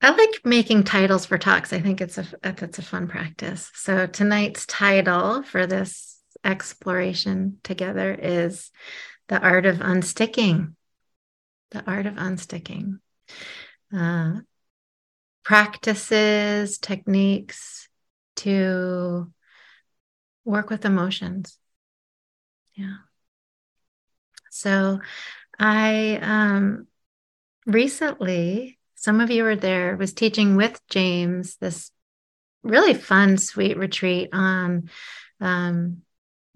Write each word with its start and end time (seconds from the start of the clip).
I 0.00 0.10
like 0.10 0.44
making 0.44 0.84
titles 0.84 1.26
for 1.26 1.38
talks. 1.38 1.72
I 1.72 1.80
think 1.80 2.00
it's 2.00 2.18
a 2.18 2.26
that's 2.42 2.78
a 2.78 2.82
fun 2.82 3.08
practice. 3.08 3.70
So 3.74 4.06
tonight's 4.06 4.64
title 4.66 5.42
for 5.42 5.66
this 5.66 6.20
exploration 6.44 7.58
together 7.64 8.14
is 8.14 8.70
the 9.26 9.40
art 9.40 9.66
of 9.66 9.78
unsticking. 9.78 10.74
The 11.70 11.84
art 11.84 12.06
of 12.06 12.14
unsticking. 12.14 13.00
Uh, 13.94 14.40
practices, 15.44 16.78
techniques 16.78 17.88
to 18.36 19.32
work 20.44 20.70
with 20.70 20.84
emotions. 20.84 21.58
Yeah. 22.74 22.98
So 24.50 25.00
I 25.58 26.18
um, 26.22 26.86
recently 27.66 28.77
some 28.98 29.20
of 29.20 29.30
you 29.30 29.44
were 29.44 29.56
there, 29.56 29.96
was 29.96 30.12
teaching 30.12 30.56
with 30.56 30.80
James 30.88 31.56
this 31.56 31.90
really 32.64 32.94
fun, 32.94 33.38
sweet 33.38 33.76
retreat 33.76 34.30
on 34.32 34.90
um, 35.40 36.02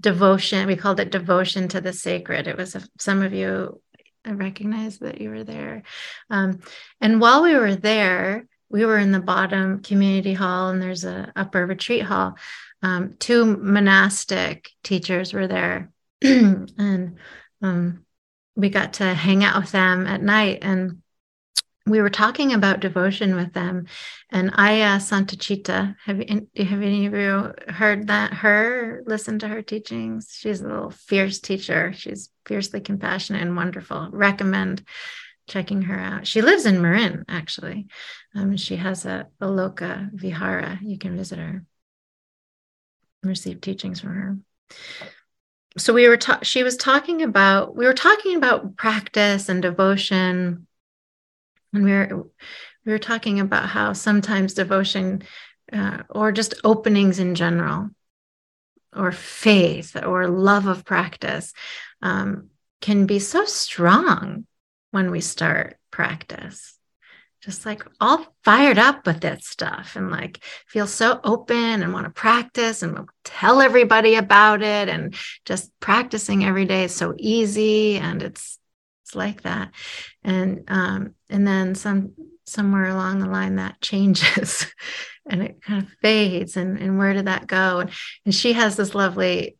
devotion. 0.00 0.66
We 0.66 0.76
called 0.76 0.98
it 0.98 1.12
devotion 1.12 1.68
to 1.68 1.80
the 1.80 1.92
sacred. 1.92 2.48
It 2.48 2.56
was 2.56 2.74
a, 2.74 2.82
some 2.98 3.22
of 3.22 3.32
you, 3.32 3.80
I 4.24 4.32
recognize 4.32 4.98
that 4.98 5.20
you 5.20 5.30
were 5.30 5.44
there. 5.44 5.84
Um, 6.30 6.60
and 7.00 7.20
while 7.20 7.42
we 7.44 7.54
were 7.54 7.76
there, 7.76 8.46
we 8.68 8.84
were 8.84 8.98
in 8.98 9.12
the 9.12 9.20
bottom 9.20 9.80
community 9.80 10.32
hall, 10.32 10.70
and 10.70 10.82
there's 10.82 11.04
a 11.04 11.30
upper 11.36 11.64
retreat 11.64 12.02
hall. 12.02 12.34
Um, 12.82 13.14
two 13.20 13.44
monastic 13.44 14.70
teachers 14.82 15.32
were 15.32 15.46
there, 15.46 15.92
and 16.22 17.18
um, 17.60 18.04
we 18.56 18.70
got 18.70 18.94
to 18.94 19.14
hang 19.14 19.44
out 19.44 19.60
with 19.60 19.72
them 19.72 20.06
at 20.06 20.22
night. 20.22 20.60
And 20.62 21.01
we 21.86 22.00
were 22.00 22.10
talking 22.10 22.52
about 22.52 22.80
devotion 22.80 23.34
with 23.34 23.52
them, 23.52 23.86
and 24.30 24.52
Ayya 24.52 24.98
Santacitta. 24.98 25.96
Have 26.04 26.18
you 26.18 26.48
have 26.64 26.82
any 26.82 27.06
of 27.06 27.14
you 27.14 27.52
heard 27.68 28.06
that? 28.06 28.32
Her 28.32 29.02
listen 29.06 29.38
to 29.40 29.48
her 29.48 29.62
teachings. 29.62 30.36
She's 30.38 30.60
a 30.60 30.68
little 30.68 30.90
fierce 30.90 31.40
teacher. 31.40 31.92
She's 31.92 32.30
fiercely 32.46 32.80
compassionate 32.80 33.42
and 33.42 33.56
wonderful. 33.56 34.08
Recommend 34.12 34.84
checking 35.48 35.82
her 35.82 35.98
out. 35.98 36.26
She 36.26 36.40
lives 36.40 36.66
in 36.66 36.80
Marin, 36.80 37.24
actually. 37.28 37.88
Um, 38.34 38.56
she 38.56 38.76
has 38.76 39.04
a 39.04 39.26
Aloka 39.40 40.10
Vihara. 40.12 40.78
You 40.82 40.98
can 40.98 41.16
visit 41.16 41.38
her, 41.38 41.64
receive 43.24 43.60
teachings 43.60 44.00
from 44.00 44.14
her. 44.14 44.38
So 45.78 45.92
we 45.92 46.06
were. 46.06 46.16
Ta- 46.16 46.40
she 46.42 46.62
was 46.62 46.76
talking 46.76 47.22
about. 47.22 47.74
We 47.74 47.86
were 47.86 47.94
talking 47.94 48.36
about 48.36 48.76
practice 48.76 49.48
and 49.48 49.60
devotion 49.60 50.66
and 51.72 51.84
we 51.84 51.92
were 51.92 52.26
we 52.84 52.92
were 52.92 52.98
talking 52.98 53.40
about 53.40 53.68
how 53.68 53.92
sometimes 53.92 54.54
devotion 54.54 55.22
uh, 55.72 56.02
or 56.10 56.32
just 56.32 56.54
openings 56.64 57.18
in 57.18 57.34
general 57.34 57.90
or 58.94 59.12
faith 59.12 59.96
or 60.04 60.28
love 60.28 60.66
of 60.66 60.84
practice 60.84 61.52
um, 62.02 62.48
can 62.80 63.06
be 63.06 63.18
so 63.18 63.44
strong 63.44 64.46
when 64.90 65.10
we 65.10 65.20
start 65.20 65.78
practice. 65.90 66.76
Just 67.40 67.66
like 67.66 67.84
all 68.00 68.26
fired 68.44 68.78
up 68.78 69.06
with 69.06 69.20
that 69.22 69.42
stuff 69.42 69.96
and 69.96 70.10
like 70.10 70.38
feel 70.66 70.86
so 70.86 71.20
open 71.24 71.82
and 71.82 71.92
want 71.92 72.06
to 72.06 72.10
practice 72.10 72.82
and 72.82 73.08
tell 73.24 73.60
everybody 73.60 74.14
about 74.14 74.62
it 74.62 74.88
and 74.88 75.16
just 75.44 75.70
practicing 75.80 76.44
every 76.44 76.66
day 76.66 76.84
is 76.84 76.94
so 76.94 77.14
easy 77.18 77.96
and 77.96 78.22
it's 78.22 78.58
like 79.14 79.42
that. 79.42 79.72
And 80.22 80.64
um, 80.68 81.14
and 81.28 81.46
then 81.46 81.74
some 81.74 82.12
somewhere 82.46 82.88
along 82.88 83.18
the 83.20 83.26
line 83.26 83.56
that 83.56 83.80
changes 83.82 84.66
and 85.28 85.42
it 85.42 85.62
kind 85.62 85.82
of 85.82 85.88
fades 86.00 86.56
and 86.56 86.78
and 86.78 86.98
where 86.98 87.12
did 87.12 87.26
that 87.26 87.46
go? 87.46 87.80
And, 87.80 87.90
and 88.24 88.34
she 88.34 88.52
has 88.54 88.76
this 88.76 88.94
lovely 88.94 89.56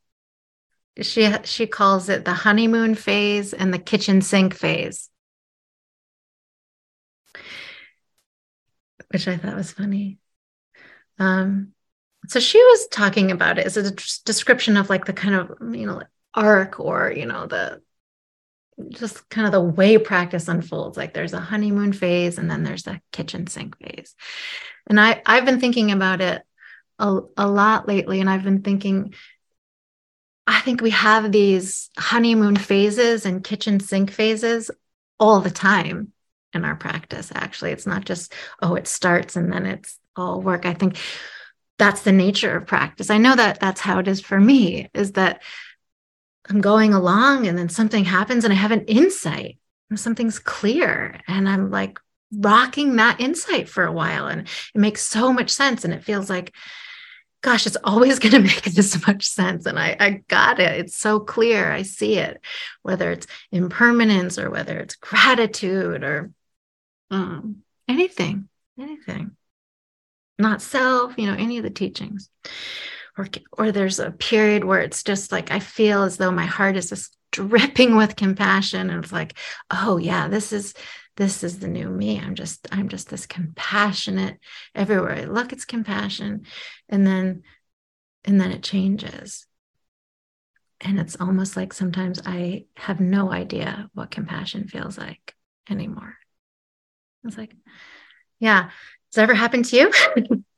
she 1.00 1.32
she 1.44 1.66
calls 1.66 2.08
it 2.08 2.24
the 2.24 2.34
honeymoon 2.34 2.94
phase 2.94 3.54
and 3.54 3.72
the 3.72 3.78
kitchen 3.78 4.20
sink 4.20 4.54
phase. 4.54 5.08
Which 9.10 9.28
i 9.28 9.36
thought 9.36 9.56
was 9.56 9.72
funny. 9.72 10.18
Um 11.18 11.72
so 12.28 12.40
she 12.40 12.58
was 12.58 12.86
talking 12.88 13.30
about 13.30 13.58
it 13.58 13.66
as 13.66 13.76
a 13.76 13.90
description 14.24 14.76
of 14.76 14.88
like 14.88 15.06
the 15.06 15.12
kind 15.12 15.34
of 15.34 15.74
you 15.74 15.86
know 15.86 16.02
arc 16.34 16.78
or 16.80 17.12
you 17.12 17.26
know 17.26 17.46
the 17.46 17.82
just 18.90 19.28
kind 19.28 19.46
of 19.46 19.52
the 19.52 19.60
way 19.60 19.98
practice 19.98 20.48
unfolds. 20.48 20.96
Like 20.96 21.14
there's 21.14 21.32
a 21.32 21.40
honeymoon 21.40 21.92
phase 21.92 22.38
and 22.38 22.50
then 22.50 22.62
there's 22.62 22.86
a 22.86 23.00
kitchen 23.12 23.46
sink 23.46 23.78
phase. 23.78 24.14
And 24.88 24.98
i 25.00 25.22
i've 25.26 25.44
been 25.44 25.60
thinking 25.60 25.92
about 25.92 26.20
it 26.20 26.42
a, 26.98 27.20
a 27.36 27.46
lot 27.46 27.86
lately 27.86 28.20
and 28.20 28.28
i've 28.28 28.42
been 28.42 28.62
thinking 28.62 29.14
i 30.46 30.60
think 30.60 30.80
we 30.80 30.90
have 30.90 31.30
these 31.30 31.88
honeymoon 31.96 32.56
phases 32.56 33.24
and 33.24 33.44
kitchen 33.44 33.78
sink 33.78 34.10
phases 34.10 34.72
all 35.20 35.40
the 35.40 35.50
time 35.50 36.12
in 36.52 36.64
our 36.64 36.76
practice 36.76 37.32
actually. 37.34 37.72
It's 37.72 37.86
not 37.86 38.04
just 38.04 38.32
oh 38.60 38.74
it 38.74 38.86
starts 38.86 39.36
and 39.36 39.52
then 39.52 39.66
it's 39.66 39.98
all 40.16 40.40
work. 40.40 40.66
I 40.66 40.74
think 40.74 40.98
that's 41.78 42.02
the 42.02 42.12
nature 42.12 42.56
of 42.56 42.66
practice. 42.66 43.10
I 43.10 43.18
know 43.18 43.34
that 43.34 43.60
that's 43.60 43.80
how 43.80 43.98
it 43.98 44.08
is 44.08 44.20
for 44.20 44.38
me 44.38 44.88
is 44.94 45.12
that 45.12 45.42
I'm 46.48 46.60
going 46.60 46.92
along 46.92 47.46
and 47.46 47.56
then 47.56 47.68
something 47.68 48.04
happens 48.04 48.44
and 48.44 48.52
I 48.52 48.56
have 48.56 48.72
an 48.72 48.84
insight. 48.86 49.58
And 49.90 50.00
something's 50.00 50.38
clear 50.38 51.20
and 51.28 51.46
I'm 51.46 51.70
like 51.70 52.00
rocking 52.34 52.96
that 52.96 53.20
insight 53.20 53.68
for 53.68 53.84
a 53.84 53.92
while 53.92 54.26
and 54.26 54.48
it 54.74 54.78
makes 54.78 55.02
so 55.02 55.34
much 55.34 55.50
sense 55.50 55.84
and 55.84 55.92
it 55.92 56.02
feels 56.02 56.30
like 56.30 56.54
gosh 57.42 57.66
it's 57.66 57.76
always 57.84 58.18
going 58.18 58.32
to 58.32 58.40
make 58.40 58.62
this 58.62 59.06
much 59.06 59.26
sense 59.28 59.66
and 59.66 59.78
I, 59.78 59.96
I 60.00 60.10
got 60.28 60.60
it. 60.60 60.80
It's 60.80 60.96
so 60.96 61.20
clear. 61.20 61.70
I 61.70 61.82
see 61.82 62.16
it. 62.16 62.40
Whether 62.82 63.10
it's 63.10 63.26
impermanence 63.50 64.38
or 64.38 64.50
whether 64.50 64.78
it's 64.78 64.96
gratitude 64.96 66.02
or 66.02 66.30
um, 67.10 67.62
anything 67.86 68.48
anything. 68.80 69.32
Not 70.38 70.62
self 70.62 71.18
you 71.18 71.26
know 71.26 71.34
any 71.34 71.58
of 71.58 71.64
the 71.64 71.70
teachings 71.70 72.30
or 73.16 73.28
or 73.52 73.72
there's 73.72 73.98
a 73.98 74.10
period 74.10 74.64
where 74.64 74.80
it's 74.80 75.02
just 75.02 75.32
like 75.32 75.50
I 75.50 75.58
feel 75.58 76.02
as 76.02 76.16
though 76.16 76.30
my 76.30 76.46
heart 76.46 76.76
is 76.76 76.88
just 76.88 77.16
dripping 77.30 77.96
with 77.96 78.16
compassion 78.16 78.90
and 78.90 79.02
it's 79.02 79.12
like 79.12 79.38
oh 79.70 79.96
yeah 79.96 80.28
this 80.28 80.52
is 80.52 80.74
this 81.16 81.42
is 81.44 81.58
the 81.58 81.68
new 81.68 81.88
me. 81.88 82.18
I'm 82.18 82.34
just 82.34 82.66
i'm 82.72 82.88
just 82.88 83.08
this 83.10 83.26
compassionate 83.26 84.38
everywhere 84.74 85.12
i 85.12 85.24
look 85.24 85.52
it's 85.52 85.64
compassion. 85.64 86.46
And 86.88 87.06
then 87.06 87.42
and 88.24 88.40
then 88.40 88.52
it 88.52 88.62
changes. 88.62 89.46
And 90.80 90.98
it's 90.98 91.16
almost 91.20 91.56
like 91.56 91.72
sometimes 91.72 92.20
i 92.24 92.64
have 92.76 93.00
no 93.00 93.30
idea 93.30 93.90
what 93.94 94.10
compassion 94.10 94.68
feels 94.68 94.96
like 94.98 95.34
anymore. 95.68 96.16
It's 97.24 97.38
like 97.38 97.54
yeah. 98.40 98.64
Has 98.64 99.16
that 99.16 99.22
ever 99.24 99.34
happened 99.34 99.66
to 99.66 99.76
you 99.76 100.44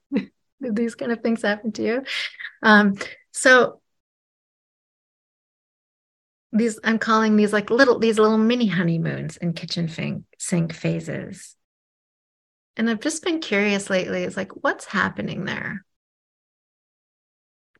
these 0.60 0.94
kind 0.94 1.12
of 1.12 1.20
things 1.20 1.42
happen 1.42 1.72
to 1.72 1.82
you 1.82 2.03
um, 2.62 2.94
so 3.32 3.81
these 6.54 6.78
i'm 6.84 6.98
calling 6.98 7.37
these 7.37 7.53
like 7.53 7.69
little 7.69 7.98
these 7.98 8.19
little 8.19 8.38
mini 8.38 8.66
honeymoons 8.66 9.37
and 9.37 9.56
kitchen 9.56 9.88
sink, 9.88 10.25
sink 10.38 10.72
phases. 10.72 11.56
And 12.76 12.88
i've 12.88 13.00
just 13.00 13.25
been 13.25 13.41
curious 13.41 13.91
lately 13.91 14.22
it's 14.22 14.37
like 14.37 14.53
what's 14.65 14.87
happening 14.87 15.44
there? 15.44 15.84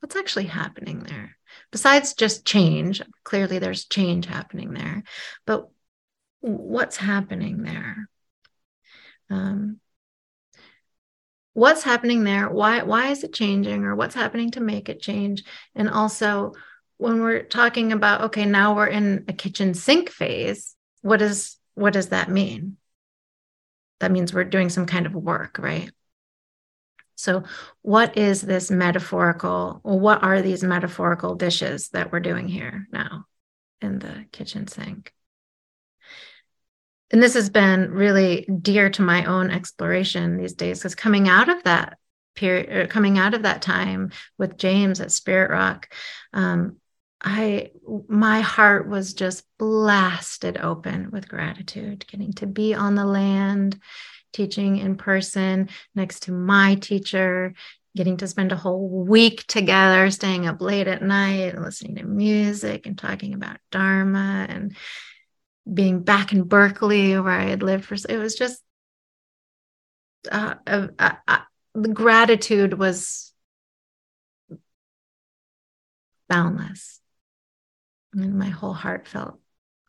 What's 0.01 0.17
actually 0.17 0.47
happening 0.47 1.01
there? 1.01 1.37
Besides 1.71 2.15
just 2.15 2.45
change 2.45 3.01
clearly 3.23 3.59
there's 3.61 3.87
change 3.87 4.27
happening 4.27 4.73
there 4.73 5.05
but 5.47 5.69
what's 6.41 6.97
happening 6.97 7.63
there? 7.63 8.09
Um, 9.31 9.81
what's 11.55 11.85
happening 11.85 12.25
there 12.25 12.51
why 12.51 12.83
why 12.83 13.09
is 13.09 13.25
it 13.25 13.33
changing 13.33 13.85
or 13.85 13.95
what's 13.95 14.15
happening 14.15 14.51
to 14.53 14.61
make 14.61 14.89
it 14.89 15.01
change? 15.01 15.45
And 15.75 15.89
also 15.89 16.53
when 16.99 17.21
we're 17.21 17.43
talking 17.43 17.93
about 17.93 18.23
okay 18.23 18.45
now 18.45 18.77
we're 18.77 18.87
in 18.87 19.25
a 19.29 19.33
kitchen 19.33 19.73
sink 19.73 20.11
phase 20.11 20.77
what 21.01 21.23
is 21.23 21.57
what 21.75 21.93
does 21.93 22.11
that 22.11 22.31
mean? 22.31 22.77
That 24.01 24.13
means 24.13 24.35
we're 24.35 24.45
doing 24.45 24.69
some 24.69 24.87
kind 24.87 25.07
of 25.07 25.15
work 25.15 25.59
right? 25.59 25.91
So 27.17 27.45
what 27.83 28.19
is 28.19 28.43
this 28.43 28.71
metaphorical 28.71 29.81
or 29.85 29.99
what 29.99 30.23
are 30.23 30.43
these 30.43 30.65
metaphorical 30.65 31.37
dishes 31.37 31.89
that 31.91 32.13
we're 32.13 32.21
doing 32.21 32.49
here 32.49 32.87
now 32.93 33.27
in 33.81 34.01
the 34.01 34.27
kitchen 34.33 34.67
sink 34.67 35.13
and 37.15 37.23
this 37.23 37.35
has 37.35 37.49
been 37.49 37.93
really 37.93 38.45
dear 38.61 38.91
to 38.91 39.03
my 39.03 39.25
own 39.25 39.51
exploration 39.51 40.37
these 40.37 40.55
days 40.55 40.81
because 40.81 40.97
coming 40.97 41.29
out 41.29 41.49
of 41.49 41.63
that 41.63 41.97
period 42.35 42.91
coming 42.91 43.19
out 43.19 43.35
of 43.35 43.45
that 43.45 43.63
time 43.63 44.11
with 44.37 44.59
james 44.59 45.01
at 45.01 45.13
spirit 45.13 45.51
rock 45.51 45.89
um, 46.33 46.77
i 47.23 47.71
my 48.09 48.41
heart 48.41 48.89
was 48.89 49.15
just 49.15 49.45
blasted 49.59 50.59
open 50.59 51.13
with 51.13 51.29
gratitude 51.29 52.05
getting 52.09 52.33
to 52.33 52.47
be 52.47 52.75
on 52.75 52.97
the 52.97 53.05
land 53.05 53.81
teaching 54.35 54.77
in 54.77 54.97
person 54.97 55.71
next 55.95 56.25
to 56.25 56.33
my 56.33 56.75
teacher, 56.75 57.55
getting 57.97 58.19
to 58.19 58.29
spend 58.29 58.53
a 58.53 58.57
whole 58.57 58.89
week 58.89 59.47
together, 59.47 60.11
staying 60.11 60.47
up 60.47 60.61
late 60.61 60.89
at 60.89 61.03
night 61.03 61.59
listening 61.59 61.95
to 61.95 62.05
music 62.05 62.85
and 62.85 62.99
talking 62.99 63.33
about 63.33 63.57
Dharma 63.71 64.47
and 64.49 64.77
being 65.73 66.03
back 66.03 66.33
in 66.33 66.45
Berkeley 66.45 67.19
where 67.19 67.33
I 67.33 67.45
had 67.45 67.63
lived 67.63 67.85
for, 67.85 67.95
it 67.95 68.19
was 68.19 68.35
just, 68.35 68.63
uh, 70.31 70.55
uh, 70.67 70.89
uh, 70.99 71.39
the 71.75 71.89
gratitude 71.89 72.75
was 72.75 73.33
boundless. 76.29 77.01
And 78.15 78.39
my 78.39 78.49
whole 78.49 78.73
heart 78.73 79.09
felt 79.09 79.41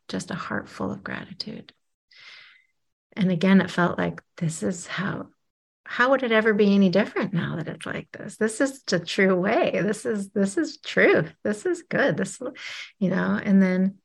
just 0.08 0.30
a 0.30 0.34
heart 0.34 0.68
full 0.68 0.92
of 0.92 1.04
gratitude. 1.04 1.72
And 3.14 3.30
again, 3.30 3.60
it 3.60 3.70
felt 3.70 3.98
like 3.98 4.20
this 4.36 4.62
is 4.62 4.86
how 4.86 5.28
how 5.88 6.10
would 6.10 6.24
it 6.24 6.32
ever 6.32 6.52
be 6.52 6.74
any 6.74 6.88
different 6.88 7.32
now 7.32 7.56
that 7.56 7.68
it's 7.68 7.86
like 7.86 8.08
this 8.12 8.36
this 8.36 8.60
is 8.60 8.82
the 8.82 8.98
true 8.98 9.36
way 9.36 9.70
this 9.82 10.04
is 10.04 10.30
this 10.30 10.58
is 10.58 10.78
truth 10.78 11.32
this 11.44 11.64
is 11.64 11.84
good 11.88 12.16
this 12.16 12.40
you 12.98 13.08
know 13.08 13.40
and 13.42 13.62
then 13.62 13.96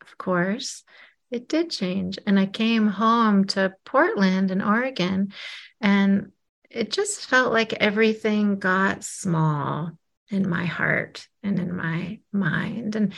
of 0.00 0.16
course 0.16 0.82
it 1.30 1.48
did 1.48 1.70
change 1.70 2.18
and 2.26 2.38
i 2.38 2.46
came 2.46 2.86
home 2.86 3.44
to 3.44 3.74
portland 3.84 4.50
in 4.50 4.62
oregon 4.62 5.32
and 5.80 6.32
it 6.70 6.90
just 6.90 7.26
felt 7.26 7.52
like 7.52 7.72
everything 7.74 8.58
got 8.58 9.04
small 9.04 9.90
in 10.30 10.48
my 10.48 10.66
heart 10.66 11.26
and 11.42 11.58
in 11.58 11.74
my 11.74 12.18
mind 12.32 12.96
and 12.96 13.14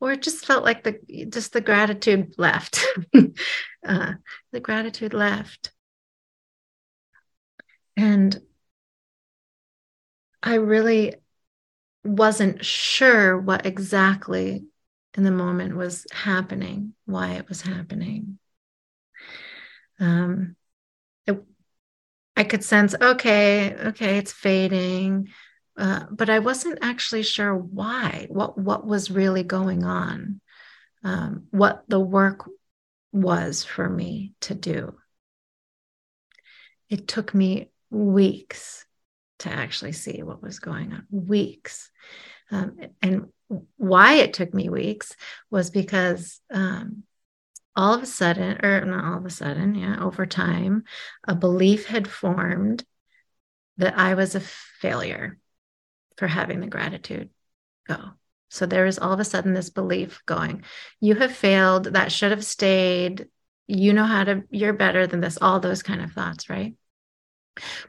or 0.00 0.12
it 0.12 0.22
just 0.22 0.46
felt 0.46 0.64
like 0.64 0.84
the 0.84 1.26
just 1.28 1.52
the 1.52 1.60
gratitude 1.60 2.34
left. 2.38 2.84
Uh, 3.82 4.12
the 4.52 4.60
gratitude 4.60 5.14
left. 5.14 5.72
And 7.96 8.38
i 10.42 10.54
really 10.56 11.14
wasn't 12.04 12.62
sure 12.64 13.38
what 13.38 13.64
exactly 13.64 14.64
in 15.16 15.24
the 15.24 15.30
moment 15.30 15.76
was 15.76 16.06
happening 16.12 16.94
why 17.04 17.32
it 17.32 17.48
was 17.48 17.62
happening 17.62 18.38
um 19.98 20.56
it, 21.26 21.42
i 22.36 22.44
could 22.44 22.64
sense 22.64 22.94
okay 23.00 23.74
okay 23.74 24.18
it's 24.18 24.32
fading 24.32 25.28
uh, 25.80 26.04
but 26.10 26.28
I 26.28 26.40
wasn't 26.40 26.80
actually 26.82 27.22
sure 27.22 27.54
why, 27.54 28.26
what 28.28 28.58
what 28.58 28.86
was 28.86 29.10
really 29.10 29.42
going 29.42 29.82
on, 29.82 30.42
um, 31.02 31.46
what 31.50 31.84
the 31.88 31.98
work 31.98 32.48
was 33.12 33.64
for 33.64 33.88
me 33.88 34.34
to 34.42 34.54
do. 34.54 34.94
It 36.90 37.08
took 37.08 37.34
me 37.34 37.70
weeks 37.88 38.84
to 39.38 39.48
actually 39.48 39.92
see 39.92 40.22
what 40.22 40.42
was 40.42 40.58
going 40.58 40.92
on. 40.92 41.06
Weeks, 41.10 41.90
um, 42.50 42.76
and 43.00 43.32
why 43.76 44.14
it 44.14 44.32
took 44.32 44.54
me 44.54 44.68
weeks 44.68 45.16
was 45.50 45.70
because 45.70 46.40
um, 46.52 47.02
all 47.74 47.94
of 47.94 48.02
a 48.02 48.06
sudden, 48.06 48.64
or 48.64 48.84
not 48.84 49.04
all 49.04 49.18
of 49.18 49.26
a 49.26 49.30
sudden, 49.30 49.74
yeah, 49.74 50.02
over 50.02 50.26
time, 50.26 50.84
a 51.26 51.34
belief 51.34 51.86
had 51.86 52.08
formed 52.08 52.84
that 53.78 53.98
I 53.98 54.14
was 54.14 54.34
a 54.34 54.40
failure 54.40 55.38
for 56.16 56.26
having 56.26 56.60
the 56.60 56.66
gratitude 56.66 57.30
go. 57.88 57.98
So 58.50 58.66
there 58.66 58.84
was 58.84 58.98
all 58.98 59.12
of 59.12 59.20
a 59.20 59.24
sudden 59.24 59.54
this 59.54 59.70
belief 59.70 60.22
going, 60.26 60.64
you 61.00 61.14
have 61.14 61.32
failed, 61.32 61.84
that 61.84 62.12
should 62.12 62.32
have 62.32 62.44
stayed, 62.44 63.28
you 63.66 63.92
know 63.92 64.04
how 64.04 64.24
to, 64.24 64.42
you're 64.50 64.72
better 64.72 65.06
than 65.06 65.20
this, 65.20 65.38
all 65.40 65.60
those 65.60 65.82
kind 65.82 66.02
of 66.02 66.12
thoughts, 66.12 66.50
right? 66.50 66.74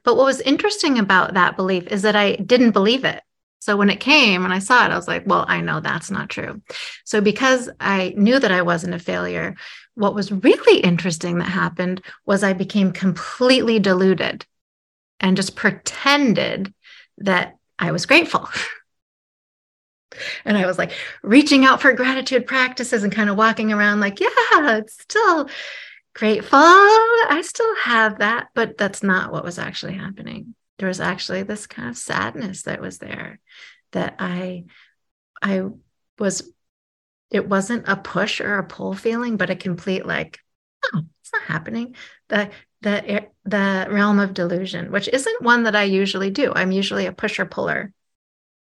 But 0.04 0.16
what 0.16 0.25
was 0.25 0.42
interesting 0.42 1.00
about 1.00 1.34
that 1.34 1.56
belief 1.56 1.88
is 1.88 2.04
that 2.04 2.16
I 2.16 2.36
didn't 2.36 2.72
believe 2.72 3.06
it. 3.06 3.22
So 3.62 3.78
when 3.78 3.92
it 3.92 4.00
came 4.00 4.44
and 4.44 4.52
I 4.52 4.58
saw 4.58 4.86
it, 4.86 4.92
I 4.92 4.96
was 4.96 5.08
like, 5.08 5.24
well, 5.28 5.46
I 5.48 5.62
know 5.62 5.80
that's 5.80 6.10
not 6.10 6.30
true. 6.30 6.63
So 7.06 7.22
because 7.22 7.69
I 7.80 8.12
knew 8.18 8.40
that 8.40 8.52
I 8.52 8.63
wasn't 8.63 8.96
a 8.96 9.00
failure, 9.00 9.56
what 9.94 10.16
was 10.16 10.31
really 10.31 10.80
interesting 10.80 11.38
that 11.38 11.50
happened 11.50 12.02
was 12.25 12.44
I 12.44 12.54
became 12.54 12.92
completely 12.92 13.78
deluded 13.78 14.48
and 15.19 15.38
just 15.38 15.56
pretended 15.56 16.74
that 17.19 17.58
I 17.78 17.92
was 17.92 18.08
grateful. 18.08 18.50
and 20.46 20.57
I 20.57 20.66
was 20.66 20.80
like 20.80 20.94
reaching 21.22 21.64
out 21.64 21.84
for 21.84 21.94
gratitude 21.94 22.48
practices 22.48 23.04
and 23.04 23.14
kind 23.14 23.30
of 23.30 23.38
walking 23.38 23.72
around 23.72 24.00
like, 24.00 24.19
yeah, 24.19 24.78
it's 24.78 25.00
still 25.00 25.48
grateful. 26.16 26.57
I 26.57 27.44
still 27.46 27.75
have 27.84 28.18
that, 28.18 28.48
but 28.56 28.75
that's 28.80 29.04
not 29.04 29.31
what 29.31 29.44
was 29.44 29.60
actually 29.60 29.94
happening. 29.94 30.56
There 30.77 30.88
was 30.88 31.00
actually 31.00 31.44
this 31.44 31.68
kind 31.68 31.89
of 31.89 31.97
sadness 31.97 32.63
that 32.63 32.81
was 32.81 32.97
there 32.97 33.39
that 33.91 34.15
I 34.19 34.65
I 35.41 35.63
was 36.18 36.51
it 37.29 37.47
wasn't 37.47 37.88
a 37.88 37.95
push 37.95 38.41
or 38.41 38.57
a 38.57 38.63
pull 38.63 38.94
feeling, 38.94 39.38
but 39.38 39.50
a 39.50 39.56
complete 39.56 40.06
like, 40.06 40.39
oh, 40.94 41.01
it's 41.21 41.31
not 41.33 41.44
happening. 41.44 41.95
The 42.27 42.51
the 42.81 43.27
the 43.45 43.88
realm 43.89 44.19
of 44.19 44.33
delusion, 44.33 44.91
which 44.91 45.07
isn't 45.07 45.41
one 45.41 45.63
that 45.63 45.75
I 45.75 45.83
usually 45.83 46.29
do. 46.29 46.51
I'm 46.53 46.71
usually 46.71 47.06
a 47.06 47.13
pusher 47.13 47.45
puller, 47.45 47.94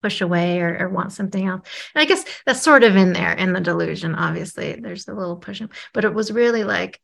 push 0.01 0.21
away 0.21 0.61
or, 0.61 0.77
or 0.79 0.89
want 0.89 1.13
something 1.13 1.47
else. 1.47 1.67
And 1.95 2.01
I 2.01 2.05
guess 2.05 2.23
that's 2.45 2.61
sort 2.61 2.83
of 2.83 2.95
in 2.95 3.13
there 3.13 3.33
in 3.33 3.53
the 3.53 3.61
delusion. 3.61 4.13
Obviously, 4.13 4.73
there's 4.73 5.07
a 5.07 5.13
little 5.13 5.37
pushing, 5.37 5.69
but 5.93 6.05
it 6.05 6.13
was 6.13 6.31
really 6.31 6.63
like 6.63 7.01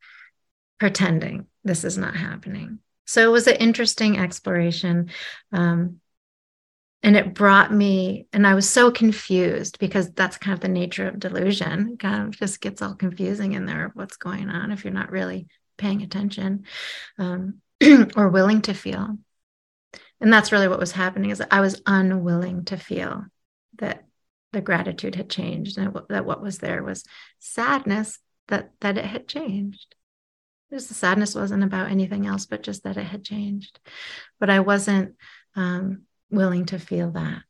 pretending 0.80 1.48
this 1.64 1.84
is 1.84 1.98
not 1.98 2.16
happening. 2.16 2.80
So 3.10 3.28
it 3.28 3.32
was 3.32 3.48
an 3.48 3.56
interesting 3.56 4.20
exploration. 4.20 5.10
Um, 5.52 6.00
and 7.02 7.16
it 7.16 7.34
brought 7.34 7.74
me, 7.74 8.28
and 8.32 8.46
I 8.46 8.54
was 8.54 8.70
so 8.70 8.92
confused 8.92 9.80
because 9.80 10.12
that's 10.12 10.38
kind 10.38 10.54
of 10.54 10.60
the 10.60 10.68
nature 10.68 11.08
of 11.08 11.18
delusion. 11.18 11.94
It 11.94 12.00
kind 12.00 12.28
of 12.28 12.38
just 12.38 12.62
gets 12.62 12.84
all 12.84 12.94
confusing 12.94 13.54
in 13.54 13.66
there 13.66 13.86
of 13.86 13.94
what's 13.96 14.18
going 14.18 14.52
on 14.52 14.72
if 14.72 14.84
you're 14.84 14.94
not 14.94 15.10
really 15.10 15.48
paying 15.76 16.04
attention 16.04 16.66
um, 17.18 17.62
or 18.16 18.30
willing 18.30 18.62
to 18.64 18.76
feel. 18.76 19.18
And 20.22 20.32
that's 20.32 20.52
really 20.52 20.68
what 20.68 20.80
was 20.80 20.92
happening 20.92 21.32
is 21.32 21.42
I 21.50 21.62
was 21.62 21.82
unwilling 21.88 22.66
to 22.66 22.78
feel 22.78 23.26
that 23.80 24.06
the 24.54 24.62
gratitude 24.62 25.16
had 25.16 25.32
changed 25.32 25.80
and 25.80 26.00
that 26.10 26.26
what 26.26 26.44
was 26.44 26.60
there 26.60 26.84
was 26.84 27.06
sadness 27.40 28.20
that 28.50 28.70
that 28.82 29.00
it 29.00 29.06
had 29.06 29.28
changed. 29.28 29.96
Just 30.72 30.88
the 30.88 30.94
sadness 30.94 31.34
wasn't 31.34 31.64
about 31.64 31.90
anything 31.90 32.28
else, 32.28 32.46
but 32.46 32.62
just 32.64 32.84
that 32.84 32.98
it 32.98 33.06
had 33.06 33.24
changed. 33.24 33.80
But 34.40 34.50
I 34.50 34.60
wasn't 34.60 35.16
um, 35.56 36.04
willing 36.30 36.66
to 36.68 36.80
feel 36.80 37.12
that. 37.12 37.44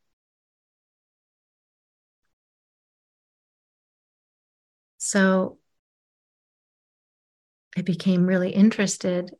So 4.97 5.57
I 7.77 7.81
became 7.81 8.25
really 8.25 8.51
interested 8.51 9.33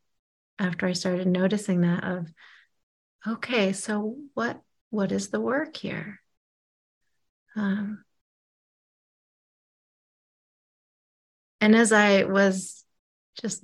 after 0.57 0.87
I 0.87 0.93
started 0.93 1.27
noticing 1.27 1.81
that 1.81 2.03
of 2.03 2.31
okay, 3.27 3.73
so 3.73 4.15
what 4.33 4.61
what 4.89 5.11
is 5.11 5.29
the 5.29 5.39
work 5.39 5.75
here? 5.75 6.21
Um, 7.55 8.03
and 11.61 11.75
as 11.75 11.91
I 11.91 12.23
was 12.23 12.85
just 13.41 13.63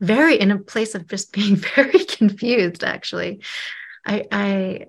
very 0.00 0.38
in 0.38 0.50
a 0.50 0.58
place 0.58 0.94
of 0.94 1.06
just 1.06 1.32
being 1.32 1.56
very 1.76 2.04
confused, 2.04 2.84
actually, 2.84 3.42
I, 4.06 4.24
I 4.30 4.86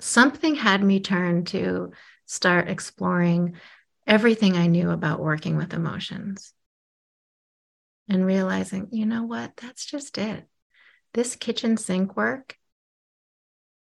something 0.00 0.54
had 0.54 0.82
me 0.82 1.00
turn 1.00 1.44
to 1.46 1.92
start 2.26 2.68
exploring 2.68 3.56
everything 4.06 4.56
I 4.56 4.66
knew 4.66 4.90
about 4.90 5.20
working 5.20 5.56
with 5.56 5.74
emotions 5.74 6.52
and 8.08 8.26
realizing, 8.26 8.88
you 8.90 9.06
know 9.06 9.24
what, 9.24 9.56
that's 9.56 9.84
just 9.84 10.18
it. 10.18 10.44
This 11.14 11.36
kitchen 11.36 11.76
sink 11.76 12.16
work, 12.16 12.56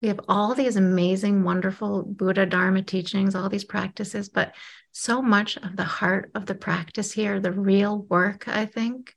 we 0.01 0.09
have 0.09 0.19
all 0.27 0.53
these 0.53 0.75
amazing, 0.75 1.43
wonderful 1.43 2.03
Buddha 2.03 2.45
Dharma 2.45 2.83
teachings, 2.83 3.33
all 3.33 3.49
these 3.49 3.63
practices, 3.63 4.29
but 4.29 4.53
so 4.97 5.21
much 5.21 5.57
of 5.57 5.75
the 5.75 5.83
heart 5.83 6.31
of 6.35 6.45
the 6.45 6.55
practice 6.55 7.11
here, 7.11 7.41
the 7.41 7.51
real 7.51 7.97
work, 8.03 8.47
I 8.47 8.65
think, 8.65 9.13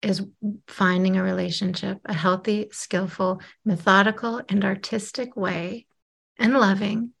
is 0.00 0.24
finding 0.68 1.16
a 1.16 1.24
relationship, 1.24 1.98
a 2.04 2.14
healthy, 2.14 2.68
skillful, 2.70 3.40
methodical, 3.64 4.40
and 4.48 4.64
artistic 4.64 5.34
way 5.36 5.86
and 6.38 6.52
loving 6.52 7.14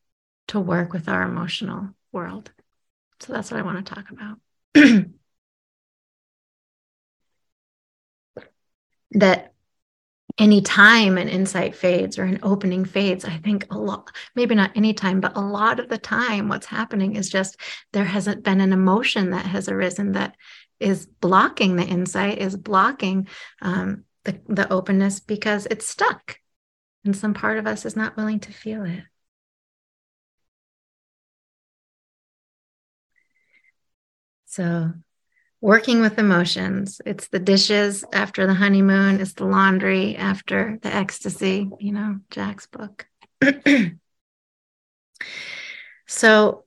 to 0.46 0.60
work 0.60 0.92
with 0.92 1.08
our 1.08 1.24
emotional 1.24 1.88
world. 2.12 2.52
So 3.18 3.32
that's 3.32 3.50
what 3.50 3.58
I 3.58 3.64
want 3.64 3.84
to 3.84 3.94
talk 3.94 4.10
about. 4.12 4.38
that 9.10 9.54
any 10.38 10.60
time 10.60 11.16
an 11.16 11.28
insight 11.28 11.74
fades 11.74 12.18
or 12.18 12.24
an 12.24 12.38
opening 12.42 12.84
fades 12.84 13.24
i 13.24 13.36
think 13.38 13.66
a 13.70 13.78
lot 13.78 14.14
maybe 14.34 14.54
not 14.54 14.70
any 14.74 14.92
time 14.92 15.20
but 15.20 15.36
a 15.36 15.40
lot 15.40 15.80
of 15.80 15.88
the 15.88 15.98
time 15.98 16.48
what's 16.48 16.66
happening 16.66 17.16
is 17.16 17.30
just 17.30 17.58
there 17.92 18.04
hasn't 18.04 18.44
been 18.44 18.60
an 18.60 18.72
emotion 18.72 19.30
that 19.30 19.46
has 19.46 19.68
arisen 19.68 20.12
that 20.12 20.36
is 20.80 21.06
blocking 21.06 21.76
the 21.76 21.84
insight, 21.84 22.38
is 22.38 22.56
blocking 22.56 23.28
um, 23.62 24.04
the, 24.24 24.40
the 24.48 24.70
openness 24.72 25.20
because 25.20 25.66
it's 25.70 25.88
stuck. 25.88 26.38
And 27.04 27.16
some 27.16 27.34
part 27.34 27.58
of 27.58 27.66
us 27.66 27.84
is 27.84 27.96
not 27.96 28.16
willing 28.16 28.40
to 28.40 28.52
feel 28.52 28.84
it. 28.84 29.04
So, 34.46 34.92
working 35.60 36.00
with 36.00 36.18
emotions, 36.18 37.00
it's 37.06 37.28
the 37.28 37.38
dishes 37.38 38.04
after 38.12 38.46
the 38.46 38.54
honeymoon, 38.54 39.20
it's 39.20 39.32
the 39.34 39.46
laundry 39.46 40.16
after 40.16 40.78
the 40.82 40.94
ecstasy, 40.94 41.70
you 41.80 41.92
know, 41.92 42.20
Jack's 42.30 42.66
book. 42.66 43.06
so, 46.06 46.64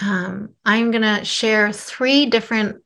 um, 0.00 0.50
I'm 0.64 0.90
going 0.90 1.02
to 1.02 1.24
share 1.24 1.72
three 1.72 2.26
different 2.26 2.82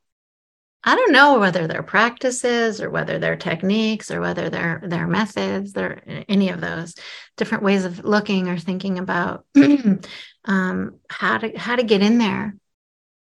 I 0.87 0.97
don't 0.97 1.13
know 1.13 1.39
whether 1.39 1.67
they're 1.67 1.83
practices 1.83 2.83
or 2.83 2.91
whether 2.91 3.19
they're 3.19 3.37
techniques 3.37 4.11
or 4.11 4.21
whether 4.21 4.51
they're 4.51 4.83
their 4.85 5.07
methods, 5.07 5.73
they're 5.73 6.03
any 6.29 6.51
of 6.51 6.61
those 6.61 6.95
different 7.39 7.65
ways 7.65 7.87
of 7.87 8.05
looking 8.05 8.49
or 8.49 8.59
thinking 8.59 8.99
about 8.99 9.47
um, 10.45 11.01
how 11.09 11.39
to 11.39 11.59
how 11.59 11.77
to 11.77 11.83
get 11.83 12.03
in 12.03 12.19
there 12.19 12.55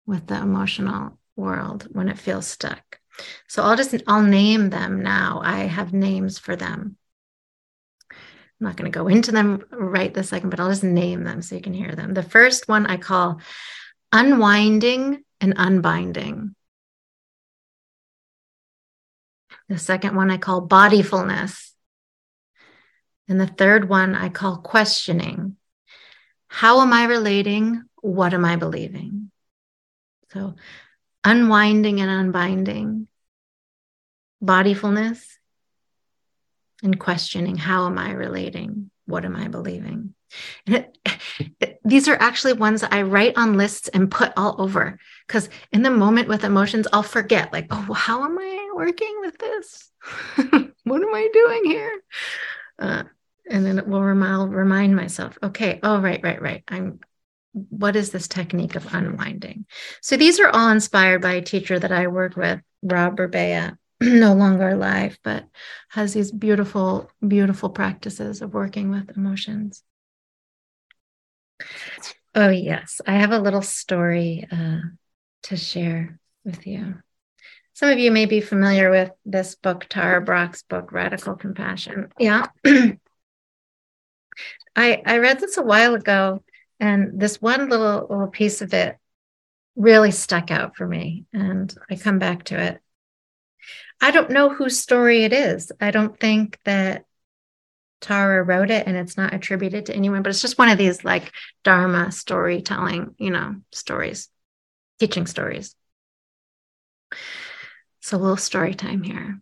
with 0.04 0.26
the 0.26 0.37
emotional 0.37 1.19
world 1.37 1.88
when 1.93 2.09
it 2.09 2.19
feels 2.19 2.47
stuck. 2.47 2.99
So 3.49 3.62
I'll 3.62 3.76
just 3.76 3.95
I'll 4.07 4.23
name 4.23 4.71
them 4.71 5.03
now. 5.03 5.41
I 5.45 5.61
have 5.61 5.93
names 5.93 6.38
for 6.38 6.57
them. 6.57 6.97
I'm 8.11 8.19
not 8.69 8.76
going 8.76 8.91
to 8.91 8.97
go 8.97 9.09
into 9.09 9.33
them 9.33 9.64
right 9.71 10.12
this 10.12 10.29
second, 10.29 10.50
but 10.50 10.61
I'll 10.61 10.71
just 10.71 10.85
name 10.85 11.25
them 11.25 11.43
so 11.43 11.55
you 11.55 11.61
can 11.61 11.75
hear 11.75 11.93
them. 11.93 12.14
The 12.14 12.23
first 12.23 12.69
one 12.69 12.87
I 12.87 12.97
call 12.97 13.41
unwinding 14.12 15.25
and 15.41 15.55
unbinding. 15.57 16.55
The 19.69 19.79
second 19.79 20.14
one 20.14 20.31
I 20.31 20.37
call 20.37 20.67
bodyfulness. 20.69 21.71
And 23.29 23.41
the 23.41 23.47
third 23.47 23.88
one 23.88 24.14
I 24.14 24.29
call 24.29 24.59
questioning. 24.59 25.57
How 26.49 26.81
am 26.81 26.93
I 26.93 27.05
relating? 27.05 27.83
What 28.03 28.35
am 28.35 28.45
I 28.45 28.57
believing? 28.57 29.31
So, 30.33 30.55
unwinding 31.25 32.00
and 32.00 32.11
unbinding, 32.11 33.09
bodyfulness, 34.43 35.25
and 36.83 36.99
questioning 36.99 37.57
how 37.57 37.87
am 37.87 37.99
I 37.99 38.12
relating? 38.12 38.90
What 39.07 39.25
am 39.25 39.37
I 39.37 39.49
believing? 39.49 40.14
It, 40.66 40.97
it, 41.61 41.81
these 41.85 42.09
are 42.09 42.16
actually 42.21 42.54
ones 42.54 42.83
I 42.83 43.02
write 43.02 43.37
on 43.37 43.57
lists 43.57 43.88
and 43.88 44.11
put 44.11 44.33
all 44.37 44.57
over 44.59 44.99
because 45.26 45.49
in 45.73 45.83
the 45.83 45.90
moment 45.90 46.28
with 46.28 46.45
emotions, 46.45 46.87
I'll 46.93 47.02
forget, 47.02 47.52
like, 47.52 47.66
oh, 47.71 47.93
how 47.93 48.25
am 48.25 48.38
I 48.38 48.71
working 48.75 49.16
with 49.21 49.38
this? 49.38 49.90
what 50.85 51.02
am 51.02 51.14
I 51.14 51.28
doing 51.33 51.64
here? 51.64 52.02
Uh, 52.78 53.02
and 53.49 53.64
then 53.64 53.78
it 53.78 53.87
will 53.87 54.02
remind, 54.02 54.54
remind 54.54 54.97
myself, 54.97 55.38
okay, 55.43 55.81
oh, 55.83 56.00
right, 56.00 56.21
right, 56.23 56.40
right. 56.40 56.64
I'm, 56.69 57.00
what 57.54 57.96
is 57.96 58.11
this 58.11 58.28
technique 58.28 58.75
of 58.75 58.92
unwinding? 58.92 59.64
So 60.02 60.16
these 60.16 60.40
are 60.40 60.49
all 60.49 60.70
inspired 60.70 61.23
by 61.23 61.32
a 61.32 61.42
teacher 61.42 61.78
that 61.78 61.92
I 61.92 62.08
work 62.08 62.37
with, 62.37 62.61
Rob 62.82 63.16
Burbea, 63.16 63.76
no 64.00 64.34
longer 64.34 64.68
alive, 64.68 65.18
but 65.23 65.44
has 65.90 66.14
these 66.14 66.32
beautiful, 66.32 67.11
beautiful 67.26 67.70
practices 67.70 68.42
of 68.42 68.52
working 68.52 68.90
with 68.90 69.16
emotions. 69.16 69.82
Oh, 72.34 72.50
yes. 72.50 73.00
I 73.06 73.12
have 73.12 73.30
a 73.30 73.38
little 73.38 73.62
story 73.62 74.46
uh, 74.50 74.80
to 75.44 75.56
share 75.56 76.18
with 76.44 76.66
you. 76.66 76.96
Some 77.75 77.90
of 77.90 77.99
you 77.99 78.11
may 78.11 78.26
be 78.26 78.40
familiar 78.40 78.90
with 78.90 79.11
this 79.25 79.54
book, 79.54 79.87
Tara 79.88 80.20
Brach's 80.20 80.62
book, 80.62 80.92
Radical 80.92 81.37
Compassion. 81.37 82.08
Yeah. 82.18 82.46
I, 84.76 85.02
I 85.06 85.18
read 85.18 85.38
this 85.40 85.56
a 85.56 85.62
while 85.62 85.94
ago, 85.94 86.42
and 86.85 87.19
this 87.19 87.41
one 87.41 87.71
little, 87.71 88.07
little 88.11 88.29
piece 88.29 88.61
of 88.61 88.75
it 88.75 88.99
really 89.75 90.11
stuck 90.11 90.50
out 90.50 90.76
for 90.76 90.87
me, 90.87 91.25
and 91.33 91.75
I 91.91 91.97
come 91.97 92.19
back 92.19 92.45
to 92.45 92.61
it. 92.61 92.79
I 94.03 94.11
don't 94.11 94.31
know 94.31 94.50
whose 94.50 94.79
story 94.79 95.25
it 95.25 95.33
is. 95.33 95.73
I 95.81 95.91
don't 95.91 96.21
think 96.21 96.59
that 96.64 97.07
Tara 98.03 98.43
wrote 98.43 98.71
it 98.71 98.87
and 98.87 98.99
it's 98.99 99.17
not 99.17 99.33
attributed 99.33 99.87
to 99.87 99.97
anyone, 99.97 100.23
but 100.23 100.29
it's 100.29 100.43
just 100.43 100.59
one 100.59 100.69
of 100.69 100.76
these 100.76 101.07
like 101.07 101.33
Dharma 101.62 102.12
storytelling, 102.12 103.14
you 103.17 103.31
know, 103.31 103.55
stories, 103.73 104.29
teaching 105.00 105.26
stories. 105.26 105.75
So, 108.00 108.19
a 108.19 108.21
little 108.21 108.37
story 108.37 108.75
time 108.75 109.03
here. 109.03 109.41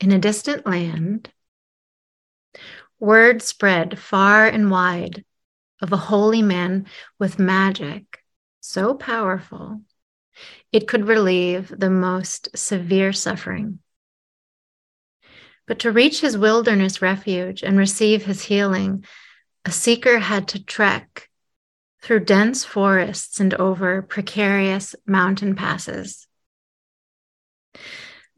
In 0.00 0.12
a 0.12 0.18
distant 0.18 0.66
land, 0.66 1.32
word 3.00 3.40
spread 3.40 3.98
far 3.98 4.46
and 4.46 4.70
wide 4.70 5.24
of 5.80 5.92
a 5.92 5.96
holy 5.96 6.42
man 6.42 6.86
with 7.18 7.38
magic 7.38 8.18
so 8.60 8.94
powerful 8.94 9.80
it 10.72 10.88
could 10.88 11.06
relieve 11.06 11.72
the 11.76 11.90
most 11.90 12.48
severe 12.56 13.12
suffering. 13.12 13.78
But 15.66 15.78
to 15.80 15.92
reach 15.92 16.20
his 16.20 16.38
wilderness 16.38 17.02
refuge 17.02 17.62
and 17.62 17.78
receive 17.78 18.24
his 18.24 18.42
healing, 18.42 19.04
a 19.64 19.70
seeker 19.70 20.18
had 20.18 20.48
to 20.48 20.64
trek 20.64 21.28
through 22.02 22.24
dense 22.24 22.64
forests 22.64 23.40
and 23.40 23.52
over 23.54 24.02
precarious 24.02 24.94
mountain 25.06 25.56
passes. 25.56 26.28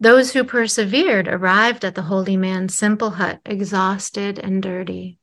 Those 0.00 0.33
who 0.33 0.45
persevered 0.45 1.28
arrived 1.28 1.85
at 1.85 1.95
the 1.95 2.02
holy 2.02 2.37
man's 2.37 2.75
simple 2.75 3.11
hut, 3.11 3.40
exhausted 3.45 4.38
and 4.38 4.62
dirty. 4.62 5.18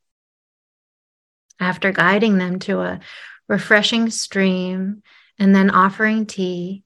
After 1.59 1.91
guiding 1.91 2.37
them 2.37 2.59
to 2.59 2.81
a 2.81 2.99
refreshing 3.47 4.09
stream 4.09 5.03
and 5.39 5.55
then 5.55 5.69
offering 5.69 6.25
tea, 6.25 6.83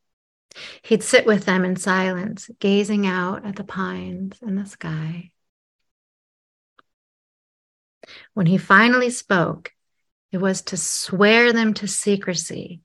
He'd 0.83 1.03
sit 1.03 1.25
with 1.25 1.45
them 1.45 1.63
in 1.63 1.75
silence, 1.75 2.49
gazing 2.59 3.05
out 3.05 3.45
at 3.45 3.55
the 3.55 3.63
pines 3.63 4.37
and 4.41 4.57
the 4.57 4.65
sky. 4.65 5.31
When 8.33 8.47
he 8.47 8.57
finally 8.57 9.09
spoke, 9.09 9.71
it 10.31 10.37
was 10.37 10.61
to 10.63 10.77
swear 10.77 11.53
them 11.53 11.73
to 11.75 11.87
secrecy 11.87 12.81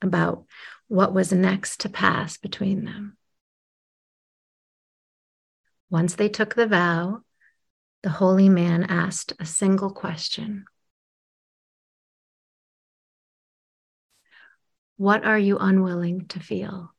about 0.00 0.44
what 0.86 1.12
was 1.12 1.32
next 1.32 1.80
to 1.80 1.88
pass 1.88 2.36
between 2.36 2.84
them. 2.84 3.16
Once 5.90 6.14
they 6.14 6.28
took 6.28 6.54
the 6.54 6.66
vow, 6.66 7.22
the 8.02 8.10
holy 8.10 8.48
man 8.48 8.84
asked 8.84 9.32
a 9.40 9.46
single 9.46 9.90
question 9.90 10.64
What 14.98 15.24
are 15.24 15.38
you 15.38 15.58
unwilling 15.58 16.26
to 16.26 16.40
feel? 16.40 16.92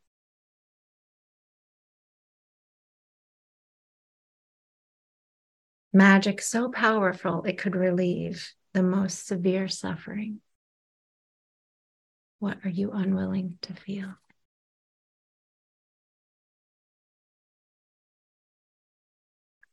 Magic 5.92 6.42
so 6.42 6.72
powerful 6.72 7.44
it 7.44 7.58
could 7.58 7.76
relieve 7.76 8.54
the 8.74 8.82
most 8.82 9.28
severe 9.28 9.68
suffering. 9.68 10.40
What 12.40 12.60
are 12.64 12.70
you 12.70 12.92
unwilling 12.92 13.58
to 13.64 13.74
feel? 13.74 14.08
I 14.08 14.18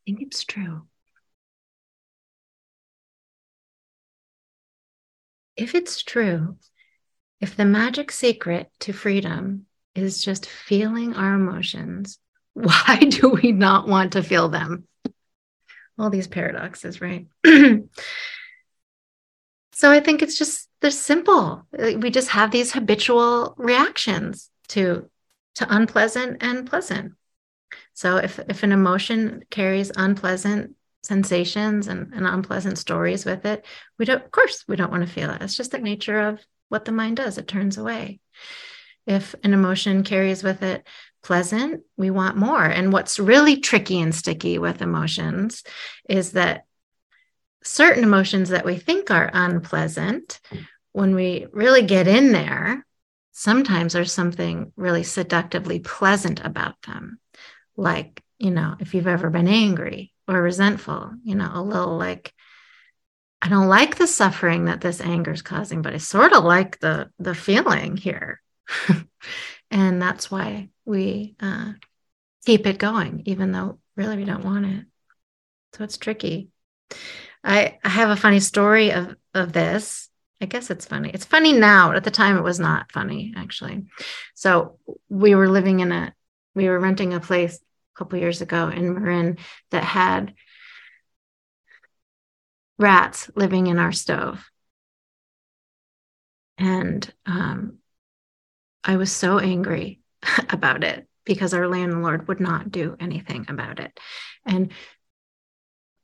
think 0.05 0.21
it's 0.21 0.43
true. 0.43 0.89
If 5.57 5.75
it's 5.77 6.03
true, 6.03 6.57
if 7.41 7.57
the 7.57 7.65
magic 7.65 8.11
secret 8.11 8.71
to 8.81 8.93
freedom 8.93 9.67
is 9.95 10.25
just 10.25 10.47
feeling 10.47 11.15
our 11.15 11.35
emotions, 11.35 12.19
why 12.55 12.97
do 12.97 13.31
we 13.31 13.53
not 13.53 13.89
want 13.89 14.13
to 14.13 14.23
feel 14.23 14.49
them? 14.49 14.87
All 15.99 16.11
these 16.11 16.29
paradoxes, 16.29 17.01
right? 17.01 17.27
so 17.47 17.89
I 19.91 20.01
think 20.01 20.23
it's 20.23 20.39
just 20.39 20.69
they're 20.81 20.91
simple. 20.91 21.67
We 21.73 22.11
just 22.11 22.29
have 22.29 22.51
these 22.51 22.73
habitual 22.73 23.55
reactions 23.57 24.51
to 24.69 25.11
to 25.57 25.75
unpleasant 25.75 26.43
and 26.43 26.69
pleasant. 26.69 27.15
So 27.95 28.19
if 28.19 28.39
if 28.49 28.63
an 28.63 28.73
emotion 28.73 29.43
carries 29.51 29.91
unpleasant 29.97 30.77
sensations 31.03 31.89
and, 31.89 32.13
and 32.13 32.27
unpleasant 32.27 32.79
stories 32.79 33.25
with 33.25 33.47
it, 33.47 33.65
we 33.99 34.05
don't 34.05 34.23
of 34.23 34.31
course 34.31 34.65
we 34.69 34.77
don't 34.77 34.91
want 34.91 35.07
to 35.07 35.13
feel 35.13 35.31
it. 35.31 35.41
It's 35.41 35.57
just 35.57 35.71
the 35.71 35.79
nature 35.79 36.21
of 36.21 36.45
what 36.69 36.85
the 36.85 36.93
mind 36.93 37.17
does. 37.17 37.39
It 37.39 37.49
turns 37.49 37.79
away. 37.79 38.21
If 39.07 39.35
an 39.43 39.55
emotion 39.55 40.03
carries 40.03 40.43
with 40.43 40.63
it 40.63 40.87
pleasant 41.23 41.83
we 41.97 42.11
want 42.11 42.37
more. 42.37 42.65
And 42.65 42.93
what's 42.93 43.19
really 43.19 43.57
tricky 43.57 44.01
and 44.01 44.15
sticky 44.15 44.59
with 44.59 44.81
emotions 44.81 45.65
is 46.09 46.33
that 46.33 46.65
certain 47.65 48.05
emotions 48.05 48.51
that 48.51 48.65
we 48.65 48.77
think 48.77 49.11
are 49.11 49.31
unpleasant 49.33 50.41
when 50.93 51.15
we 51.15 51.47
really 51.53 51.83
get 51.83 52.07
in 52.07 52.33
there 52.33 52.87
sometimes 53.39 53.93
there's 53.93 54.13
something 54.13 54.73
really 54.77 55.03
seductively 55.03 55.79
pleasant 55.79 56.41
about 56.43 56.81
them. 56.87 57.21
Like, 57.77 58.23
you 58.39 58.51
know, 58.51 58.77
if 58.81 58.95
you've 58.95 59.07
ever 59.07 59.29
been 59.29 59.47
angry 59.47 60.15
or 60.27 60.41
resentful, 60.41 61.13
you 61.23 61.35
know, 61.35 61.51
a 61.53 61.63
little 61.63 61.99
like, 61.99 62.33
I 63.43 63.49
don't 63.49 63.69
like 63.69 63.97
the 63.97 64.07
suffering 64.07 64.65
that 64.65 64.81
this 64.81 65.01
anger 65.01 65.33
is 65.33 65.43
causing, 65.43 65.83
but 65.83 65.95
I 65.95 65.99
sort 65.99 66.33
of 66.33 66.45
like 66.45 66.81
the 66.81 67.11
the 67.19 67.35
feeling 67.35 67.97
here. 67.97 68.41
and 69.71 70.01
that's 70.01 70.31
why 70.31 70.71
we 70.85 71.37
uh, 71.41 71.73
keep 72.45 72.67
it 72.67 72.79
going, 72.79 73.23
even 73.27 73.53
though 73.53 73.79
really 73.97 74.17
we 74.17 74.25
don't 74.25 74.45
want 74.45 74.67
it. 74.67 74.85
So 75.75 75.85
it's 75.85 75.99
tricky. 75.99 76.49
I, 77.45 77.79
I 77.85 77.89
have 77.89 78.11
a 78.11 78.17
funny 78.17 78.41
story 78.41 78.91
of, 78.91 79.15
of 79.35 79.53
this. 79.53 80.09
I 80.41 80.47
guess 80.47 80.71
it's 80.71 80.87
funny. 80.87 81.11
It's 81.13 81.25
funny 81.25 81.53
now. 81.53 81.93
At 81.93 82.05
the 82.05 82.11
time, 82.11 82.37
it 82.37 82.43
was 82.43 82.59
not 82.59 82.93
funny, 82.93 83.35
actually. 83.37 83.87
So 84.35 84.79
we 85.09 85.35
were 85.35 85.49
living 85.49 85.81
in 85.81 85.93
a, 85.93 86.15
we 86.55 86.69
were 86.69 86.79
renting 86.79 87.15
a 87.15 87.21
place 87.21 87.57
a 87.57 87.99
couple 87.99 88.19
years 88.19 88.41
ago 88.41 88.69
in 88.69 88.95
Marin 88.95 89.39
that 89.71 89.85
had 89.85 90.35
rats 92.79 93.31
living 93.35 93.67
in 93.67 93.79
our 93.79 93.93
stove. 93.93 94.45
And 96.59 97.13
um, 97.27 97.79
I 98.85 98.97
was 98.97 99.13
so 99.13 99.39
angry 99.39 100.01
about 100.51 100.85
it 100.85 101.07
because 101.25 101.55
our 101.55 101.69
landlord 101.69 102.29
would 102.29 102.41
not 102.41 102.71
do 102.71 102.97
anything 103.01 103.47
about 103.49 103.81
it. 103.81 103.99
And 104.45 104.73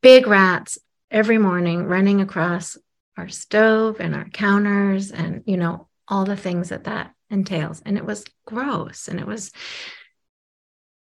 big 0.02 0.26
rats 0.26 0.78
every 1.10 1.38
morning 1.38 1.84
running 1.84 2.20
across 2.20 2.76
our 3.16 3.28
stove 3.28 4.00
and 4.00 4.14
our 4.14 4.28
counters 4.28 5.12
and, 5.12 5.42
you 5.46 5.56
know, 5.56 5.88
all 6.08 6.24
the 6.24 6.36
things 6.36 6.70
that 6.70 6.84
that 6.84 7.14
entails. 7.30 7.80
And 7.86 7.96
it 7.96 8.04
was 8.04 8.24
gross. 8.46 9.08
And 9.08 9.20
it 9.20 9.26
was, 9.26 9.52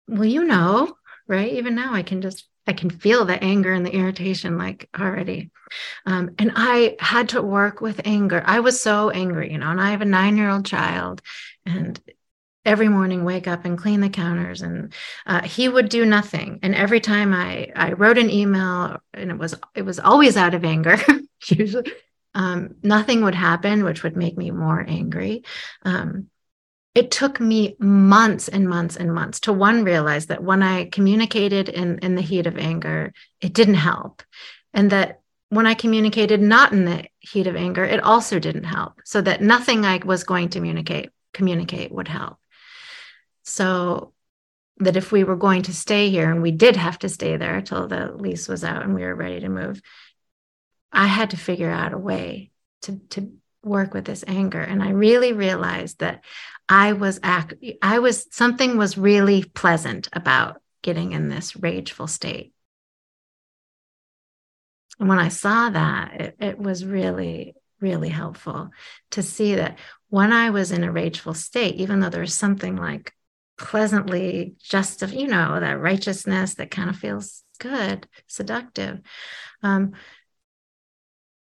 well, 0.07 0.25
you 0.25 0.45
know, 0.45 0.95
right? 1.27 1.51
Even 1.53 1.75
now 1.75 1.93
I 1.93 2.03
can 2.03 2.21
just 2.21 2.47
I 2.67 2.73
can 2.73 2.89
feel 2.89 3.25
the 3.25 3.41
anger 3.43 3.73
and 3.73 3.85
the 3.85 3.93
irritation 3.93 4.57
like 4.57 4.89
already. 4.99 5.51
Um, 6.05 6.31
and 6.37 6.51
I 6.55 6.95
had 6.99 7.29
to 7.29 7.41
work 7.41 7.81
with 7.81 8.01
anger. 8.05 8.43
I 8.45 8.59
was 8.59 8.81
so 8.81 9.09
angry, 9.09 9.51
you 9.51 9.57
know, 9.57 9.69
and 9.69 9.81
I 9.81 9.91
have 9.91 10.01
a 10.01 10.05
nine 10.05 10.37
year 10.37 10.49
old 10.49 10.65
child, 10.65 11.21
and 11.65 11.99
every 12.67 12.89
morning 12.89 13.23
wake 13.23 13.47
up 13.47 13.63
and 13.63 13.77
clean 13.77 14.01
the 14.01 14.09
counters 14.09 14.61
and 14.61 14.93
uh, 15.25 15.41
he 15.41 15.69
would 15.69 15.87
do 15.87 16.05
nothing 16.05 16.59
and 16.61 16.75
every 16.75 16.99
time 16.99 17.33
i 17.33 17.71
i 17.77 17.93
wrote 17.93 18.17
an 18.17 18.29
email 18.29 18.97
and 19.13 19.31
it 19.31 19.37
was 19.37 19.55
it 19.73 19.83
was 19.83 19.99
always 19.99 20.35
out 20.35 20.53
of 20.53 20.65
anger 20.65 20.97
usually 21.47 21.89
um, 22.35 22.75
nothing 22.83 23.23
would 23.23 23.35
happen 23.35 23.85
which 23.85 24.03
would 24.03 24.17
make 24.17 24.37
me 24.37 24.51
more 24.51 24.83
angry 24.85 25.43
um, 25.83 26.27
it 26.97 27.11
took 27.11 27.39
me 27.39 27.75
months 27.77 28.47
and 28.47 28.67
months 28.67 28.95
and 28.95 29.13
months 29.13 29.41
to 29.41 29.53
one 29.53 29.83
realize 29.83 30.25
that 30.25 30.43
when 30.43 30.63
I 30.63 30.85
communicated 30.85 31.69
in, 31.69 31.99
in 31.99 32.15
the 32.15 32.23
heat 32.23 32.47
of 32.47 32.57
anger, 32.57 33.13
it 33.39 33.53
didn't 33.53 33.75
help. 33.75 34.23
And 34.73 34.89
that 34.89 35.21
when 35.49 35.67
I 35.67 35.75
communicated 35.75 36.41
not 36.41 36.71
in 36.71 36.85
the 36.85 37.05
heat 37.19 37.45
of 37.45 37.55
anger, 37.55 37.85
it 37.85 38.03
also 38.03 38.39
didn't 38.39 38.63
help. 38.63 38.99
So 39.05 39.21
that 39.21 39.43
nothing 39.43 39.85
I 39.85 40.01
was 40.03 40.23
going 40.23 40.49
to 40.49 40.57
communicate 40.57 41.11
communicate 41.35 41.91
would 41.91 42.07
help. 42.07 42.37
So 43.43 44.13
that 44.77 44.97
if 44.97 45.11
we 45.11 45.23
were 45.23 45.35
going 45.35 45.61
to 45.63 45.75
stay 45.75 46.09
here, 46.09 46.31
and 46.31 46.41
we 46.41 46.49
did 46.49 46.75
have 46.77 46.97
to 46.99 47.09
stay 47.09 47.37
there 47.37 47.61
till 47.61 47.87
the 47.87 48.11
lease 48.11 48.47
was 48.47 48.63
out 48.63 48.81
and 48.81 48.95
we 48.95 49.03
were 49.03 49.13
ready 49.13 49.39
to 49.41 49.49
move, 49.49 49.83
I 50.91 51.05
had 51.05 51.29
to 51.29 51.37
figure 51.37 51.69
out 51.69 51.93
a 51.93 51.97
way 51.99 52.49
to 52.81 52.97
to 53.11 53.33
work 53.63 53.93
with 53.93 54.05
this 54.05 54.23
anger 54.27 54.61
and 54.61 54.81
i 54.81 54.91
really 54.91 55.33
realized 55.33 55.99
that 55.99 56.23
i 56.69 56.93
was 56.93 57.19
act 57.23 57.53
i 57.81 57.99
was 57.99 58.27
something 58.31 58.77
was 58.77 58.97
really 58.97 59.43
pleasant 59.43 60.07
about 60.13 60.61
getting 60.83 61.11
in 61.11 61.27
this 61.27 61.55
rageful 61.55 62.07
state. 62.07 62.53
And 64.99 65.09
when 65.09 65.19
i 65.19 65.29
saw 65.29 65.69
that 65.69 66.21
it, 66.21 66.35
it 66.39 66.59
was 66.59 66.85
really 66.85 67.55
really 67.79 68.09
helpful 68.09 68.69
to 69.11 69.21
see 69.21 69.55
that 69.55 69.77
when 70.09 70.31
i 70.31 70.49
was 70.49 70.71
in 70.71 70.83
a 70.83 70.91
rageful 70.91 71.33
state 71.33 71.75
even 71.75 71.99
though 71.99 72.09
there 72.09 72.21
was 72.21 72.33
something 72.33 72.75
like 72.75 73.13
pleasantly 73.57 74.55
just 74.59 75.01
you 75.11 75.27
know 75.27 75.59
that 75.59 75.79
righteousness 75.79 76.55
that 76.55 76.71
kind 76.71 76.89
of 76.89 76.95
feels 76.95 77.43
good 77.59 78.07
seductive 78.27 78.99
um, 79.63 79.93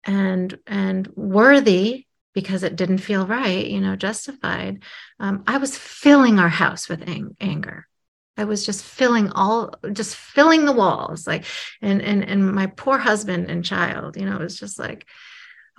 and 0.05 0.59
and 0.67 1.09
worthy 1.17 2.07
because 2.39 2.63
it 2.63 2.77
didn't 2.77 2.99
feel 2.99 3.27
right 3.27 3.67
you 3.67 3.81
know 3.81 3.97
justified. 3.97 4.85
Um, 5.19 5.43
i 5.49 5.59
was 5.59 5.77
filling 5.77 6.39
our 6.39 6.49
house 6.49 6.89
with 6.89 7.03
ang- 7.09 7.37
anger. 7.41 7.89
I 8.37 8.45
was 8.45 8.65
just 8.65 8.85
filling 8.85 9.33
all 9.33 9.75
just 9.93 10.15
filling 10.15 10.65
the 10.65 10.79
walls 10.83 11.27
like 11.27 11.45
and 11.83 12.01
and 12.01 12.23
and 12.23 12.55
my 12.55 12.67
poor 12.67 12.97
husband 12.97 13.51
and 13.51 13.65
child 13.65 14.17
you 14.17 14.25
know 14.25 14.37
it 14.37 14.41
was 14.43 14.57
just 14.57 14.79
like 14.79 15.05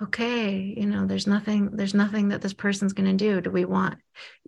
okay 0.02 0.74
you 0.76 0.84
know 0.84 1.06
there's 1.06 1.26
nothing 1.26 1.70
there's 1.72 1.94
nothing 1.94 2.28
that 2.28 2.42
this 2.42 2.52
person's 2.52 2.92
going 2.92 3.10
to 3.16 3.24
do. 3.24 3.40
Do 3.40 3.50
we 3.50 3.64
want 3.64 3.96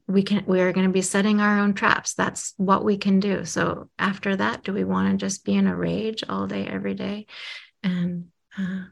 we 0.07 0.23
can 0.23 0.45
we 0.47 0.61
are 0.61 0.75
going 0.75 0.87
to 0.87 0.93
be 0.93 1.01
setting 1.15 1.41
our 1.41 1.61
own 1.61 1.73
traps. 1.73 2.13
That's 2.13 2.53
what 2.59 2.85
we 2.85 2.99
can 2.99 3.21
do. 3.21 3.47
So 3.47 3.89
after 3.99 4.37
that 4.37 4.65
do 4.65 4.75
we 4.75 4.85
want 4.85 5.11
to 5.11 5.25
just 5.27 5.47
be 5.47 5.55
in 5.55 5.67
a 5.67 5.75
rage 5.75 6.23
all 6.29 6.47
day 6.47 6.67
every 6.67 6.93
day? 6.93 7.25
And 7.83 8.27
uh, 8.59 8.83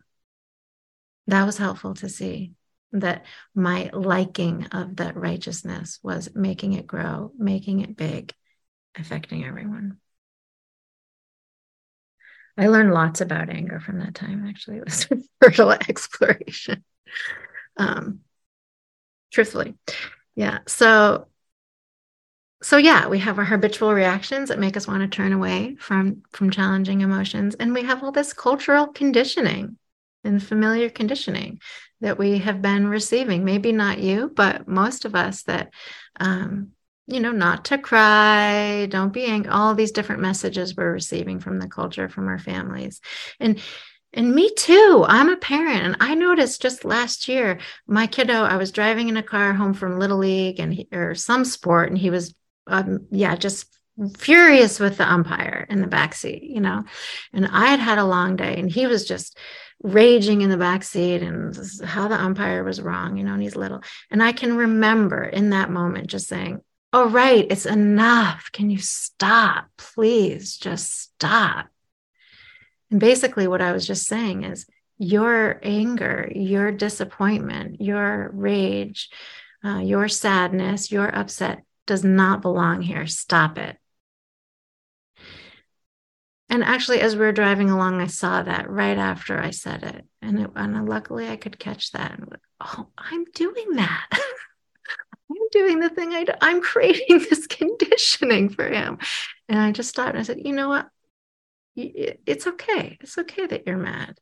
that 1.26 1.44
was 1.44 1.58
helpful 1.58 1.92
to 1.96 2.08
see 2.08 2.54
that 2.92 3.24
my 3.54 3.90
liking 3.92 4.66
of 4.66 4.96
that 4.96 5.16
righteousness 5.16 5.98
was 6.02 6.28
making 6.34 6.72
it 6.74 6.86
grow, 6.86 7.32
making 7.38 7.80
it 7.80 7.96
big, 7.96 8.32
affecting 8.98 9.44
everyone. 9.44 9.98
I 12.56 12.66
learned 12.66 12.92
lots 12.92 13.20
about 13.20 13.48
anger 13.48 13.80
from 13.80 14.00
that 14.00 14.14
time. 14.14 14.46
Actually, 14.46 14.76
it 14.78 14.84
was 14.84 15.06
a 15.10 15.16
fertile 15.40 15.70
exploration. 15.88 16.84
Um, 17.76 18.20
truthfully, 19.32 19.74
yeah. 20.34 20.58
So, 20.66 21.28
so 22.62 22.76
yeah, 22.76 23.08
we 23.08 23.20
have 23.20 23.38
our 23.38 23.44
habitual 23.44 23.94
reactions 23.94 24.50
that 24.50 24.58
make 24.58 24.76
us 24.76 24.86
want 24.86 25.00
to 25.02 25.08
turn 25.16 25.32
away 25.32 25.76
from 25.80 26.22
from 26.32 26.50
challenging 26.50 27.00
emotions, 27.00 27.54
and 27.54 27.72
we 27.72 27.84
have 27.84 28.02
all 28.02 28.12
this 28.12 28.32
cultural 28.32 28.88
conditioning 28.88 29.78
and 30.24 30.42
familiar 30.42 30.88
conditioning 30.90 31.60
that 32.00 32.18
we 32.18 32.38
have 32.38 32.62
been 32.62 32.88
receiving. 32.88 33.44
Maybe 33.44 33.72
not 33.72 33.98
you, 33.98 34.30
but 34.34 34.66
most 34.66 35.04
of 35.04 35.14
us 35.14 35.42
that, 35.44 35.72
um, 36.18 36.70
you 37.06 37.20
know, 37.20 37.32
not 37.32 37.66
to 37.66 37.78
cry, 37.78 38.86
don't 38.86 39.12
be 39.12 39.24
angry, 39.24 39.50
all 39.50 39.74
these 39.74 39.92
different 39.92 40.22
messages 40.22 40.76
we're 40.76 40.92
receiving 40.92 41.40
from 41.40 41.58
the 41.58 41.68
culture, 41.68 42.08
from 42.08 42.28
our 42.28 42.38
families. 42.38 43.00
And 43.38 43.60
and 44.12 44.34
me 44.34 44.52
too. 44.56 45.04
I'm 45.06 45.28
a 45.28 45.36
parent, 45.36 45.82
and 45.84 45.96
I 46.00 46.16
noticed 46.16 46.60
just 46.60 46.84
last 46.84 47.28
year, 47.28 47.60
my 47.86 48.08
kiddo. 48.08 48.42
I 48.42 48.56
was 48.56 48.72
driving 48.72 49.08
in 49.08 49.16
a 49.16 49.22
car 49.22 49.52
home 49.52 49.72
from 49.72 50.00
Little 50.00 50.18
League 50.18 50.58
and 50.58 50.74
he, 50.74 50.88
or 50.92 51.14
some 51.14 51.44
sport, 51.44 51.90
and 51.90 51.98
he 51.98 52.10
was, 52.10 52.34
um, 52.66 53.06
yeah, 53.12 53.36
just 53.36 53.66
furious 54.18 54.80
with 54.80 54.96
the 54.96 55.08
umpire 55.08 55.66
in 55.70 55.80
the 55.80 55.86
back 55.86 56.14
seat, 56.14 56.42
you 56.42 56.60
know. 56.60 56.82
And 57.32 57.46
I 57.46 57.66
had 57.66 57.78
had 57.78 57.98
a 57.98 58.04
long 58.04 58.34
day, 58.34 58.58
and 58.58 58.70
he 58.70 58.88
was 58.88 59.06
just 59.06 59.38
raging 59.82 60.42
in 60.42 60.50
the 60.50 60.56
back 60.56 60.82
seat 60.82 61.22
and 61.22 61.56
how 61.84 62.08
the 62.08 62.20
umpire 62.20 62.62
was 62.62 62.80
wrong, 62.80 63.16
you 63.16 63.24
know, 63.24 63.32
and 63.32 63.42
he's 63.42 63.56
little. 63.56 63.82
And 64.10 64.22
I 64.22 64.32
can 64.32 64.56
remember 64.56 65.24
in 65.24 65.50
that 65.50 65.70
moment 65.70 66.08
just 66.08 66.28
saying, 66.28 66.60
"All 66.92 67.04
oh, 67.04 67.08
right, 67.08 67.46
it's 67.50 67.66
enough. 67.66 68.50
Can 68.52 68.70
you 68.70 68.78
stop? 68.78 69.68
Please 69.76 70.56
just 70.56 70.92
stop." 70.92 71.68
And 72.90 73.00
basically, 73.00 73.46
what 73.46 73.62
I 73.62 73.72
was 73.72 73.86
just 73.86 74.06
saying 74.06 74.44
is 74.44 74.66
your 74.98 75.58
anger, 75.62 76.30
your 76.34 76.70
disappointment, 76.72 77.80
your 77.80 78.30
rage, 78.34 79.08
uh, 79.64 79.78
your 79.78 80.08
sadness, 80.08 80.92
your 80.92 81.08
upset 81.14 81.62
does 81.86 82.04
not 82.04 82.42
belong 82.42 82.82
here. 82.82 83.06
Stop 83.06 83.56
it. 83.56 83.78
And 86.50 86.64
actually, 86.64 87.00
as 87.00 87.14
we 87.14 87.20
were 87.20 87.32
driving 87.32 87.70
along, 87.70 88.00
I 88.00 88.08
saw 88.08 88.42
that 88.42 88.68
right 88.68 88.98
after 88.98 89.40
I 89.40 89.50
said 89.50 89.84
it. 89.84 90.04
And, 90.20 90.40
it, 90.40 90.50
and 90.56 90.88
luckily, 90.88 91.28
I 91.28 91.36
could 91.36 91.60
catch 91.60 91.92
that. 91.92 92.18
And 92.18 92.36
oh, 92.60 92.88
I'm 92.98 93.24
doing 93.32 93.76
that. 93.76 94.08
I'm 95.30 95.48
doing 95.52 95.78
the 95.78 95.90
thing 95.90 96.12
I 96.12 96.24
do. 96.24 96.32
I'm 96.40 96.60
creating 96.60 97.18
this 97.30 97.46
conditioning 97.46 98.48
for 98.48 98.68
him. 98.68 98.98
And 99.48 99.60
I 99.60 99.70
just 99.70 99.90
stopped 99.90 100.10
and 100.10 100.18
I 100.18 100.22
said, 100.24 100.40
you 100.44 100.52
know 100.52 100.68
what? 100.68 100.88
It's 101.76 102.48
okay. 102.48 102.98
It's 103.00 103.16
okay 103.16 103.46
that 103.46 103.68
you're 103.68 103.76
mad. 103.76 104.18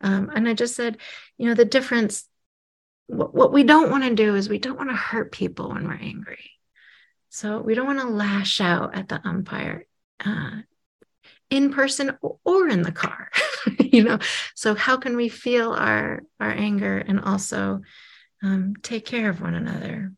Um, 0.00 0.30
and 0.32 0.48
I 0.48 0.54
just 0.54 0.76
said, 0.76 0.98
you 1.36 1.48
know, 1.48 1.54
the 1.54 1.64
difference, 1.64 2.28
what, 3.08 3.34
what 3.34 3.52
we 3.52 3.64
don't 3.64 3.90
want 3.90 4.04
to 4.04 4.14
do 4.14 4.36
is 4.36 4.48
we 4.48 4.58
don't 4.58 4.78
want 4.78 4.90
to 4.90 4.96
hurt 4.96 5.32
people 5.32 5.70
when 5.70 5.88
we're 5.88 5.94
angry. 5.94 6.52
So 7.28 7.58
we 7.58 7.74
don't 7.74 7.88
want 7.88 8.00
to 8.00 8.06
lash 8.06 8.60
out 8.60 8.94
at 8.94 9.08
the 9.08 9.20
umpire. 9.26 9.86
Uh, 10.24 10.60
in 11.50 11.72
person 11.72 12.16
or 12.44 12.68
in 12.68 12.82
the 12.82 12.92
car 12.92 13.28
you 13.92 14.04
know? 14.04 14.18
So 14.54 14.74
how 14.74 14.96
can 14.96 15.16
we 15.16 15.28
feel 15.28 15.72
our 15.72 16.22
our 16.38 16.50
anger 16.50 16.98
and 16.98 17.20
also 17.20 17.80
um, 18.42 18.74
take 18.82 19.04
care 19.04 19.30
of 19.30 19.40
one 19.40 19.54
another? 19.54 20.12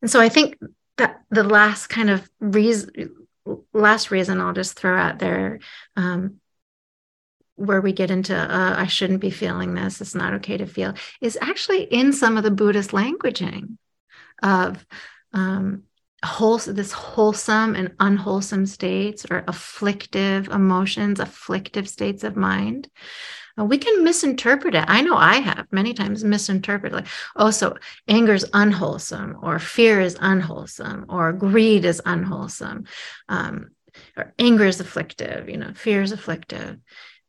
And 0.00 0.10
so 0.10 0.20
I 0.20 0.28
think 0.28 0.58
that 0.98 1.20
the 1.30 1.44
last 1.44 1.86
kind 1.86 2.10
of 2.10 2.28
reason, 2.40 3.26
last 3.72 4.10
reason 4.10 4.40
I'll 4.40 4.52
just 4.52 4.78
throw 4.78 4.96
out 4.96 5.18
there, 5.18 5.60
um, 5.96 6.40
where 7.54 7.80
we 7.80 7.92
get 7.92 8.10
into 8.10 8.34
uh, 8.36 8.74
I 8.76 8.86
shouldn't 8.86 9.20
be 9.20 9.30
feeling 9.30 9.74
this, 9.74 10.00
it's 10.00 10.14
not 10.14 10.34
okay 10.34 10.56
to 10.56 10.66
feel, 10.66 10.94
is 11.20 11.38
actually 11.40 11.84
in 11.84 12.12
some 12.12 12.36
of 12.36 12.42
the 12.42 12.50
Buddhist 12.50 12.90
languaging 12.90 13.78
of 14.42 14.84
um, 15.32 15.84
whole, 16.24 16.58
this 16.58 16.92
wholesome 16.92 17.74
and 17.74 17.92
unwholesome 18.00 18.66
states 18.66 19.26
or 19.30 19.44
afflictive 19.48 20.48
emotions, 20.48 21.20
afflictive 21.20 21.88
states 21.88 22.24
of 22.24 22.36
mind. 22.36 22.88
Uh, 23.58 23.64
we 23.64 23.76
can 23.76 24.02
misinterpret 24.02 24.74
it. 24.74 24.84
I 24.88 25.02
know 25.02 25.16
I 25.16 25.36
have 25.36 25.66
many 25.70 25.92
times 25.92 26.24
misinterpreted, 26.24 26.96
like, 26.96 27.08
oh, 27.36 27.50
so 27.50 27.76
anger 28.08 28.32
is 28.32 28.48
unwholesome, 28.54 29.36
or 29.42 29.58
fear 29.58 30.00
is 30.00 30.16
unwholesome, 30.20 31.06
or 31.08 31.32
greed 31.32 31.84
is 31.84 32.00
unwholesome, 32.04 32.84
um, 33.28 33.70
or 34.16 34.32
anger 34.38 34.64
is 34.64 34.80
afflictive, 34.80 35.50
you 35.50 35.58
know, 35.58 35.72
fear 35.74 36.00
is 36.00 36.12
afflictive. 36.12 36.78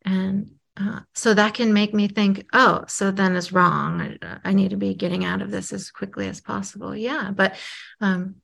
And 0.06 0.52
uh, 0.80 1.02
so 1.14 1.34
that 1.34 1.54
can 1.54 1.74
make 1.74 1.94
me 1.94 2.08
think, 2.08 2.46
oh, 2.54 2.86
so 2.88 3.12
then 3.12 3.36
it's 3.36 3.52
wrong. 3.52 4.18
I, 4.22 4.38
I, 4.44 4.54
need 4.54 4.72
to 4.72 4.76
be 4.76 4.96
getting 4.96 5.24
out 5.24 5.44
of 5.44 5.52
this 5.52 5.72
as 5.72 5.92
quickly 5.92 6.28
as 6.28 6.42
possible. 6.42 6.96
Yeah, 6.96 7.30
but 7.32 7.56
um, 8.02 8.38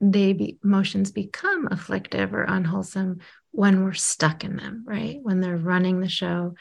they 0.00 0.32
be, 0.32 0.58
emotions 0.62 1.10
become 1.10 1.68
afflictive 1.70 2.34
or 2.34 2.44
unwholesome 2.44 3.20
when 3.52 3.84
we're 3.84 3.94
stuck 3.94 4.44
in 4.44 4.56
them, 4.56 4.84
right? 4.86 5.18
When 5.22 5.40
they're 5.40 5.56
running 5.56 6.00
the 6.00 6.08
show, 6.08 6.54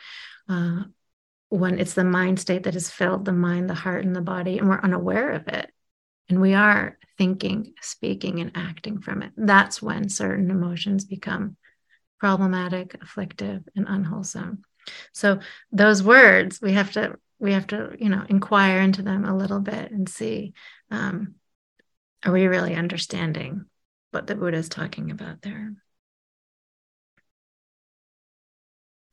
uh, 0.47 0.83
when 1.49 1.79
it's 1.79 1.93
the 1.93 2.03
mind 2.03 2.39
state 2.39 2.63
that 2.63 2.73
has 2.73 2.89
filled 2.89 3.25
the 3.25 3.33
mind, 3.33 3.69
the 3.69 3.73
heart, 3.73 4.05
and 4.05 4.15
the 4.15 4.21
body, 4.21 4.57
and 4.57 4.69
we're 4.69 4.79
unaware 4.79 5.31
of 5.31 5.47
it. 5.47 5.69
And 6.29 6.41
we 6.41 6.53
are 6.53 6.97
thinking, 7.17 7.73
speaking, 7.81 8.39
and 8.39 8.51
acting 8.55 9.01
from 9.01 9.21
it. 9.21 9.31
That's 9.37 9.81
when 9.81 10.09
certain 10.09 10.49
emotions 10.49 11.05
become 11.05 11.57
problematic, 12.19 12.95
afflictive, 13.01 13.63
and 13.75 13.85
unwholesome. 13.87 14.63
So 15.13 15.39
those 15.71 16.01
words, 16.01 16.61
we 16.61 16.73
have 16.73 16.91
to 16.93 17.17
we 17.39 17.53
have 17.53 17.67
to 17.67 17.95
you 17.99 18.09
know 18.09 18.23
inquire 18.29 18.79
into 18.79 19.01
them 19.01 19.25
a 19.25 19.35
little 19.35 19.59
bit 19.59 19.91
and 19.91 20.07
see 20.07 20.53
um, 20.89 21.35
are 22.25 22.31
we 22.31 22.47
really 22.47 22.75
understanding 22.75 23.65
what 24.11 24.25
the 24.25 24.35
Buddha 24.35 24.57
is 24.57 24.67
talking 24.67 25.11
about 25.11 25.43
there? 25.43 25.73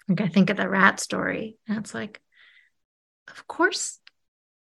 Like 0.09 0.23
I 0.23 0.29
think 0.29 0.51
of 0.51 0.57
the 0.57 0.69
rat 0.69 0.99
story. 0.99 1.59
And 1.69 1.79
it's 1.79 1.95
like, 1.95 2.21
of 3.29 3.47
course, 3.47 4.01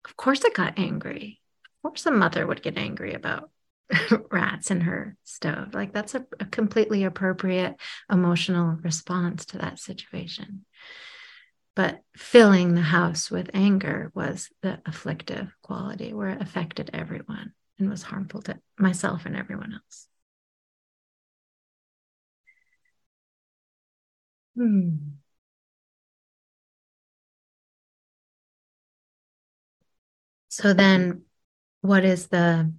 of 0.04 0.16
course 0.16 0.44
it 0.44 0.54
got 0.54 0.78
angry. 0.78 1.40
Of 1.66 1.90
course 1.90 2.06
a 2.06 2.10
mother 2.10 2.46
would 2.46 2.62
get 2.62 2.76
angry 2.76 3.14
about 3.14 3.50
rats 4.30 4.70
in 4.70 4.80
her 4.82 5.16
stove. 5.22 5.72
Like 5.72 5.92
that's 5.92 6.16
a, 6.16 6.26
a 6.40 6.44
completely 6.44 7.04
appropriate 7.04 7.76
emotional 8.10 8.76
response 8.82 9.46
to 9.46 9.58
that 9.58 9.78
situation. 9.78 10.64
But 11.76 12.00
filling 12.16 12.74
the 12.74 12.82
house 12.82 13.30
with 13.30 13.50
anger 13.54 14.10
was 14.14 14.48
the 14.62 14.80
afflictive 14.86 15.54
quality 15.62 16.12
where 16.12 16.30
it 16.30 16.42
affected 16.42 16.90
everyone 16.92 17.52
and 17.78 17.90
was 17.90 18.02
harmful 18.02 18.42
to 18.42 18.60
myself 18.78 19.26
and 19.26 19.36
everyone 19.36 19.72
else. 19.74 20.08
Hmm. 24.56 25.18
So 30.48 30.72
then 30.72 31.24
what 31.82 32.04
is 32.04 32.28
the 32.28 32.72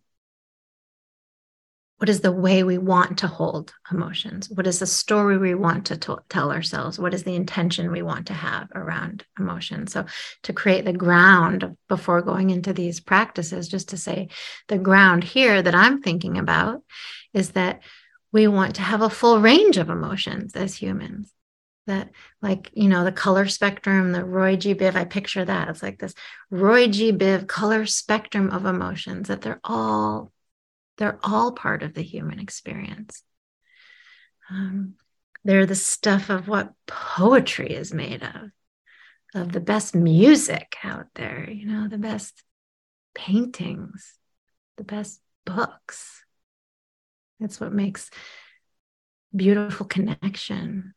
what 2.05 2.09
is 2.11 2.21
the 2.21 2.31
way 2.31 2.61
we 2.61 2.77
want 2.77 3.17
to 3.17 3.27
hold 3.27 3.73
emotions? 3.91 4.47
What 4.51 4.67
is 4.67 4.77
the 4.77 4.85
story 4.85 5.39
we 5.39 5.55
want 5.55 5.87
to 5.87 5.97
t- 5.97 6.13
tell 6.29 6.51
ourselves? 6.51 6.99
What 6.99 7.15
is 7.15 7.23
the 7.23 7.33
intention 7.33 7.91
we 7.91 8.03
want 8.03 8.27
to 8.27 8.33
have 8.33 8.67
around 8.75 9.25
emotion 9.39 9.87
so 9.87 10.05
to 10.43 10.53
create 10.53 10.85
the 10.85 10.93
ground 10.93 11.75
before 11.89 12.21
going 12.21 12.51
into 12.51 12.73
these 12.73 12.99
practices 12.99 13.67
just 13.67 13.89
to 13.89 13.97
say 13.97 14.27
the 14.67 14.77
ground 14.77 15.23
here 15.23 15.59
that 15.59 15.73
i'm 15.73 15.99
thinking 15.99 16.37
about 16.37 16.83
is 17.33 17.53
that 17.53 17.81
we 18.31 18.45
want 18.45 18.75
to 18.75 18.83
have 18.83 19.01
a 19.01 19.09
full 19.09 19.39
range 19.41 19.77
of 19.77 19.89
emotions 19.89 20.55
as 20.55 20.75
humans. 20.75 21.31
That 21.87 22.11
like 22.39 22.69
you 22.73 22.87
know 22.87 23.03
the 23.03 23.11
color 23.11 23.47
spectrum 23.47 24.11
the 24.11 24.23
roy 24.23 24.57
g. 24.57 24.75
Biv 24.75 24.93
i 24.95 25.05
picture 25.05 25.43
that. 25.43 25.69
It's 25.69 25.81
like 25.81 25.97
this 25.97 26.13
roy 26.51 26.87
g. 26.87 27.11
Biv 27.11 27.47
color 27.47 27.87
spectrum 27.87 28.51
of 28.51 28.67
emotions 28.67 29.27
that 29.27 29.41
they're 29.41 29.59
all 29.63 30.31
they're 30.97 31.19
all 31.23 31.51
part 31.51 31.83
of 31.83 31.93
the 31.93 32.01
human 32.01 32.39
experience. 32.39 33.23
Um, 34.49 34.95
they're 35.43 35.65
the 35.65 35.75
stuff 35.75 36.29
of 36.29 36.47
what 36.47 36.73
poetry 36.87 37.71
is 37.71 37.93
made 37.93 38.23
of, 38.23 38.51
of 39.33 39.51
the 39.51 39.59
best 39.59 39.95
music 39.95 40.75
out 40.83 41.07
there, 41.15 41.49
you 41.49 41.65
know, 41.67 41.87
the 41.87 41.97
best 41.97 42.43
paintings, 43.13 44.17
the 44.77 44.83
best 44.83 45.21
books. 45.45 46.23
It's 47.39 47.59
what 47.59 47.73
makes 47.73 48.09
beautiful 49.35 49.85
connection. 49.85 50.93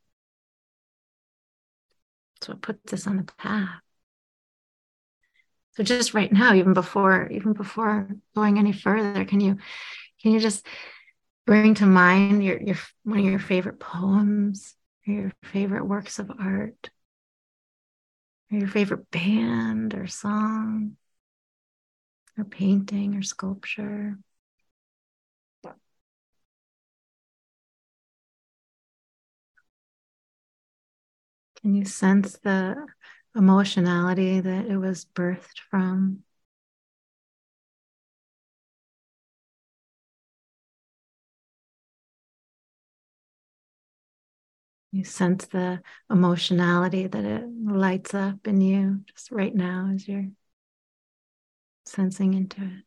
It's 2.36 2.48
what 2.48 2.62
puts 2.62 2.92
us 2.92 3.06
on 3.06 3.16
the 3.16 3.24
path. 3.24 3.80
So 5.78 5.84
just 5.84 6.12
right 6.12 6.32
now, 6.32 6.54
even 6.54 6.72
before 6.74 7.28
even 7.30 7.52
before 7.52 8.08
going 8.34 8.58
any 8.58 8.72
further, 8.72 9.24
can 9.24 9.38
you 9.38 9.58
can 10.20 10.32
you 10.32 10.40
just 10.40 10.66
bring 11.46 11.74
to 11.74 11.86
mind 11.86 12.42
your 12.42 12.60
your 12.60 12.74
one 13.04 13.20
of 13.20 13.24
your 13.24 13.38
favorite 13.38 13.78
poems, 13.78 14.74
or 15.06 15.14
your 15.14 15.32
favorite 15.44 15.84
works 15.84 16.18
of 16.18 16.32
art, 16.36 16.90
or 18.50 18.58
your 18.58 18.66
favorite 18.66 19.08
band 19.12 19.94
or 19.94 20.08
song, 20.08 20.96
or 22.36 22.42
painting 22.42 23.14
or 23.14 23.22
sculpture? 23.22 24.18
Can 31.62 31.74
you 31.74 31.84
sense 31.84 32.36
the 32.38 32.84
emotionality 33.38 34.40
that 34.40 34.66
it 34.66 34.78
was 34.78 35.06
birthed 35.06 35.60
from. 35.70 36.24
You 44.90 45.04
sense 45.04 45.46
the 45.46 45.82
emotionality 46.10 47.06
that 47.06 47.24
it 47.24 47.44
lights 47.64 48.14
up 48.14 48.46
in 48.46 48.60
you 48.60 49.04
just 49.06 49.30
right 49.30 49.54
now 49.54 49.90
as 49.94 50.08
you're 50.08 50.28
sensing 51.84 52.34
into 52.34 52.62
it. 52.62 52.84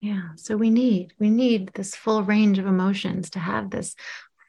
Yeah. 0.00 0.30
So 0.36 0.56
we 0.56 0.70
need 0.70 1.12
we 1.18 1.28
need 1.30 1.72
this 1.74 1.94
full 1.94 2.22
range 2.22 2.58
of 2.58 2.66
emotions 2.66 3.30
to 3.30 3.38
have 3.38 3.70
this 3.70 3.96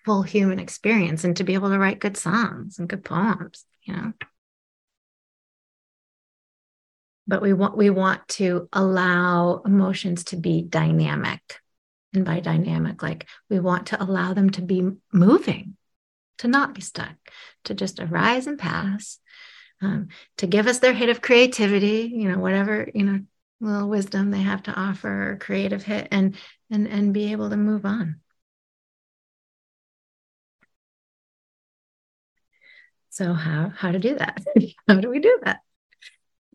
full 0.05 0.21
human 0.21 0.59
experience 0.59 1.23
and 1.23 1.35
to 1.37 1.43
be 1.43 1.55
able 1.55 1.69
to 1.69 1.79
write 1.79 1.99
good 1.99 2.17
songs 2.17 2.79
and 2.79 2.87
good 2.87 3.03
poems, 3.03 3.65
you 3.83 3.95
know. 3.95 4.13
But 7.27 7.41
we 7.41 7.53
want 7.53 7.77
we 7.77 7.89
want 7.89 8.27
to 8.29 8.69
allow 8.73 9.61
emotions 9.65 10.23
to 10.25 10.35
be 10.35 10.61
dynamic. 10.61 11.41
And 12.13 12.25
by 12.25 12.39
dynamic, 12.39 13.03
like 13.03 13.27
we 13.51 13.59
want 13.59 13.87
to 13.87 14.03
allow 14.03 14.33
them 14.33 14.49
to 14.51 14.63
be 14.63 14.89
moving, 15.13 15.77
to 16.39 16.47
not 16.47 16.73
be 16.73 16.81
stuck, 16.81 17.15
to 17.65 17.75
just 17.75 17.99
arise 17.99 18.47
and 18.47 18.57
pass, 18.57 19.19
um, 19.79 20.07
to 20.37 20.47
give 20.47 20.65
us 20.65 20.79
their 20.79 20.93
hit 20.93 21.09
of 21.09 21.21
creativity, 21.21 22.11
you 22.11 22.31
know, 22.31 22.39
whatever, 22.39 22.89
you 22.95 23.03
know, 23.03 23.19
little 23.59 23.89
wisdom 23.89 24.31
they 24.31 24.41
have 24.41 24.63
to 24.63 24.73
offer 24.73 25.31
or 25.31 25.37
creative 25.37 25.83
hit 25.83 26.07
and 26.11 26.35
and 26.71 26.87
and 26.87 27.13
be 27.13 27.31
able 27.31 27.49
to 27.49 27.57
move 27.57 27.85
on. 27.85 28.21
So 33.09 33.33
how 33.33 33.71
how 33.75 33.91
to 33.91 33.99
do 33.99 34.15
that? 34.15 34.41
How 34.87 34.95
do 34.95 35.09
we 35.09 35.19
do 35.19 35.39
that? 35.43 35.59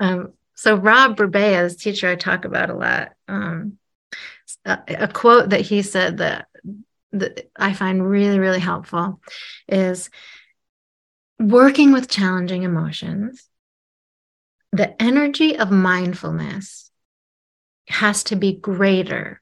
Um, 0.01 0.33
so 0.55 0.77
rob 0.77 1.17
Burbea's 1.17 1.77
teacher 1.77 2.09
i 2.09 2.14
talk 2.14 2.45
about 2.45 2.71
a 2.71 2.75
lot 2.75 3.12
um, 3.29 3.79
a, 4.64 4.79
a 4.88 5.09
quote 5.09 5.51
that 5.51 5.61
he 5.61 5.83
said 5.83 6.19
that 6.19 6.47
that 7.12 7.51
i 7.57 7.73
find 7.73 8.09
really 8.09 8.38
really 8.38 8.61
helpful 8.61 9.21
is 9.69 10.11
working 11.38 11.93
with 11.93 12.09
challenging 12.09 12.62
emotions 12.62 13.49
the 14.73 15.01
energy 15.03 15.57
of 15.57 15.71
mindfulness 15.71 16.90
has 17.88 18.25
to 18.25 18.37
be 18.37 18.53
greater 18.53 19.40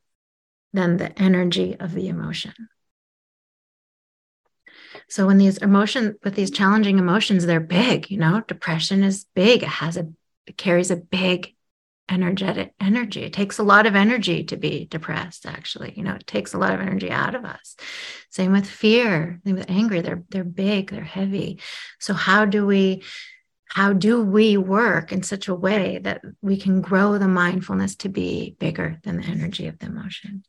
than 0.72 0.96
the 0.96 1.16
energy 1.20 1.76
of 1.78 1.94
the 1.94 2.09
emotion. 2.09 2.55
So 5.09 5.26
when 5.26 5.38
these 5.38 5.59
emotions, 5.59 6.16
with 6.24 6.35
these 6.35 6.50
challenging 6.50 6.98
emotions, 6.98 7.44
they're 7.44 7.61
big, 7.61 8.11
you 8.11 8.18
know, 8.18 8.42
depression 8.46 9.02
is 9.02 9.26
big. 9.35 9.62
It 9.62 9.68
has 9.68 9.96
a, 9.96 10.09
it 10.46 10.57
carries 10.57 10.90
a 10.90 10.96
big 10.96 11.55
energetic 12.09 12.74
energy. 12.81 13.22
It 13.22 13.33
takes 13.33 13.59
a 13.59 13.62
lot 13.62 13.87
of 13.87 13.94
energy 13.94 14.44
to 14.44 14.57
be 14.57 14.87
depressed, 14.87 15.46
actually. 15.46 15.94
You 15.96 16.02
know, 16.02 16.14
it 16.14 16.26
takes 16.26 16.52
a 16.52 16.59
lot 16.59 16.74
of 16.74 16.81
energy 16.81 17.11
out 17.11 17.35
of 17.35 17.44
us. 17.44 17.76
Same 18.31 18.52
with 18.52 18.66
fear, 18.66 19.40
same 19.44 19.57
with 19.57 19.70
anger. 19.70 20.02
They're 20.02 20.22
they're 20.28 20.44
big, 20.44 20.90
they're 20.90 21.05
heavy. 21.05 21.61
So 22.00 22.14
how 22.14 22.44
do 22.44 22.66
we 22.66 23.02
how 23.72 23.94
do 23.94 24.22
we 24.22 24.58
work 24.58 25.12
in 25.12 25.22
such 25.22 25.48
a 25.48 25.54
way 25.54 25.98
that 26.02 26.20
we 26.42 26.58
can 26.58 26.82
grow 26.82 27.16
the 27.16 27.26
mindfulness 27.26 27.96
to 27.96 28.11
be 28.11 28.54
bigger 28.58 29.00
than 29.02 29.16
the 29.16 29.26
energy 29.26 29.66
of 29.66 29.78
the 29.78 29.87
emotion? 29.87 30.44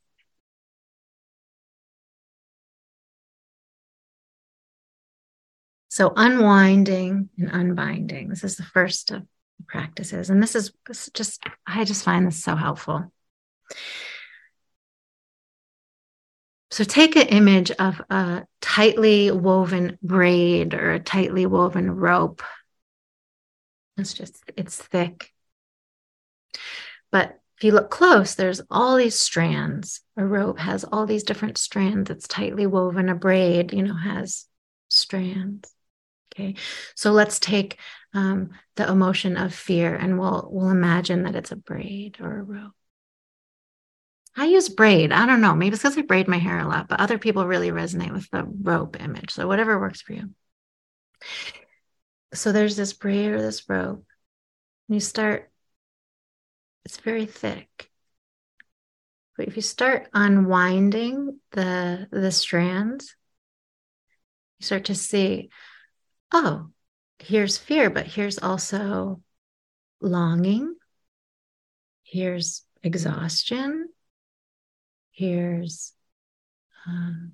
So, 5.87 6.11
unwinding 6.13 7.29
and 7.37 7.49
unbinding. 7.49 8.27
This 8.27 8.43
is 8.43 8.57
the 8.57 8.63
first 8.63 9.09
of 9.11 9.21
the 9.21 9.65
practices. 9.69 10.29
And 10.29 10.43
this 10.43 10.53
is 10.53 10.73
just, 11.13 11.45
I 11.65 11.85
just 11.85 12.03
find 12.03 12.27
this 12.27 12.43
so 12.43 12.57
helpful. 12.57 13.09
So, 16.71 16.83
take 16.83 17.15
an 17.15 17.27
image 17.27 17.71
of 17.71 18.01
a 18.09 18.45
tightly 18.59 19.31
woven 19.31 19.97
braid 20.03 20.73
or 20.73 20.91
a 20.91 20.99
tightly 20.99 21.45
woven 21.45 21.89
rope. 21.89 22.41
It's 23.97 24.13
just, 24.13 24.43
it's 24.57 24.77
thick. 24.77 25.31
But 27.11 27.39
if 27.57 27.63
you 27.63 27.71
look 27.71 27.91
close, 27.91 28.35
there's 28.35 28.61
all 28.69 28.97
these 28.97 29.17
strands. 29.17 30.01
A 30.17 30.25
rope 30.25 30.59
has 30.59 30.83
all 30.83 31.05
these 31.05 31.23
different 31.23 31.57
strands. 31.57 32.09
It's 32.09 32.27
tightly 32.27 32.65
woven. 32.65 33.09
A 33.09 33.15
braid, 33.15 33.71
you 33.73 33.83
know, 33.83 33.95
has 33.95 34.45
strands. 34.89 35.73
Okay, 36.33 36.55
so 36.95 37.11
let's 37.11 37.39
take 37.39 37.77
um, 38.13 38.49
the 38.75 38.89
emotion 38.89 39.37
of 39.37 39.53
fear 39.53 39.95
and 39.95 40.19
we'll 40.19 40.49
we'll 40.51 40.71
imagine 40.71 41.23
that 41.23 41.35
it's 41.35 41.51
a 41.51 41.55
braid 41.55 42.17
or 42.19 42.39
a 42.39 42.43
rope. 42.43 42.71
I 44.35 44.45
use 44.45 44.67
braid. 44.67 45.11
I 45.11 45.27
don't 45.27 45.41
know. 45.41 45.53
Maybe 45.53 45.75
it's 45.75 45.83
because 45.83 45.97
I 45.97 46.01
braid 46.01 46.27
my 46.27 46.39
hair 46.39 46.57
a 46.57 46.67
lot, 46.67 46.87
but 46.87 46.99
other 46.99 47.19
people 47.19 47.45
really 47.45 47.69
resonate 47.69 48.11
with 48.11 48.27
the 48.31 48.43
rope 48.43 48.99
image. 48.99 49.31
So 49.31 49.47
whatever 49.47 49.79
works 49.79 50.01
for 50.01 50.13
you. 50.13 50.31
So 52.33 52.51
there's 52.51 52.75
this 52.75 52.93
braid 52.93 53.31
or 53.31 53.41
this 53.41 53.67
rope. 53.69 54.05
And 54.87 54.95
you 54.95 54.99
start, 54.99 55.51
it's 56.85 56.97
very 56.97 57.25
thick. 57.25 57.89
But 59.37 59.47
if 59.47 59.55
you 59.55 59.61
start 59.61 60.09
unwinding 60.13 61.39
the 61.51 62.07
the 62.11 62.31
strands, 62.31 63.15
you 64.59 64.65
start 64.65 64.85
to 64.85 64.95
see 64.95 65.49
oh, 66.33 66.69
here's 67.19 67.57
fear, 67.57 67.89
but 67.89 68.07
here's 68.07 68.39
also 68.39 69.21
longing. 70.01 70.75
Here's 72.03 72.63
exhaustion. 72.81 73.89
Here's 75.11 75.93
um, 76.87 77.33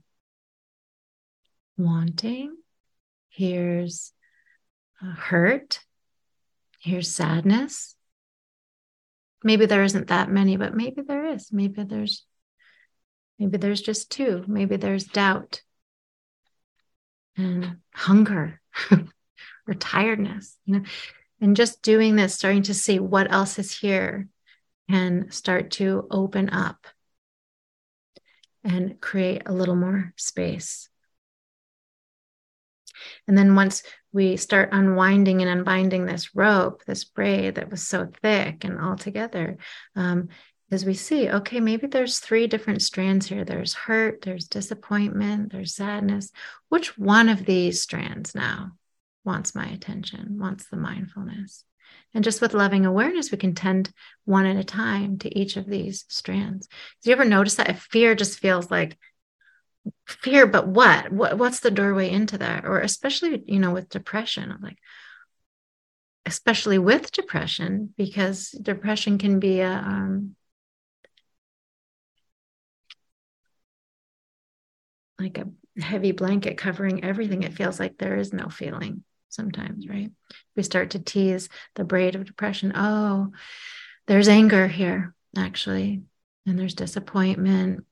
wanting. 1.78 2.58
Here's 3.30 4.14
Uh, 5.02 5.14
hurt. 5.14 5.80
Here's 6.80 7.12
sadness. 7.12 7.96
Maybe 9.44 9.66
there 9.66 9.84
isn't 9.84 10.08
that 10.08 10.30
many, 10.30 10.58
but 10.58 10.76
maybe 10.76 11.02
there 11.02 11.26
is. 11.26 11.52
Maybe 11.52 11.84
there's 11.84 12.26
maybe 13.38 13.58
there's 13.58 13.82
just 13.82 14.12
two. 14.12 14.44
Maybe 14.48 14.76
there's 14.76 15.06
doubt 15.06 15.62
and 17.38 17.78
hunger 17.94 18.60
or 18.92 19.74
tiredness, 19.74 20.58
you 20.66 20.80
know, 20.80 20.86
and 21.40 21.56
just 21.56 21.82
doing 21.82 22.16
this, 22.16 22.36
starting 22.36 22.64
to 22.64 22.74
see 22.74 23.00
what 23.00 23.32
else 23.32 23.58
is 23.60 23.78
here 23.78 24.28
and 24.90 25.34
start 25.34 25.72
to 25.72 26.08
open 26.12 26.50
up 26.50 26.86
and 28.64 29.00
create 29.00 29.44
a 29.46 29.54
little 29.54 29.76
more 29.76 30.14
space. 30.18 30.90
And 33.30 33.38
then 33.38 33.54
once 33.54 33.84
we 34.12 34.38
start 34.38 34.70
unwinding 34.72 35.44
and 35.44 35.52
unbinding 35.52 36.08
this 36.08 36.36
rope, 36.36 36.84
this 36.86 37.04
braid 37.04 37.56
that 37.56 37.70
was 37.70 37.88
so 37.88 38.10
thick 38.24 38.64
and 38.64 38.82
all 38.82 38.96
together, 38.96 39.58
um, 39.96 40.30
as 40.72 40.84
we 40.84 40.96
see, 40.96 41.30
okay, 41.30 41.60
maybe 41.60 41.86
there's 41.86 42.18
three 42.18 42.48
different 42.48 42.82
strands 42.82 43.28
here 43.28 43.46
there's 43.46 43.76
hurt, 43.76 44.24
there's 44.24 44.48
disappointment, 44.48 45.52
there's 45.52 45.76
sadness. 45.76 46.32
Which 46.70 46.98
one 46.98 47.30
of 47.30 47.46
these 47.46 47.84
strands 47.84 48.34
now 48.34 48.72
wants 49.24 49.54
my 49.54 49.68
attention, 49.68 50.40
wants 50.40 50.66
the 50.66 50.78
mindfulness? 50.78 51.66
And 52.16 52.24
just 52.24 52.42
with 52.42 52.56
loving 52.56 52.88
awareness, 52.88 53.32
we 53.32 53.38
can 53.38 53.54
tend 53.54 53.92
one 54.26 54.48
at 54.48 54.58
a 54.58 54.64
time 54.64 55.20
to 55.20 55.40
each 55.40 55.56
of 55.56 55.68
these 55.68 56.06
strands. 56.08 56.68
Do 57.04 57.12
you 57.12 57.16
ever 57.16 57.26
notice 57.26 57.56
that 57.56 57.70
if 57.70 57.82
fear 57.92 58.16
just 58.16 58.40
feels 58.40 58.72
like 58.72 58.98
fear, 60.06 60.48
but 60.48 60.68
what? 60.68 61.12
what 61.12 61.38
what's 61.38 61.60
the 61.60 61.72
doorway 61.72 62.10
into 62.10 62.38
that? 62.40 62.66
Or 62.66 62.80
especially, 62.80 63.44
you 63.46 63.60
know, 63.60 63.72
with 63.72 63.90
depression, 63.90 64.52
I'm 64.52 64.62
like, 64.62 64.78
especially 66.26 66.78
with 66.78 67.12
depression, 67.12 67.94
because 67.98 68.52
depression 68.52 69.18
can 69.18 69.40
be 69.40 69.60
a 69.62 69.72
um, 69.72 70.36
like 75.20 75.38
a 75.38 75.50
heavy 75.82 76.12
blanket 76.12 76.58
covering 76.58 77.04
everything. 77.04 77.44
It 77.44 77.54
feels 77.54 77.80
like 77.80 77.98
there 77.98 78.18
is 78.18 78.34
no 78.34 78.50
feeling 78.50 79.04
sometimes, 79.30 79.88
right? 79.88 80.12
We 80.56 80.64
start 80.64 80.92
to 80.92 81.00
tease 81.00 81.50
the 81.76 81.84
braid 81.84 82.16
of 82.16 82.26
depression. 82.26 82.74
Oh, 82.76 83.32
there's 84.08 84.28
anger 84.28 84.68
here, 84.68 85.14
actually, 85.38 86.02
and 86.46 86.58
there's 86.58 86.74
disappointment, 86.74 87.86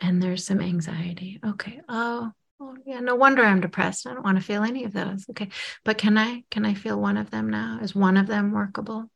and 0.00 0.22
there's 0.22 0.44
some 0.44 0.60
anxiety. 0.60 1.40
Okay. 1.44 1.80
Oh, 1.88 2.30
oh 2.60 2.76
yeah, 2.86 3.00
no 3.00 3.14
wonder 3.14 3.42
I'm 3.42 3.60
depressed. 3.60 4.06
I 4.06 4.14
don't 4.14 4.24
want 4.24 4.38
to 4.38 4.44
feel 4.44 4.62
any 4.62 4.84
of 4.84 4.92
those. 4.92 5.26
Okay. 5.30 5.48
But 5.84 5.98
can 5.98 6.18
I 6.18 6.44
can 6.50 6.64
I 6.64 6.74
feel 6.74 7.00
one 7.00 7.16
of 7.16 7.30
them 7.30 7.50
now? 7.50 7.80
Is 7.82 7.94
one 7.94 8.16
of 8.16 8.26
them 8.26 8.52
workable? 8.52 9.10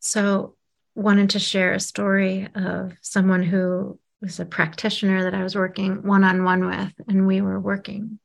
So 0.00 0.54
wanted 0.94 1.30
to 1.30 1.38
share 1.38 1.72
a 1.72 1.80
story 1.80 2.48
of 2.54 2.92
someone 3.02 3.42
who 3.42 3.98
was 4.20 4.40
a 4.40 4.46
practitioner 4.46 5.24
that 5.24 5.34
I 5.34 5.42
was 5.42 5.54
working 5.54 6.02
one 6.06 6.24
on 6.24 6.44
one 6.44 6.66
with, 6.66 6.92
and 7.08 7.26
we 7.26 7.40
were 7.40 7.60
working 7.60 8.18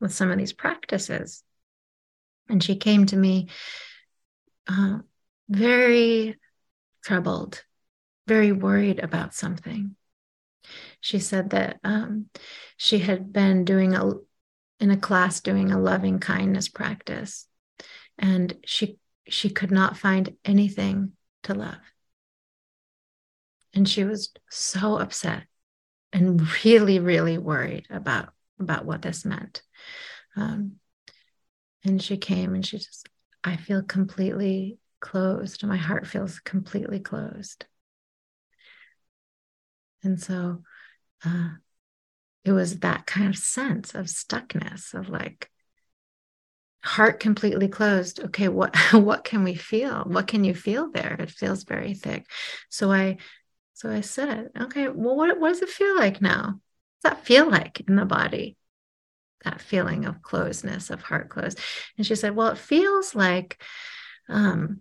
with 0.00 0.12
some 0.12 0.30
of 0.30 0.38
these 0.38 0.52
practices. 0.52 1.42
And 2.48 2.62
she 2.62 2.76
came 2.76 3.06
to 3.06 3.16
me 3.16 3.48
uh, 4.66 4.98
very 5.48 6.36
troubled, 7.04 7.62
very 8.26 8.52
worried 8.52 8.98
about 8.98 9.34
something. 9.34 9.96
She 11.00 11.18
said 11.18 11.50
that 11.50 11.78
um, 11.84 12.26
she 12.76 12.98
had 12.98 13.32
been 13.32 13.64
doing 13.64 13.94
a 13.94 14.12
in 14.80 14.90
a 14.90 14.96
class 14.96 15.40
doing 15.40 15.70
a 15.70 15.80
loving 15.80 16.18
kindness 16.18 16.68
practice, 16.68 17.46
and 18.18 18.56
she 18.64 18.98
she 19.28 19.50
could 19.50 19.70
not 19.70 19.96
find 19.96 20.36
anything 20.44 21.12
to 21.44 21.54
love. 21.54 21.78
And 23.74 23.88
she 23.88 24.04
was 24.04 24.32
so 24.50 24.98
upset 24.98 25.44
and 26.12 26.40
really, 26.64 27.00
really 27.00 27.38
worried 27.38 27.86
about, 27.90 28.28
about 28.60 28.84
what 28.84 29.02
this 29.02 29.24
meant. 29.24 29.62
Um, 30.36 30.76
and 31.84 32.00
she 32.00 32.16
came 32.16 32.54
and 32.54 32.64
she 32.64 32.78
just, 32.78 33.08
I 33.42 33.56
feel 33.56 33.82
completely 33.82 34.78
closed. 35.00 35.66
My 35.66 35.76
heart 35.76 36.06
feels 36.06 36.38
completely 36.38 37.00
closed. 37.00 37.66
And 40.04 40.20
so 40.20 40.62
uh, 41.24 41.50
it 42.44 42.52
was 42.52 42.80
that 42.80 43.06
kind 43.06 43.28
of 43.28 43.36
sense 43.36 43.94
of 43.94 44.06
stuckness, 44.06 44.94
of 44.94 45.08
like, 45.08 45.50
heart 46.86 47.18
completely 47.18 47.66
closed 47.66 48.20
okay 48.20 48.46
what 48.46 48.76
what 48.92 49.24
can 49.24 49.42
we 49.42 49.54
feel 49.54 50.04
what 50.06 50.26
can 50.26 50.44
you 50.44 50.54
feel 50.54 50.90
there 50.90 51.16
it 51.18 51.30
feels 51.30 51.64
very 51.64 51.94
thick 51.94 52.26
so 52.68 52.92
i 52.92 53.16
so 53.74 53.90
I 53.90 54.02
said, 54.02 54.50
okay, 54.58 54.88
well, 54.88 55.16
what, 55.16 55.38
what 55.38 55.48
does 55.48 55.62
it 55.62 55.68
feel 55.68 55.96
like 55.96 56.22
now? 56.22 56.60
What 57.02 57.10
does 57.10 57.16
that 57.16 57.26
feel 57.26 57.50
like 57.50 57.80
in 57.80 57.96
the 57.96 58.04
body? 58.04 58.56
That 59.44 59.60
feeling 59.60 60.06
of 60.06 60.22
closeness, 60.22 60.90
of 60.90 61.02
heart 61.02 61.28
closed. 61.28 61.58
And 61.98 62.06
she 62.06 62.14
said, 62.14 62.36
well, 62.36 62.48
it 62.48 62.58
feels 62.58 63.16
like, 63.16 63.60
um, 64.28 64.80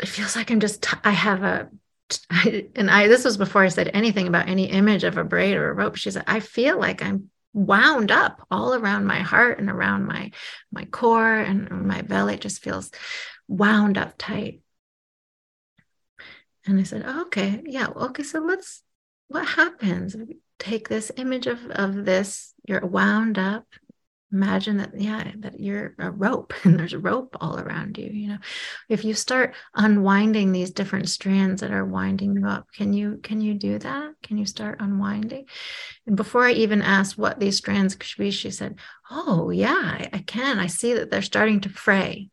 it 0.00 0.06
feels 0.06 0.36
like 0.36 0.50
I'm 0.50 0.60
just, 0.60 0.82
t- 0.84 0.96
I 1.02 1.10
have 1.10 1.42
a, 1.42 1.68
and 2.76 2.90
I, 2.90 3.08
this 3.08 3.24
was 3.24 3.36
before 3.36 3.64
I 3.64 3.68
said 3.68 3.90
anything 3.92 4.28
about 4.28 4.48
any 4.48 4.64
image 4.64 5.04
of 5.04 5.18
a 5.18 5.24
braid 5.24 5.56
or 5.56 5.70
a 5.70 5.74
rope. 5.74 5.96
She 5.96 6.10
said, 6.10 6.24
I 6.26 6.40
feel 6.40 6.78
like 6.78 7.02
I'm 7.02 7.30
wound 7.52 8.10
up 8.10 8.46
all 8.50 8.74
around 8.74 9.06
my 9.06 9.20
heart 9.20 9.58
and 9.58 9.70
around 9.70 10.06
my, 10.06 10.30
my 10.70 10.84
core 10.84 11.38
and 11.38 11.70
my 11.86 12.02
belly. 12.02 12.34
It 12.34 12.40
just 12.40 12.62
feels 12.62 12.90
wound 13.48 13.98
up 13.98 14.14
tight. 14.18 14.60
And 16.66 16.80
I 16.80 16.82
said, 16.82 17.04
oh, 17.06 17.22
okay, 17.22 17.62
yeah, 17.64 17.86
okay, 17.86 18.24
so 18.24 18.40
let's, 18.40 18.82
what 19.28 19.46
happens? 19.46 20.16
Take 20.58 20.88
this 20.88 21.12
image 21.16 21.46
of, 21.46 21.64
of 21.70 22.04
this, 22.04 22.54
you're 22.66 22.84
wound 22.84 23.38
up. 23.38 23.66
Imagine 24.32 24.78
that, 24.78 24.90
yeah, 25.00 25.30
that 25.38 25.60
you're 25.60 25.94
a 25.98 26.10
rope 26.10 26.52
and 26.64 26.78
there's 26.78 26.92
a 26.92 26.98
rope 26.98 27.36
all 27.40 27.58
around 27.58 27.96
you. 27.96 28.06
You 28.06 28.28
know, 28.30 28.38
if 28.88 29.04
you 29.04 29.14
start 29.14 29.54
unwinding 29.74 30.52
these 30.52 30.72
different 30.72 31.08
strands 31.08 31.60
that 31.60 31.70
are 31.70 31.84
winding 31.84 32.36
you 32.36 32.46
up, 32.46 32.66
can 32.74 32.92
you 32.92 33.20
can 33.22 33.40
you 33.40 33.54
do 33.54 33.78
that? 33.78 34.14
Can 34.22 34.36
you 34.38 34.46
start 34.46 34.80
unwinding? 34.80 35.46
And 36.06 36.16
before 36.16 36.44
I 36.44 36.52
even 36.52 36.82
asked 36.82 37.16
what 37.16 37.38
these 37.38 37.56
strands 37.56 37.96
should 38.00 38.18
be, 38.18 38.30
she 38.30 38.50
said, 38.50 38.78
Oh, 39.10 39.50
yeah, 39.50 39.74
I, 39.76 40.08
I 40.12 40.18
can. 40.18 40.58
I 40.58 40.66
see 40.66 40.94
that 40.94 41.10
they're 41.10 41.22
starting 41.22 41.60
to 41.60 41.68
fray 41.68 42.30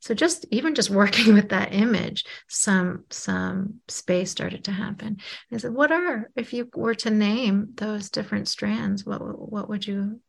so 0.00 0.14
just 0.14 0.46
even 0.50 0.74
just 0.74 0.90
working 0.90 1.34
with 1.34 1.50
that 1.50 1.74
image 1.74 2.24
some 2.48 3.04
some 3.10 3.74
space 3.88 4.30
started 4.30 4.64
to 4.64 4.72
happen 4.72 5.18
i 5.52 5.56
said 5.56 5.72
what 5.72 5.92
are 5.92 6.30
if 6.36 6.52
you 6.52 6.68
were 6.74 6.94
to 6.94 7.10
name 7.10 7.68
those 7.74 8.10
different 8.10 8.48
strands 8.48 9.04
what 9.04 9.20
what 9.20 9.68
would 9.68 9.86
you 9.86 10.20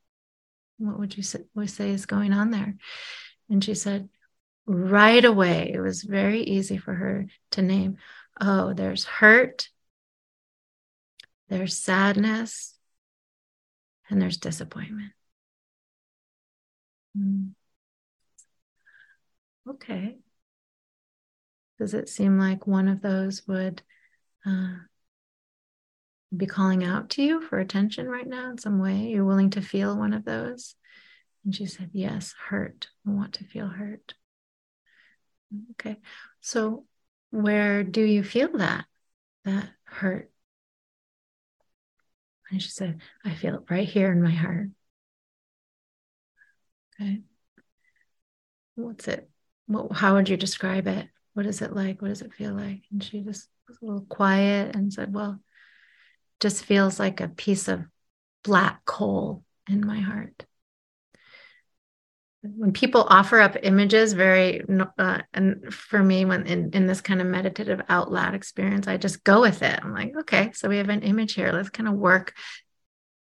what 0.77 0.99
would 0.99 1.17
you 1.17 1.23
say, 1.23 1.39
say 1.65 1.89
is 1.91 2.05
going 2.05 2.33
on 2.33 2.51
there 2.51 2.75
and 3.49 3.63
she 3.63 3.73
said 3.73 4.09
right 4.65 5.23
away 5.23 5.71
it 5.73 5.79
was 5.79 6.03
very 6.03 6.41
easy 6.41 6.77
for 6.77 6.93
her 6.93 7.25
to 7.51 7.61
name 7.61 7.97
oh 8.41 8.73
there's 8.73 9.05
hurt 9.05 9.69
there's 11.49 11.77
sadness 11.77 12.77
and 14.09 14.21
there's 14.21 14.37
disappointment 14.37 15.13
mm. 17.17 17.51
Okay. 19.69 20.17
Does 21.77 21.93
it 21.93 22.09
seem 22.09 22.39
like 22.39 22.65
one 22.65 22.87
of 22.87 23.01
those 23.01 23.45
would 23.47 23.81
uh, 24.45 24.75
be 26.35 26.45
calling 26.45 26.83
out 26.83 27.11
to 27.11 27.23
you 27.23 27.41
for 27.41 27.59
attention 27.59 28.07
right 28.07 28.27
now 28.27 28.49
in 28.49 28.57
some 28.57 28.79
way? 28.79 29.07
You're 29.07 29.25
willing 29.25 29.51
to 29.51 29.61
feel 29.61 29.97
one 29.97 30.13
of 30.13 30.25
those? 30.25 30.75
And 31.45 31.55
she 31.55 31.65
said, 31.65 31.91
Yes, 31.93 32.33
hurt. 32.49 32.87
I 33.07 33.11
want 33.11 33.33
to 33.35 33.45
feel 33.45 33.67
hurt. 33.67 34.13
Okay. 35.71 35.97
So, 36.41 36.85
where 37.31 37.83
do 37.83 38.01
you 38.01 38.23
feel 38.23 38.57
that? 38.57 38.85
That 39.45 39.69
hurt? 39.83 40.31
And 42.51 42.61
she 42.61 42.69
said, 42.69 43.01
I 43.25 43.33
feel 43.33 43.55
it 43.55 43.63
right 43.69 43.87
here 43.87 44.11
in 44.11 44.21
my 44.21 44.31
heart. 44.31 44.69
Okay. 46.99 47.21
What's 48.75 49.07
it? 49.07 49.29
what, 49.67 49.91
how 49.91 50.15
would 50.15 50.29
you 50.29 50.37
describe 50.37 50.87
it? 50.87 51.07
What 51.33 51.45
is 51.45 51.61
it 51.61 51.75
like? 51.75 52.01
What 52.01 52.07
does 52.07 52.21
it 52.21 52.33
feel 52.33 52.53
like? 52.53 52.81
And 52.91 53.03
she 53.03 53.21
just 53.21 53.49
was 53.67 53.77
a 53.81 53.85
little 53.85 54.05
quiet 54.09 54.75
and 54.75 54.91
said, 54.91 55.13
Well, 55.13 55.39
just 56.39 56.63
feels 56.63 56.99
like 56.99 57.21
a 57.21 57.27
piece 57.27 57.67
of 57.67 57.85
black 58.43 58.85
coal 58.85 59.43
in 59.69 59.85
my 59.85 59.99
heart. 59.99 60.45
When 62.41 62.71
people 62.71 63.05
offer 63.09 63.39
up 63.39 63.57
images, 63.61 64.13
very, 64.13 64.61
uh, 64.97 65.21
and 65.33 65.73
for 65.73 66.01
me, 66.01 66.23
when 66.23 66.45
in, 66.45 66.69
in 66.71 66.87
this 66.87 67.01
kind 67.01 67.19
of 67.19 67.27
meditative 67.27 67.81
out 67.89 68.11
loud 68.11 68.35
experience, 68.35 68.87
I 68.87 68.97
just 68.97 69.23
go 69.23 69.41
with 69.41 69.63
it. 69.63 69.79
I'm 69.83 69.93
like, 69.93 70.13
okay, 70.19 70.51
so 70.53 70.69
we 70.69 70.77
have 70.77 70.89
an 70.89 71.01
image 71.01 71.33
here. 71.33 71.51
Let's 71.51 71.69
kind 71.69 71.89
of 71.89 71.95
work 71.95 72.33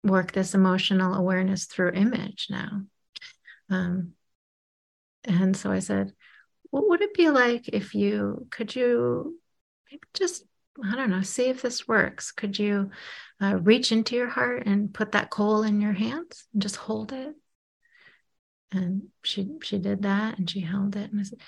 work 0.02 0.32
this 0.32 0.54
emotional 0.54 1.14
awareness 1.14 1.66
through 1.66 1.92
image 1.92 2.46
now. 2.48 2.82
Um, 3.68 4.12
and 5.24 5.54
so 5.54 5.70
I 5.70 5.80
said, 5.80 6.14
what 6.70 6.88
would 6.88 7.02
it 7.02 7.14
be 7.14 7.28
like 7.28 7.68
if 7.68 7.94
you 7.94 8.46
could 8.50 8.74
you 8.74 9.38
just 10.14 10.44
I 10.82 10.96
don't 10.96 11.10
know, 11.10 11.22
see 11.22 11.48
if 11.48 11.62
this 11.62 11.86
works. 11.86 12.32
Could 12.32 12.58
you 12.58 12.90
uh, 13.40 13.56
reach 13.56 13.92
into 13.92 14.16
your 14.16 14.28
heart 14.28 14.66
and 14.66 14.92
put 14.92 15.12
that 15.12 15.30
coal 15.30 15.62
in 15.62 15.80
your 15.80 15.92
hands 15.92 16.46
and 16.52 16.62
just 16.62 16.76
hold 16.76 17.12
it? 17.12 17.34
And 18.72 19.08
she 19.24 19.48
she 19.62 19.78
did 19.78 20.02
that 20.02 20.38
and 20.38 20.48
she 20.48 20.60
held 20.60 20.94
it 20.94 21.10
and 21.10 21.20
I 21.20 21.24
said, 21.24 21.40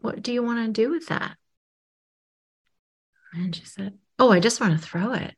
"What 0.00 0.22
do 0.22 0.32
you 0.32 0.42
want 0.42 0.66
to 0.66 0.82
do 0.82 0.90
with 0.90 1.08
that?" 1.08 1.36
And 3.32 3.56
she 3.56 3.64
said, 3.64 3.98
"Oh, 4.18 4.30
I 4.30 4.40
just 4.40 4.60
want 4.60 4.78
to 4.78 4.86
throw 4.86 5.12
it." 5.12 5.34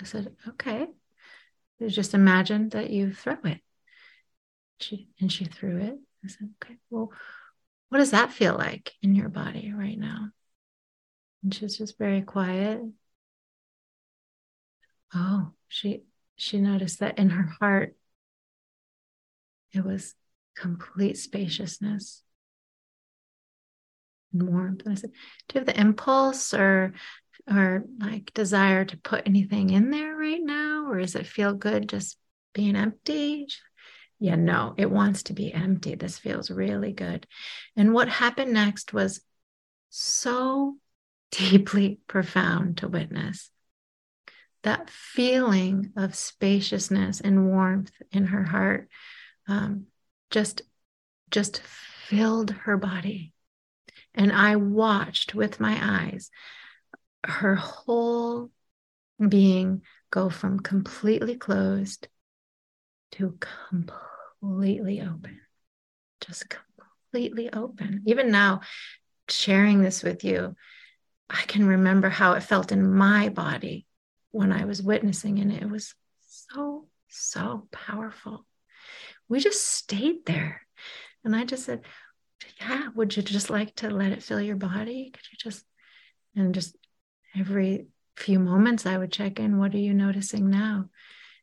I 0.00 0.04
said, 0.04 0.34
"Okay." 0.48 0.88
You 1.78 1.88
Just 1.88 2.14
imagine 2.14 2.70
that 2.70 2.90
you 2.90 3.12
throw 3.12 3.36
it. 3.44 3.60
She 4.80 5.08
and 5.20 5.32
she 5.32 5.44
threw 5.44 5.78
it. 5.78 5.98
I 6.24 6.28
said, 6.28 6.50
"Okay, 6.62 6.78
well." 6.90 7.12
what 7.88 7.98
does 7.98 8.10
that 8.10 8.32
feel 8.32 8.54
like 8.56 8.92
in 9.02 9.14
your 9.14 9.28
body 9.28 9.72
right 9.72 9.98
now? 9.98 10.28
And 11.42 11.54
she's 11.54 11.78
just 11.78 11.98
very 11.98 12.22
quiet. 12.22 12.80
Oh, 15.14 15.52
she 15.68 16.02
she 16.36 16.60
noticed 16.60 17.00
that 17.00 17.18
in 17.18 17.30
her 17.30 17.54
heart 17.60 17.96
it 19.72 19.84
was 19.84 20.14
complete 20.54 21.16
spaciousness 21.16 22.22
and 24.32 24.42
warmth. 24.42 24.82
And 24.84 24.92
I 24.92 24.94
said, 24.96 25.10
Do 25.48 25.54
you 25.54 25.60
have 25.60 25.66
the 25.66 25.80
impulse 25.80 26.52
or 26.54 26.92
or 27.50 27.84
like 27.98 28.34
desire 28.34 28.84
to 28.84 28.96
put 28.98 29.26
anything 29.26 29.70
in 29.70 29.90
there 29.90 30.14
right 30.16 30.42
now? 30.42 30.86
Or 30.90 30.98
does 31.00 31.14
it 31.14 31.26
feel 31.26 31.54
good 31.54 31.88
just 31.88 32.18
being 32.52 32.76
empty? 32.76 33.46
yeah, 34.20 34.34
no, 34.34 34.74
it 34.76 34.90
wants 34.90 35.24
to 35.24 35.32
be 35.32 35.52
empty. 35.52 35.94
This 35.94 36.18
feels 36.18 36.50
really 36.50 36.92
good. 36.92 37.26
And 37.76 37.94
what 37.94 38.08
happened 38.08 38.52
next 38.52 38.92
was 38.92 39.20
so 39.90 40.76
deeply 41.30 42.00
profound 42.06 42.78
to 42.78 42.88
witness. 42.88 43.50
That 44.62 44.90
feeling 44.90 45.92
of 45.96 46.14
spaciousness 46.14 47.20
and 47.20 47.48
warmth 47.48 47.92
in 48.10 48.26
her 48.26 48.42
heart 48.42 48.88
um, 49.46 49.86
just, 50.30 50.62
just 51.30 51.60
filled 51.60 52.50
her 52.50 52.76
body. 52.76 53.32
And 54.14 54.32
I 54.32 54.56
watched 54.56 55.34
with 55.34 55.60
my 55.60 55.78
eyes 55.80 56.30
her 57.24 57.54
whole 57.54 58.50
being 59.26 59.82
go 60.10 60.30
from 60.30 60.60
completely 60.60 61.36
closed 61.36 62.08
to 63.12 63.38
completely 63.70 65.00
open, 65.00 65.40
just 66.20 66.46
completely 66.48 67.52
open. 67.52 68.02
Even 68.06 68.30
now, 68.30 68.60
sharing 69.28 69.82
this 69.82 70.02
with 70.02 70.24
you, 70.24 70.54
I 71.30 71.42
can 71.42 71.66
remember 71.66 72.08
how 72.08 72.32
it 72.32 72.42
felt 72.42 72.72
in 72.72 72.94
my 72.94 73.28
body 73.28 73.86
when 74.30 74.52
I 74.52 74.64
was 74.64 74.82
witnessing, 74.82 75.38
and 75.38 75.52
it 75.52 75.68
was 75.68 75.94
so, 76.26 76.86
so 77.08 77.68
powerful. 77.70 78.46
We 79.28 79.40
just 79.40 79.66
stayed 79.66 80.24
there. 80.26 80.62
And 81.24 81.36
I 81.36 81.44
just 81.44 81.64
said, 81.64 81.82
Yeah, 82.60 82.88
would 82.94 83.16
you 83.16 83.22
just 83.22 83.50
like 83.50 83.74
to 83.76 83.90
let 83.90 84.12
it 84.12 84.22
fill 84.22 84.40
your 84.40 84.56
body? 84.56 85.10
Could 85.12 85.24
you 85.30 85.38
just, 85.38 85.64
and 86.34 86.54
just 86.54 86.76
every 87.38 87.86
few 88.16 88.38
moments 88.38 88.86
I 88.86 88.96
would 88.96 89.12
check 89.12 89.38
in, 89.38 89.58
What 89.58 89.74
are 89.74 89.78
you 89.78 89.94
noticing 89.94 90.48
now? 90.48 90.88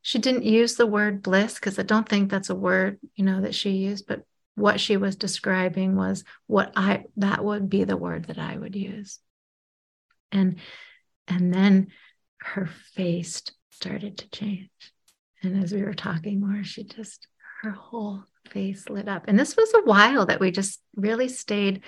she 0.06 0.20
didn't 0.20 0.44
use 0.44 0.76
the 0.76 0.86
word 0.86 1.24
bliss 1.24 1.56
because 1.56 1.80
I 1.80 1.82
don't 1.82 2.08
think 2.08 2.30
that's 2.30 2.52
a 2.52 2.56
word, 2.56 3.00
you 3.16 3.26
know, 3.26 3.42
that 3.42 3.56
she 3.56 3.72
used, 3.72 4.06
but 4.06 4.22
what 4.54 4.80
she 4.80 4.98
was 4.98 5.16
describing 5.16 5.96
was 5.96 6.24
what 6.46 6.74
I 6.76 7.06
that 7.18 7.44
would 7.44 7.72
be 7.72 7.86
the 7.86 7.98
word 7.98 8.26
that 8.26 8.38
I 8.38 8.56
would 8.56 8.76
use. 8.76 9.18
And 10.36 10.60
and 11.28 11.54
then 11.54 11.88
her 12.42 12.70
face 12.94 13.42
started 13.72 14.18
to 14.20 14.30
change. 14.30 14.70
And 15.42 15.64
as 15.64 15.74
we 15.74 15.82
were 15.82 15.94
talking 15.94 16.40
more, 16.40 16.64
she 16.64 16.84
just 16.84 17.28
her 17.62 17.72
whole 17.72 18.24
face 18.50 18.88
lit 18.90 19.08
up. 19.08 19.26
And 19.28 19.40
this 19.40 19.56
was 19.58 19.74
a 19.74 19.84
while 19.84 20.28
that 20.28 20.40
we 20.40 20.52
just 20.52 20.82
really 20.96 21.28
stayed 21.28 21.82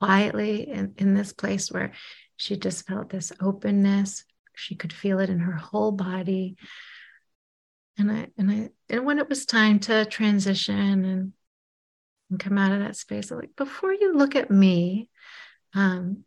quietly 0.00 0.68
in, 0.68 0.94
in 0.98 1.14
this 1.14 1.32
place 1.32 1.72
where 1.72 1.92
she 2.36 2.56
just 2.56 2.86
felt 2.86 3.10
this 3.10 3.32
openness. 3.40 4.24
She 4.54 4.76
could 4.76 4.92
feel 4.92 5.18
it 5.18 5.30
in 5.30 5.40
her 5.40 5.56
whole 5.56 5.92
body 5.92 6.56
and 7.98 8.10
I 8.10 8.28
and 8.38 8.50
I 8.50 8.70
and 8.88 9.04
when 9.04 9.18
it 9.18 9.28
was 9.28 9.44
time 9.44 9.80
to 9.80 10.06
transition 10.06 11.04
and, 11.04 11.32
and 12.30 12.40
come 12.40 12.56
out 12.56 12.72
of 12.72 12.80
that 12.80 12.96
space, 12.96 13.30
I'm 13.30 13.38
like, 13.38 13.56
before 13.56 13.92
you 13.92 14.16
look 14.16 14.36
at 14.36 14.50
me, 14.50 15.10
um, 15.74 16.24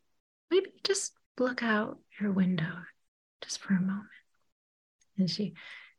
maybe 0.52 0.70
just 0.84 1.14
look 1.42 1.64
out 1.64 1.98
your 2.20 2.32
window 2.32 2.72
just 3.42 3.60
for 3.60 3.74
a 3.74 3.82
moment. 3.82 4.08
And 5.18 5.30
she 5.30 5.54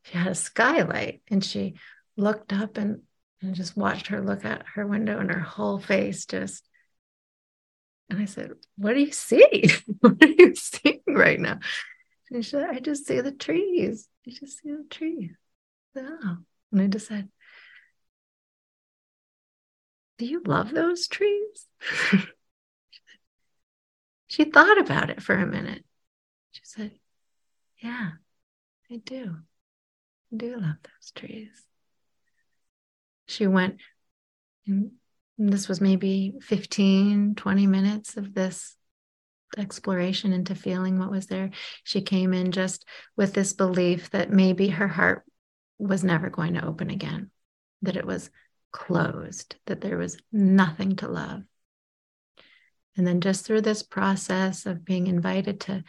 she 0.05 0.17
had 0.17 0.29
a 0.29 0.35
skylight 0.35 1.23
and 1.31 1.45
she 1.45 1.75
looked 2.17 2.53
up 2.53 2.77
and, 2.77 3.03
and 3.41 3.55
just 3.55 3.77
watched 3.77 4.09
her 4.09 4.21
look 4.21 4.45
out 4.45 4.65
her 4.75 4.87
window 4.87 5.19
and 5.19 5.31
her 5.31 5.41
whole 5.41 5.79
face 5.79 6.27
just 6.27 6.65
and 8.13 8.21
I 8.21 8.27
said, 8.27 8.53
What 8.77 8.93
do 8.93 9.01
you 9.01 9.13
see? 9.13 9.71
what 10.01 10.23
are 10.23 10.27
you 10.27 10.55
seeing 10.55 11.01
right 11.09 11.41
now? 11.41 11.61
And 12.31 12.45
she 12.45 12.51
said, 12.51 12.69
I 12.69 12.79
just 12.79 13.07
see 13.07 13.21
the 13.21 13.33
trees. 13.33 14.07
I 14.27 14.31
just 14.31 14.61
see 14.61 14.71
the 14.71 14.85
trees. 14.91 15.31
Yeah. 15.97 16.09
Oh. 16.23 16.37
And 16.73 16.83
I 16.83 16.87
just 16.89 17.09
said, 17.09 17.31
Do 20.19 20.27
you 20.27 20.43
love 20.45 20.73
those 20.73 21.09
trees? 21.09 21.67
she 24.33 24.45
thought 24.45 24.81
about 24.81 25.11
it 25.11 25.23
for 25.23 25.35
a 25.35 25.47
minute. 25.47 25.85
She 26.53 26.63
said, 26.65 26.93
Yeah, 27.83 28.13
I 28.91 28.97
do. 28.97 29.37
I 30.33 30.37
do 30.37 30.57
love 30.57 30.77
those 30.83 31.13
trees. 31.15 31.51
She 33.27 33.47
went, 33.47 33.77
and 34.67 34.93
this 35.37 35.69
was 35.69 35.83
maybe 35.83 36.33
15, 36.41 37.35
20 37.35 37.67
minutes 37.67 38.17
of 38.17 38.33
this 38.33 38.75
exploration 39.59 40.33
into 40.33 40.55
feeling 40.55 40.99
what 40.99 41.11
was 41.11 41.27
there. 41.27 41.51
She 41.85 42.01
came 42.01 42.33
in 42.33 42.53
just 42.53 42.87
with 43.15 43.35
this 43.35 43.53
belief 43.53 44.09
that 44.11 44.33
maybe 44.33 44.69
her 44.69 44.89
heart 44.89 45.25
was 45.79 46.03
never 46.03 46.31
going 46.31 46.55
to 46.55 46.65
open 46.65 46.89
again, 46.89 47.31
that 47.83 47.97
it 47.97 48.07
was 48.07 48.31
closed, 48.73 49.57
that 49.67 49.83
there 49.83 49.99
was 49.99 50.17
nothing 50.33 50.97
to 50.97 51.09
love. 51.09 51.43
And 52.97 53.07
then 53.07 53.21
just 53.21 53.45
through 53.45 53.63
this 53.63 53.83
process 53.83 54.67
of 54.67 54.85
being 54.85 55.07
invited 55.07 55.61
to 55.61 55.85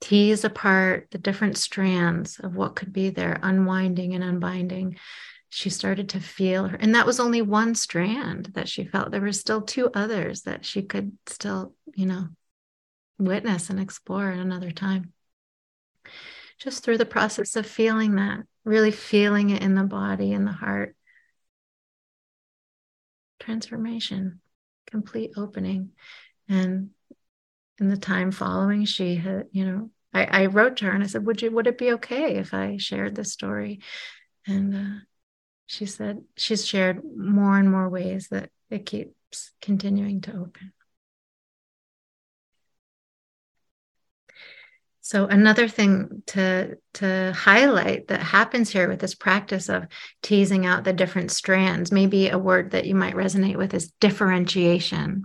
tease 0.00 0.44
apart 0.44 1.08
the 1.10 1.18
different 1.18 1.56
strands 1.56 2.38
of 2.38 2.54
what 2.54 2.76
could 2.76 2.92
be 2.92 3.10
there, 3.10 3.38
unwinding 3.42 4.14
and 4.14 4.22
unbinding, 4.22 4.98
she 5.48 5.70
started 5.70 6.10
to 6.10 6.20
feel 6.20 6.68
her. 6.68 6.76
And 6.76 6.94
that 6.94 7.06
was 7.06 7.20
only 7.20 7.42
one 7.42 7.74
strand 7.74 8.50
that 8.54 8.68
she 8.68 8.84
felt. 8.84 9.10
There 9.10 9.20
were 9.20 9.32
still 9.32 9.62
two 9.62 9.90
others 9.94 10.42
that 10.42 10.64
she 10.64 10.82
could 10.82 11.16
still, 11.26 11.74
you 11.94 12.06
know, 12.06 12.28
witness 13.18 13.70
and 13.70 13.80
explore 13.80 14.30
at 14.30 14.38
another 14.38 14.70
time. 14.70 15.12
Just 16.58 16.84
through 16.84 16.98
the 16.98 17.06
process 17.06 17.56
of 17.56 17.66
feeling 17.66 18.16
that, 18.16 18.40
really 18.64 18.90
feeling 18.90 19.50
it 19.50 19.62
in 19.62 19.74
the 19.74 19.84
body 19.84 20.32
and 20.32 20.46
the 20.46 20.52
heart. 20.52 20.94
Transformation, 23.40 24.40
complete 24.90 25.32
opening. 25.36 25.90
And 26.48 26.90
in 27.78 27.88
the 27.88 27.96
time 27.96 28.30
following, 28.30 28.84
she 28.84 29.16
had, 29.16 29.46
you 29.52 29.64
know, 29.64 29.90
I, 30.12 30.42
I 30.42 30.46
wrote 30.46 30.78
to 30.78 30.86
her 30.86 30.92
and 30.92 31.04
I 31.04 31.06
said, 31.06 31.26
Would 31.26 31.42
you 31.42 31.50
would 31.50 31.66
it 31.66 31.78
be 31.78 31.92
okay 31.92 32.36
if 32.36 32.54
I 32.54 32.76
shared 32.78 33.14
this 33.14 33.32
story? 33.32 33.80
And 34.46 34.74
uh, 34.74 35.00
she 35.66 35.86
said 35.86 36.22
she's 36.36 36.66
shared 36.66 37.02
more 37.16 37.58
and 37.58 37.70
more 37.70 37.88
ways 37.88 38.28
that 38.28 38.50
it 38.70 38.86
keeps 38.86 39.52
continuing 39.60 40.22
to 40.22 40.32
open. 40.32 40.72
So 45.08 45.24
another 45.24 45.68
thing 45.68 46.22
to 46.26 46.76
to 46.94 47.32
highlight 47.34 48.08
that 48.08 48.20
happens 48.20 48.68
here 48.68 48.90
with 48.90 49.00
this 49.00 49.14
practice 49.14 49.70
of 49.70 49.86
teasing 50.22 50.66
out 50.66 50.84
the 50.84 50.92
different 50.92 51.30
strands, 51.30 51.90
maybe 51.90 52.28
a 52.28 52.36
word 52.36 52.72
that 52.72 52.84
you 52.84 52.94
might 52.94 53.14
resonate 53.14 53.56
with 53.56 53.72
is 53.72 53.90
differentiation. 54.00 55.24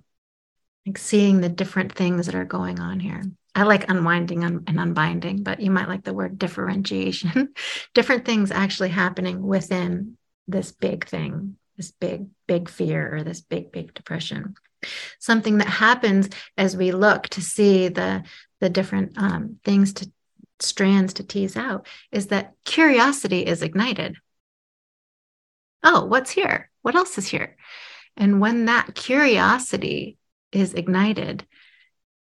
Like 0.85 0.97
seeing 0.97 1.41
the 1.41 1.49
different 1.49 1.91
things 1.91 2.27
that 2.27 2.35
are 2.35 2.45
going 2.45 2.79
on 2.79 3.01
here. 3.01 3.23
I 3.55 3.63
like 3.63 3.89
unwinding 3.89 4.45
and 4.45 4.65
unbinding, 4.65 5.43
but 5.43 5.59
you 5.59 5.69
might 5.69 5.89
like 5.89 6.05
the 6.05 6.13
word 6.13 6.39
differentiation. 6.39 7.53
different 7.93 8.23
things 8.23 8.51
actually 8.51 8.89
happening 8.89 9.43
within 9.43 10.17
this 10.47 10.71
big 10.71 11.05
thing, 11.05 11.57
this 11.75 11.91
big, 11.91 12.27
big 12.47 12.69
fear 12.69 13.17
or 13.17 13.23
this 13.23 13.41
big, 13.41 13.73
big 13.73 13.93
depression 13.93 14.55
something 15.19 15.59
that 15.59 15.67
happens 15.67 16.29
as 16.57 16.75
we 16.75 16.91
look 16.91 17.27
to 17.29 17.41
see 17.41 17.87
the 17.87 18.23
the 18.63 18.69
different 18.69 19.17
um, 19.17 19.59
things 19.63 19.93
to 19.93 20.11
strands 20.59 21.13
to 21.15 21.23
tease 21.23 21.57
out 21.57 21.85
is 22.11 22.27
that 22.27 22.53
curiosity 22.63 23.45
is 23.45 23.61
ignited. 23.61 24.15
Oh 25.83 26.05
what's 26.05 26.31
here? 26.31 26.69
What 26.81 26.95
else 26.95 27.17
is 27.17 27.27
here? 27.27 27.57
And 28.15 28.39
when 28.39 28.65
that 28.65 28.95
curiosity 28.95 30.17
is 30.51 30.73
ignited 30.73 31.45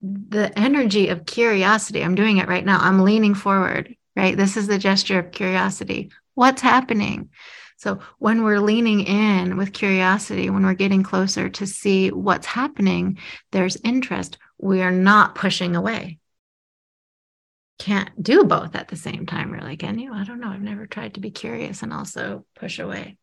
the 0.02 0.52
energy 0.58 1.08
of 1.08 1.24
curiosity 1.24 2.02
i'm 2.02 2.14
doing 2.14 2.36
it 2.36 2.46
right 2.46 2.66
now 2.66 2.78
i'm 2.78 3.04
leaning 3.04 3.34
forward 3.34 3.96
right? 4.16 4.36
This 4.36 4.56
is 4.56 4.66
the 4.66 4.78
gesture 4.78 5.18
of 5.18 5.32
curiosity. 5.32 6.10
What's 6.34 6.62
happening? 6.62 7.30
So 7.76 7.98
when 8.18 8.42
we're 8.42 8.60
leaning 8.60 9.00
in 9.00 9.56
with 9.56 9.72
curiosity, 9.72 10.48
when 10.50 10.64
we're 10.64 10.74
getting 10.74 11.02
closer 11.02 11.48
to 11.50 11.66
see 11.66 12.10
what's 12.10 12.46
happening, 12.46 13.18
there's 13.52 13.76
interest. 13.82 14.38
We 14.58 14.82
are 14.82 14.92
not 14.92 15.34
pushing 15.34 15.74
away. 15.76 16.18
Can't 17.78 18.22
do 18.22 18.44
both 18.44 18.74
at 18.76 18.88
the 18.88 18.96
same 18.96 19.26
time, 19.26 19.50
really, 19.50 19.76
can 19.76 19.98
you? 19.98 20.12
I 20.12 20.24
don't 20.24 20.40
know. 20.40 20.48
I've 20.48 20.60
never 20.60 20.86
tried 20.86 21.14
to 21.14 21.20
be 21.20 21.30
curious 21.30 21.82
and 21.82 21.92
also 21.92 22.46
push 22.54 22.78
away. 22.78 23.18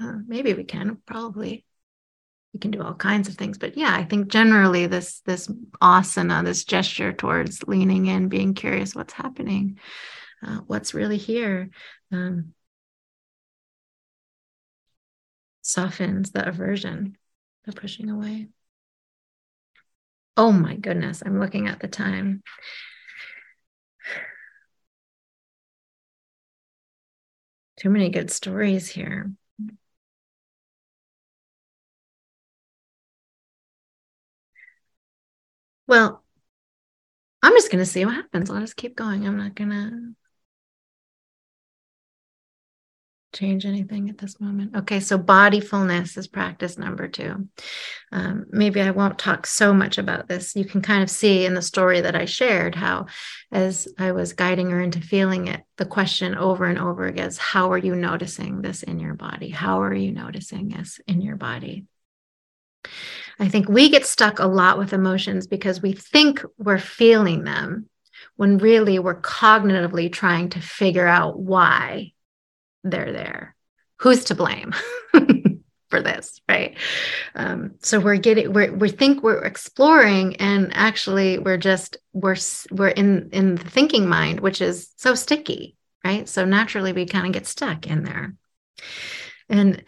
Uh, 0.00 0.14
maybe 0.26 0.54
we 0.54 0.64
can, 0.64 0.98
probably. 1.06 1.64
We 2.54 2.60
can 2.60 2.70
do 2.70 2.82
all 2.82 2.94
kinds 2.94 3.28
of 3.28 3.34
things, 3.34 3.58
but 3.58 3.76
yeah, 3.76 3.94
I 3.94 4.04
think 4.04 4.28
generally 4.28 4.86
this 4.86 5.20
this 5.26 5.48
asana, 5.82 6.42
this 6.42 6.64
gesture 6.64 7.12
towards 7.12 7.62
leaning 7.64 8.06
in, 8.06 8.28
being 8.28 8.54
curious, 8.54 8.94
what's 8.94 9.12
happening, 9.12 9.78
uh, 10.42 10.60
what's 10.66 10.94
really 10.94 11.18
here, 11.18 11.68
um, 12.10 12.54
softens 15.60 16.30
the 16.30 16.48
aversion, 16.48 17.18
the 17.66 17.72
pushing 17.72 18.08
away. 18.08 18.48
Oh 20.38 20.50
my 20.50 20.74
goodness, 20.74 21.22
I'm 21.24 21.38
looking 21.38 21.68
at 21.68 21.80
the 21.80 21.88
time. 21.88 22.42
Too 27.78 27.88
many 27.88 28.10
good 28.10 28.30
stories 28.30 28.88
here. 28.90 29.32
Well, 35.88 36.22
I'm 37.42 37.52
just 37.54 37.70
going 37.70 37.84
to 37.84 37.86
see 37.90 38.04
what 38.04 38.14
happens. 38.14 38.50
I'll 38.50 38.60
just 38.60 38.76
keep 38.76 38.96
going. 38.96 39.26
I'm 39.26 39.36
not 39.38 39.54
going 39.54 39.70
to 39.70 40.14
change 43.38 43.64
anything 43.64 44.10
at 44.10 44.18
this 44.18 44.40
moment. 44.40 44.74
Okay, 44.76 44.98
so 44.98 45.18
bodyfulness 45.18 46.18
is 46.18 46.26
practice 46.26 46.76
number 46.76 47.06
two. 47.06 47.48
Um, 48.10 48.46
maybe 48.50 48.80
I 48.80 48.90
won't 48.90 49.18
talk 49.18 49.46
so 49.46 49.72
much 49.72 49.96
about 49.96 50.26
this. 50.26 50.56
You 50.56 50.64
can 50.64 50.82
kind 50.82 51.02
of 51.02 51.10
see 51.10 51.46
in 51.46 51.54
the 51.54 51.62
story 51.62 52.00
that 52.00 52.16
I 52.16 52.24
shared 52.24 52.74
how, 52.74 53.06
as 53.52 53.86
I 53.98 54.12
was 54.12 54.32
guiding 54.32 54.70
her 54.70 54.80
into 54.80 55.00
feeling 55.00 55.46
it, 55.46 55.62
the 55.76 55.86
question 55.86 56.34
over 56.34 56.64
and 56.64 56.78
over 56.78 57.06
again 57.06 57.28
is 57.28 57.38
How 57.38 57.72
are 57.72 57.78
you 57.78 57.94
noticing 57.94 58.60
this 58.60 58.82
in 58.82 58.98
your 58.98 59.14
body? 59.14 59.50
How 59.50 59.82
are 59.82 59.94
you 59.94 60.10
noticing 60.10 60.68
this 60.68 61.00
in 61.06 61.20
your 61.20 61.36
body? 61.36 61.84
I 63.38 63.48
think 63.48 63.68
we 63.68 63.88
get 63.88 64.04
stuck 64.04 64.40
a 64.40 64.46
lot 64.46 64.78
with 64.78 64.92
emotions 64.92 65.46
because 65.46 65.80
we 65.80 65.92
think 65.92 66.44
we're 66.58 66.78
feeling 66.78 67.44
them 67.44 67.88
when 68.34 68.58
really 68.58 68.98
we're 68.98 69.20
cognitively 69.20 70.12
trying 70.12 70.48
to 70.50 70.60
figure 70.60 71.06
out 71.06 71.38
why 71.38 72.12
they're 72.84 73.12
there. 73.12 73.54
Who's 73.98 74.24
to 74.24 74.34
blame 74.34 74.74
for 75.90 76.02
this, 76.02 76.40
right? 76.48 76.76
Um, 77.34 77.72
so 77.82 77.98
we're 77.98 78.16
getting 78.16 78.52
we 78.52 78.70
we 78.70 78.88
think 78.90 79.22
we're 79.22 79.44
exploring, 79.44 80.36
and 80.36 80.70
actually 80.74 81.38
we're 81.38 81.56
just 81.56 81.96
we're 82.12 82.36
we're 82.70 82.88
in 82.88 83.30
in 83.32 83.56
the 83.56 83.68
thinking 83.68 84.08
mind, 84.08 84.40
which 84.40 84.60
is 84.60 84.90
so 84.96 85.14
sticky, 85.14 85.76
right? 86.04 86.28
So 86.28 86.44
naturally 86.44 86.92
we 86.92 87.06
kind 87.06 87.26
of 87.26 87.32
get 87.32 87.46
stuck 87.46 87.86
in 87.86 88.04
there, 88.04 88.34
and 89.48 89.82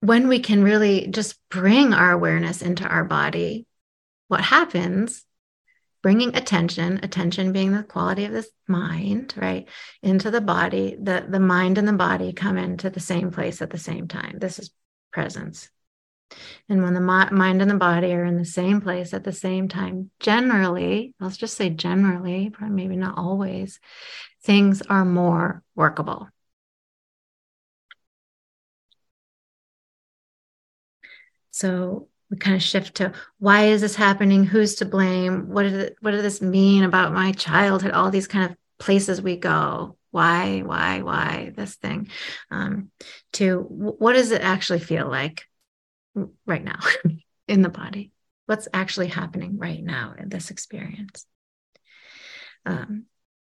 when 0.00 0.28
we 0.28 0.38
can 0.38 0.62
really 0.62 1.08
just 1.08 1.36
bring 1.50 1.92
our 1.92 2.12
awareness 2.12 2.62
into 2.62 2.84
our 2.84 3.04
body, 3.04 3.66
what 4.28 4.40
happens 4.40 5.24
bringing 6.02 6.34
attention 6.36 7.00
attention 7.02 7.52
being 7.52 7.72
the 7.72 7.82
quality 7.82 8.24
of 8.24 8.32
this 8.32 8.50
mind 8.66 9.34
right 9.36 9.68
into 10.02 10.30
the 10.30 10.40
body 10.40 10.96
the 11.00 11.26
the 11.28 11.40
mind 11.40 11.78
and 11.78 11.88
the 11.88 11.92
body 11.92 12.32
come 12.32 12.56
into 12.56 12.90
the 12.90 13.00
same 13.00 13.30
place 13.30 13.60
at 13.62 13.70
the 13.70 13.78
same 13.78 14.08
time. 14.08 14.38
This 14.38 14.58
is 14.58 14.70
presence. 15.12 15.70
And 16.68 16.82
when 16.82 16.92
the 16.92 17.00
mind 17.00 17.62
and 17.62 17.70
the 17.70 17.76
body 17.76 18.12
are 18.12 18.24
in 18.24 18.36
the 18.36 18.44
same 18.44 18.82
place 18.82 19.14
at 19.14 19.24
the 19.24 19.32
same 19.32 19.68
time 19.68 20.10
generally 20.20 21.14
let's 21.20 21.38
just 21.38 21.56
say 21.56 21.70
generally 21.70 22.50
but 22.50 22.68
maybe 22.68 22.96
not 22.96 23.16
always 23.16 23.80
things 24.42 24.82
are 24.82 25.04
more 25.04 25.62
workable. 25.74 26.28
So 31.50 32.08
we 32.30 32.36
kind 32.36 32.56
of 32.56 32.62
shift 32.62 32.96
to 32.96 33.12
why 33.38 33.66
is 33.66 33.80
this 33.80 33.96
happening? 33.96 34.44
Who's 34.44 34.76
to 34.76 34.84
blame? 34.84 35.48
What 35.48 35.62
did 35.62 35.96
what 36.00 36.10
does 36.10 36.22
this 36.22 36.42
mean 36.42 36.84
about 36.84 37.12
my 37.12 37.32
childhood? 37.32 37.92
All 37.92 38.10
these 38.10 38.28
kind 38.28 38.50
of 38.50 38.56
places 38.78 39.22
we 39.22 39.36
go. 39.36 39.96
Why 40.10 40.60
why 40.60 41.02
why 41.02 41.52
this 41.56 41.76
thing? 41.76 42.10
Um, 42.50 42.90
to 43.34 43.60
what 43.60 44.14
does 44.14 44.30
it 44.30 44.42
actually 44.42 44.80
feel 44.80 45.08
like 45.08 45.44
right 46.46 46.64
now 46.64 46.80
in 47.48 47.62
the 47.62 47.68
body? 47.68 48.12
What's 48.46 48.68
actually 48.72 49.08
happening 49.08 49.58
right 49.58 49.82
now 49.82 50.14
in 50.18 50.28
this 50.28 50.50
experience? 50.50 51.26
Um, 52.66 53.06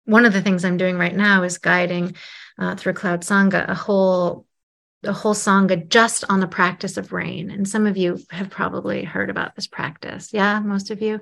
one 0.04 0.24
of 0.24 0.32
the 0.32 0.42
things 0.42 0.64
i'm 0.64 0.76
doing 0.76 0.96
right 0.96 1.14
now 1.14 1.42
is 1.42 1.58
guiding 1.58 2.16
uh, 2.58 2.74
through 2.74 2.92
cloud 2.92 3.20
sangha 3.20 3.68
a 3.68 3.74
whole 3.74 4.46
the 5.02 5.12
whole 5.12 5.34
sangha 5.34 5.88
just 5.88 6.24
on 6.28 6.40
the 6.40 6.46
practice 6.46 6.96
of 6.96 7.12
rain. 7.12 7.50
And 7.50 7.68
some 7.68 7.86
of 7.86 7.96
you 7.96 8.18
have 8.30 8.50
probably 8.50 9.04
heard 9.04 9.30
about 9.30 9.54
this 9.54 9.66
practice. 9.66 10.32
Yeah, 10.32 10.60
most 10.60 10.90
of 10.90 11.02
you. 11.02 11.20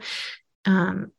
Um, 0.65 1.13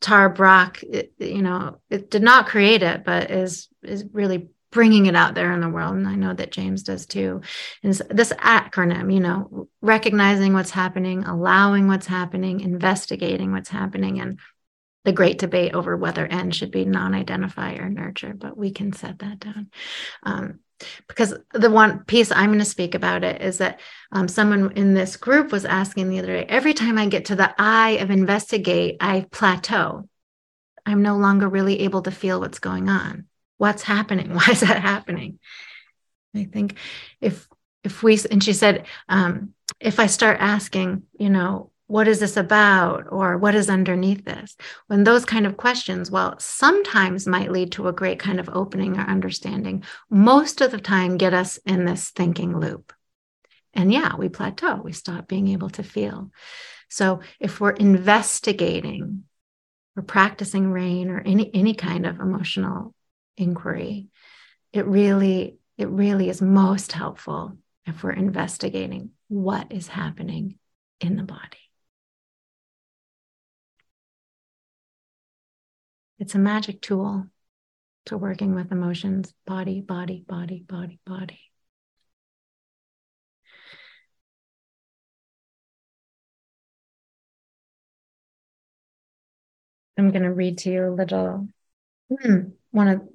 Tara 0.00 0.30
Brach, 0.30 0.82
it, 0.82 1.12
you 1.18 1.42
know, 1.42 1.80
it 1.90 2.10
did 2.10 2.22
not 2.22 2.46
create 2.46 2.82
it, 2.82 3.04
but 3.04 3.30
is 3.30 3.68
is 3.82 4.04
really 4.12 4.48
bringing 4.70 5.06
it 5.06 5.16
out 5.16 5.34
there 5.34 5.52
in 5.52 5.60
the 5.60 5.68
world. 5.68 5.94
And 5.94 6.06
I 6.06 6.14
know 6.14 6.34
that 6.34 6.52
James 6.52 6.82
does 6.82 7.06
too. 7.06 7.40
And 7.82 7.94
this 8.10 8.32
acronym, 8.32 9.12
you 9.12 9.20
know, 9.20 9.68
recognizing 9.80 10.52
what's 10.52 10.70
happening, 10.70 11.24
allowing 11.24 11.88
what's 11.88 12.06
happening, 12.06 12.60
investigating 12.60 13.50
what's 13.50 13.70
happening, 13.70 14.20
and 14.20 14.38
the 15.04 15.12
great 15.12 15.38
debate 15.38 15.74
over 15.74 15.96
whether 15.96 16.26
N 16.26 16.50
should 16.50 16.70
be 16.70 16.84
non-identify 16.84 17.74
or 17.76 17.88
nurture, 17.88 18.34
but 18.34 18.58
we 18.58 18.72
can 18.72 18.92
set 18.92 19.20
that 19.20 19.40
down. 19.40 19.70
Um, 20.22 20.60
because 21.06 21.34
the 21.52 21.70
one 21.70 22.04
piece 22.04 22.30
I'm 22.30 22.50
going 22.50 22.58
to 22.58 22.64
speak 22.64 22.94
about 22.94 23.24
it 23.24 23.42
is 23.42 23.58
that 23.58 23.80
um, 24.12 24.28
someone 24.28 24.72
in 24.72 24.94
this 24.94 25.16
group 25.16 25.52
was 25.52 25.64
asking 25.64 26.08
the 26.08 26.18
other 26.18 26.28
day 26.28 26.46
every 26.48 26.74
time 26.74 26.98
I 26.98 27.06
get 27.06 27.26
to 27.26 27.36
the 27.36 27.54
I 27.58 27.90
of 27.90 28.10
investigate, 28.10 28.96
I 29.00 29.26
plateau. 29.30 30.08
I'm 30.86 31.02
no 31.02 31.16
longer 31.16 31.48
really 31.48 31.80
able 31.80 32.02
to 32.02 32.10
feel 32.10 32.40
what's 32.40 32.60
going 32.60 32.88
on. 32.88 33.26
What's 33.58 33.82
happening? 33.82 34.34
Why 34.34 34.46
is 34.50 34.60
that 34.60 34.80
happening? 34.80 35.38
I 36.34 36.44
think 36.44 36.76
if 37.20 37.48
if 37.84 38.02
we 38.02 38.18
and 38.30 38.42
she 38.42 38.52
said 38.52 38.86
um, 39.08 39.54
if 39.80 40.00
I 40.00 40.06
start 40.06 40.38
asking, 40.40 41.04
you 41.18 41.30
know, 41.30 41.70
what 41.88 42.06
is 42.06 42.20
this 42.20 42.36
about? 42.36 43.06
Or 43.10 43.36
what 43.36 43.54
is 43.54 43.68
underneath 43.68 44.24
this? 44.24 44.56
When 44.86 45.04
those 45.04 45.24
kind 45.24 45.46
of 45.46 45.56
questions 45.56 46.10
well 46.10 46.38
sometimes 46.38 47.26
might 47.26 47.50
lead 47.50 47.72
to 47.72 47.88
a 47.88 47.92
great 47.92 48.20
kind 48.20 48.38
of 48.38 48.48
opening 48.52 48.96
or 48.96 49.02
understanding. 49.02 49.82
Most 50.08 50.60
of 50.60 50.70
the 50.70 50.78
time 50.78 51.18
get 51.18 51.34
us 51.34 51.56
in 51.66 51.84
this 51.84 52.10
thinking 52.10 52.58
loop. 52.58 52.92
And 53.74 53.92
yeah 53.92 54.14
we 54.16 54.28
plateau. 54.28 54.76
We 54.76 54.92
stop 54.92 55.26
being 55.26 55.48
able 55.48 55.70
to 55.70 55.82
feel. 55.82 56.30
So 56.88 57.20
if 57.40 57.60
we're 57.60 57.70
investigating 57.70 59.24
or 59.96 60.02
practicing 60.02 60.70
rain 60.70 61.10
or 61.10 61.20
any 61.20 61.52
any 61.52 61.74
kind 61.74 62.06
of 62.06 62.20
emotional 62.20 62.94
inquiry 63.36 64.06
it 64.72 64.86
really 64.86 65.58
it 65.76 65.88
really 65.88 66.28
is 66.28 66.40
most 66.40 66.92
helpful 66.92 67.56
if 67.86 68.02
we're 68.02 68.12
investigating 68.12 69.10
what 69.28 69.72
is 69.72 69.88
happening 69.88 70.58
in 71.00 71.16
the 71.16 71.22
body 71.22 71.67
It's 76.18 76.34
a 76.34 76.38
magic 76.38 76.80
tool 76.80 77.26
to 78.06 78.18
working 78.18 78.54
with 78.54 78.72
emotions 78.72 79.32
body, 79.46 79.80
body, 79.80 80.24
body, 80.26 80.64
body, 80.66 80.98
body. 81.06 81.40
I'm 89.96 90.10
going 90.10 90.22
to 90.22 90.32
read 90.32 90.58
to 90.58 90.70
you 90.70 90.88
a 90.88 90.90
little. 90.90 91.48
Hmm, 92.10 92.50
one 92.70 92.88
of 92.88 93.08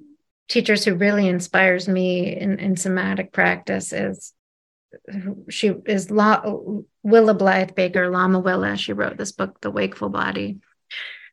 teachers 0.48 0.84
who 0.84 0.94
really 0.94 1.28
inspires 1.28 1.88
me 1.88 2.34
in, 2.34 2.58
in 2.58 2.76
somatic 2.76 3.32
practice 3.32 3.92
is 3.92 4.32
she 5.50 5.68
is 5.86 6.10
La, 6.10 6.42
Willa 7.02 7.34
Blythe 7.34 7.74
Baker, 7.74 8.10
Lama 8.10 8.38
Willa. 8.38 8.76
She 8.76 8.92
wrote 8.92 9.16
this 9.16 9.32
book, 9.32 9.60
The 9.60 9.70
Wakeful 9.70 10.10
Body. 10.10 10.58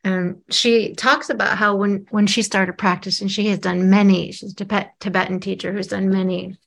And 0.03 0.41
she 0.49 0.93
talks 0.95 1.29
about 1.29 1.57
how 1.57 1.75
when 1.75 2.07
when 2.09 2.27
she 2.27 2.41
started 2.41 2.77
practicing, 2.77 3.27
she 3.27 3.47
has 3.47 3.59
done 3.59 3.89
many. 3.89 4.31
She's 4.31 4.53
a 4.53 4.55
Tibet, 4.55 4.93
Tibetan 4.99 5.39
teacher 5.39 5.71
who's 5.71 5.87
done 5.87 6.09
many 6.09 6.57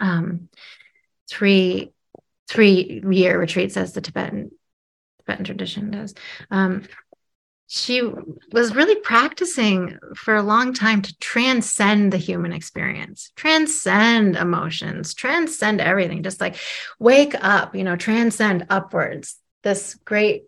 um, 0.00 0.48
three 1.28 1.92
three 2.48 3.02
year 3.08 3.38
retreats 3.38 3.76
as 3.76 3.92
the 3.92 4.00
Tibetan 4.00 4.50
Tibetan 5.20 5.44
tradition 5.44 5.90
does. 5.92 6.14
Um, 6.50 6.82
she 7.72 8.02
was 8.50 8.74
really 8.74 8.96
practicing 8.96 9.96
for 10.16 10.34
a 10.34 10.42
long 10.42 10.74
time 10.74 11.02
to 11.02 11.16
transcend 11.20 12.12
the 12.12 12.16
human 12.16 12.52
experience, 12.52 13.30
transcend 13.36 14.34
emotions, 14.34 15.14
transcend 15.14 15.80
everything, 15.80 16.24
just 16.24 16.40
like 16.40 16.56
wake 16.98 17.36
up, 17.40 17.76
you 17.76 17.84
know, 17.84 17.94
transcend 17.94 18.66
upwards. 18.70 19.38
This 19.62 19.94
great 20.04 20.46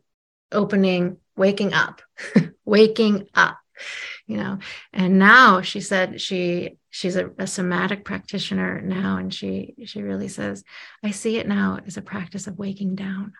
opening 0.50 1.18
waking 1.36 1.72
up 1.72 2.02
waking 2.64 3.26
up 3.34 3.58
you 4.26 4.36
know? 4.36 4.58
And 4.92 5.18
now 5.18 5.62
she 5.62 5.80
said 5.80 6.20
she 6.20 6.78
she's 6.90 7.16
a, 7.16 7.30
a, 7.38 7.46
somatic 7.46 8.04
practitioner 8.04 8.80
now 8.80 9.16
and 9.16 9.32
she 9.32 9.74
she 9.84 10.02
really 10.02 10.28
says 10.28 10.62
i 11.02 11.10
see 11.10 11.38
it 11.38 11.48
now 11.48 11.78
as 11.86 11.96
a 11.96 12.02
practice 12.02 12.46
of 12.46 12.58
waking 12.58 12.94
down. 12.94 13.32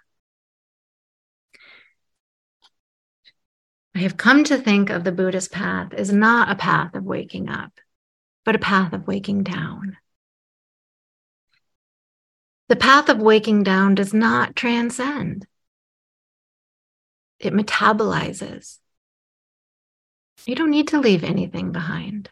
I 3.95 4.01
have 4.01 4.17
come 4.17 4.45
to 4.45 4.57
think 4.57 4.89
of 4.91 5.05
the 5.05 5.13
buddhist 5.13 5.53
path 5.53 5.93
as 5.93 6.13
not 6.13 6.51
a 6.51 6.57
path 6.57 6.95
of 6.95 7.05
waking 7.05 7.49
up 7.49 7.73
but 8.45 8.57
a 8.57 8.59
path 8.59 8.93
of 8.93 9.07
waking 9.07 9.45
down. 9.45 9.97
The 12.69 12.77
path 12.77 13.09
of 13.09 13.19
waking 13.19 13.63
down 13.63 13.95
does 13.95 14.13
not 14.13 14.57
transcend 14.57 15.47
it 17.43 17.53
metabolizes. 17.53 18.79
You 20.47 20.55
don't 20.55 20.71
need 20.71 20.89
to 20.89 21.01
leave 21.01 21.25
anything 21.25 21.73
behind. 21.73 22.31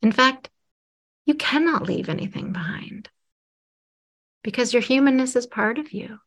In 0.00 0.12
fact, 0.12 0.50
you 1.24 1.34
cannot 1.34 1.82
leave 1.82 2.08
anything 2.08 2.52
behind 2.52 3.08
because 4.42 4.72
your 4.72 4.82
humanness 4.82 5.36
is 5.36 5.46
part 5.46 5.78
of 5.78 5.92
you. 5.92 6.18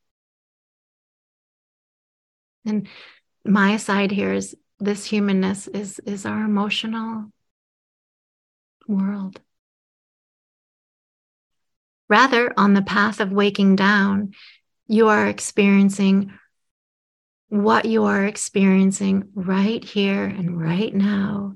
And 2.66 2.88
my 3.44 3.78
side 3.78 4.12
here 4.12 4.34
is 4.34 4.56
this 4.80 5.06
humanness 5.06 5.68
is, 5.68 6.00
is 6.00 6.26
our 6.26 6.44
emotional 6.44 7.32
world. 8.88 9.40
Rather, 12.08 12.54
on 12.58 12.74
the 12.74 12.82
path 12.82 13.20
of 13.20 13.32
waking 13.32 13.76
down, 13.76 14.34
you 14.88 15.08
are 15.08 15.28
experiencing 15.28 16.32
what 17.64 17.86
you 17.86 18.06
are 18.06 18.26
experiencing 18.26 19.30
right 19.34 19.84
here 19.84 20.26
and 20.26 20.60
right 20.60 20.94
now 20.94 21.56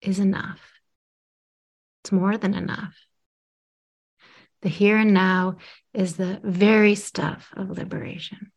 is 0.00 0.18
enough. 0.18 0.60
It's 2.02 2.12
more 2.12 2.36
than 2.36 2.54
enough. 2.54 2.94
The 4.62 4.68
here 4.68 4.96
and 4.96 5.14
now 5.14 5.56
is 5.92 6.16
the 6.16 6.40
very 6.42 6.94
stuff 6.94 7.48
of 7.56 7.70
liberation. 7.70 8.52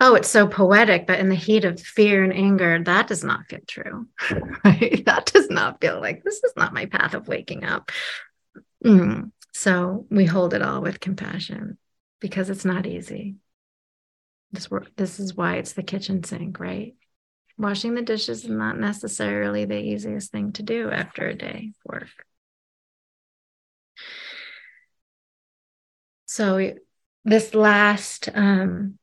Oh, 0.00 0.16
it's 0.16 0.28
so 0.28 0.46
poetic, 0.48 1.06
but 1.06 1.20
in 1.20 1.28
the 1.28 1.34
heat 1.34 1.64
of 1.64 1.80
fear 1.80 2.24
and 2.24 2.32
anger, 2.32 2.82
that 2.82 3.06
does 3.06 3.24
not 3.24 3.46
feel 3.48 3.60
true. 3.66 4.08
right? 4.64 5.02
That 5.06 5.30
does 5.32 5.48
not 5.48 5.80
feel 5.80 6.00
like 6.00 6.22
this 6.22 6.42
is 6.42 6.52
not 6.56 6.74
my 6.74 6.86
path 6.86 7.14
of 7.14 7.28
waking 7.28 7.64
up. 7.64 7.90
Mm. 8.84 9.30
So 9.52 10.06
we 10.10 10.24
hold 10.24 10.52
it 10.52 10.62
all 10.62 10.82
with 10.82 11.00
compassion 11.00 11.78
because 12.20 12.50
it's 12.50 12.64
not 12.64 12.86
easy. 12.86 13.36
This 14.54 14.70
work, 14.70 14.90
this 14.96 15.18
is 15.18 15.34
why 15.34 15.56
it's 15.56 15.72
the 15.72 15.82
kitchen 15.82 16.22
sink, 16.22 16.60
right? 16.60 16.94
Washing 17.58 17.94
the 17.94 18.02
dishes 18.02 18.44
is 18.44 18.50
not 18.50 18.78
necessarily 18.78 19.64
the 19.64 19.78
easiest 19.78 20.30
thing 20.32 20.52
to 20.52 20.62
do 20.62 20.90
after 20.90 21.26
a 21.26 21.34
day 21.34 21.72
of 21.74 21.92
work. 21.92 22.08
So 26.26 26.74
this 27.24 27.54
last 27.54 28.28
um, 28.34 28.98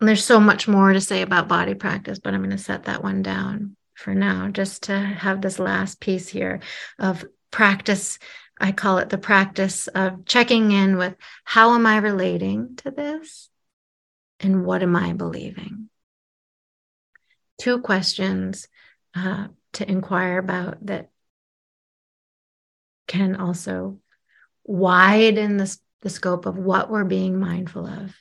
there's 0.00 0.24
so 0.24 0.40
much 0.40 0.68
more 0.68 0.92
to 0.92 1.00
say 1.00 1.22
about 1.22 1.48
body 1.48 1.74
practice, 1.74 2.18
but 2.18 2.34
I'm 2.34 2.40
going 2.40 2.50
to 2.50 2.58
set 2.58 2.84
that 2.84 3.02
one 3.02 3.22
down 3.22 3.76
for 3.94 4.14
now, 4.14 4.48
just 4.48 4.84
to 4.84 4.98
have 4.98 5.40
this 5.40 5.58
last 5.58 6.00
piece 6.00 6.28
here 6.28 6.60
of 6.98 7.24
practice. 7.50 8.18
I 8.58 8.72
call 8.72 8.98
it 8.98 9.08
the 9.08 9.18
practice 9.18 9.86
of 9.88 10.26
checking 10.26 10.72
in 10.72 10.98
with 10.98 11.14
how 11.44 11.74
am 11.74 11.86
I 11.86 11.98
relating 11.98 12.76
to 12.76 12.90
this? 12.90 13.48
And 14.40 14.64
what 14.64 14.82
am 14.82 14.96
I 14.96 15.12
believing? 15.12 15.88
Two 17.58 17.80
questions 17.80 18.68
uh, 19.14 19.48
to 19.74 19.90
inquire 19.90 20.38
about 20.38 20.84
that 20.86 21.10
can 23.06 23.36
also 23.36 23.98
widen 24.64 25.56
the, 25.56 25.76
the 26.02 26.10
scope 26.10 26.46
of 26.46 26.58
what 26.58 26.90
we're 26.90 27.04
being 27.04 27.38
mindful 27.38 27.86
of. 27.86 28.14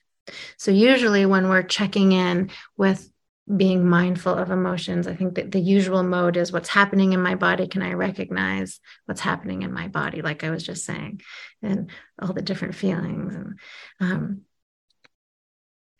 So, 0.57 0.71
usually, 0.71 1.25
when 1.25 1.49
we're 1.49 1.63
checking 1.63 2.11
in 2.11 2.49
with 2.77 3.11
being 3.55 3.87
mindful 3.87 4.33
of 4.33 4.49
emotions, 4.49 5.07
I 5.07 5.15
think 5.15 5.35
that 5.35 5.51
the 5.51 5.59
usual 5.59 6.01
mode 6.01 6.35
is 6.35 6.51
what's 6.51 6.69
happening 6.69 7.13
in 7.13 7.21
my 7.21 7.35
body. 7.35 7.67
Can 7.67 7.83
I 7.83 7.93
recognize 7.93 8.79
what's 9.05 9.21
happening 9.21 9.61
in 9.61 9.71
my 9.71 9.87
body? 9.87 10.23
Like 10.23 10.43
I 10.43 10.49
was 10.49 10.63
just 10.63 10.83
saying, 10.83 11.21
and 11.61 11.91
all 12.19 12.33
the 12.33 12.41
different 12.41 12.73
feelings. 12.73 13.35
And 13.35 13.59
um, 13.99 14.41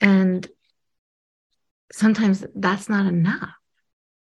and 0.02 0.48
sometimes 1.92 2.44
that's 2.56 2.90
not 2.90 3.06
enough. 3.06 3.54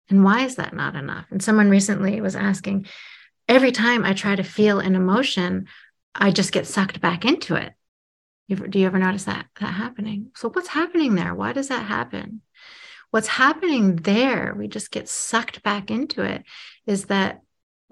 And 0.10 0.24
why 0.24 0.42
is 0.46 0.56
that 0.56 0.76
not 0.76 0.96
enough? 0.96 1.26
And 1.32 1.42
someone 1.42 1.70
recently 1.70 2.22
was 2.22 2.36
asking, 2.36 2.88
every 3.48 3.72
time 3.72 4.06
I 4.06 4.14
try 4.14 4.36
to 4.36 4.44
feel 4.44 4.80
an 4.80 4.96
emotion, 4.96 5.68
I 6.14 6.32
just 6.32 6.52
get 6.52 6.68
sucked 6.68 7.02
back 7.02 7.26
into 7.26 7.56
it. 7.56 7.74
Do 8.50 8.78
you 8.78 8.86
ever 8.86 9.00
notice 9.00 9.24
that 9.24 9.48
that 9.60 9.74
happening? 9.74 10.32
So 10.36 10.50
what's 10.50 10.68
happening 10.68 11.16
there? 11.16 11.34
Why 11.34 11.54
does 11.54 11.70
that 11.70 11.86
happen? 11.86 12.42
What's 13.10 13.28
happening 13.28 13.96
there, 13.96 14.54
we 14.58 14.68
just 14.68 14.92
get 14.92 15.08
sucked 15.10 15.64
back 15.64 15.90
into 15.90 16.24
it, 16.24 16.44
is 16.86 17.06
that 17.06 17.42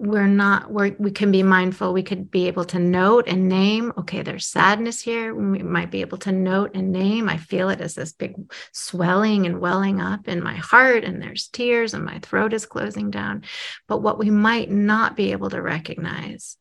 we're 0.02 0.26
not 0.26 0.68
we're, 0.68 0.96
we 0.98 1.12
can 1.12 1.30
be 1.30 1.44
mindful. 1.44 1.92
We 1.92 2.02
could 2.02 2.28
be 2.28 2.48
able 2.48 2.64
to 2.64 2.80
note 2.80 3.28
and 3.28 3.48
name 3.48 3.92
okay 3.96 4.22
there's 4.22 4.48
sadness 4.48 5.00
here. 5.00 5.32
We 5.32 5.62
might 5.62 5.92
be 5.92 6.00
able 6.00 6.18
to 6.18 6.32
note 6.32 6.72
and 6.74 6.90
name 6.90 7.28
i 7.28 7.36
feel 7.36 7.68
it 7.68 7.80
as 7.80 7.94
this 7.94 8.12
big 8.12 8.34
swelling 8.72 9.46
and 9.46 9.60
welling 9.60 10.00
up 10.00 10.26
in 10.26 10.42
my 10.42 10.56
heart 10.56 11.04
and 11.04 11.22
there's 11.22 11.46
tears 11.46 11.94
and 11.94 12.04
my 12.04 12.18
throat 12.18 12.52
is 12.52 12.66
closing 12.66 13.12
down. 13.12 13.44
But 13.86 14.02
what 14.02 14.18
we 14.18 14.28
might 14.28 14.68
not 14.68 15.16
be 15.16 15.30
able 15.30 15.50
to 15.50 15.62
recognize 15.62 16.56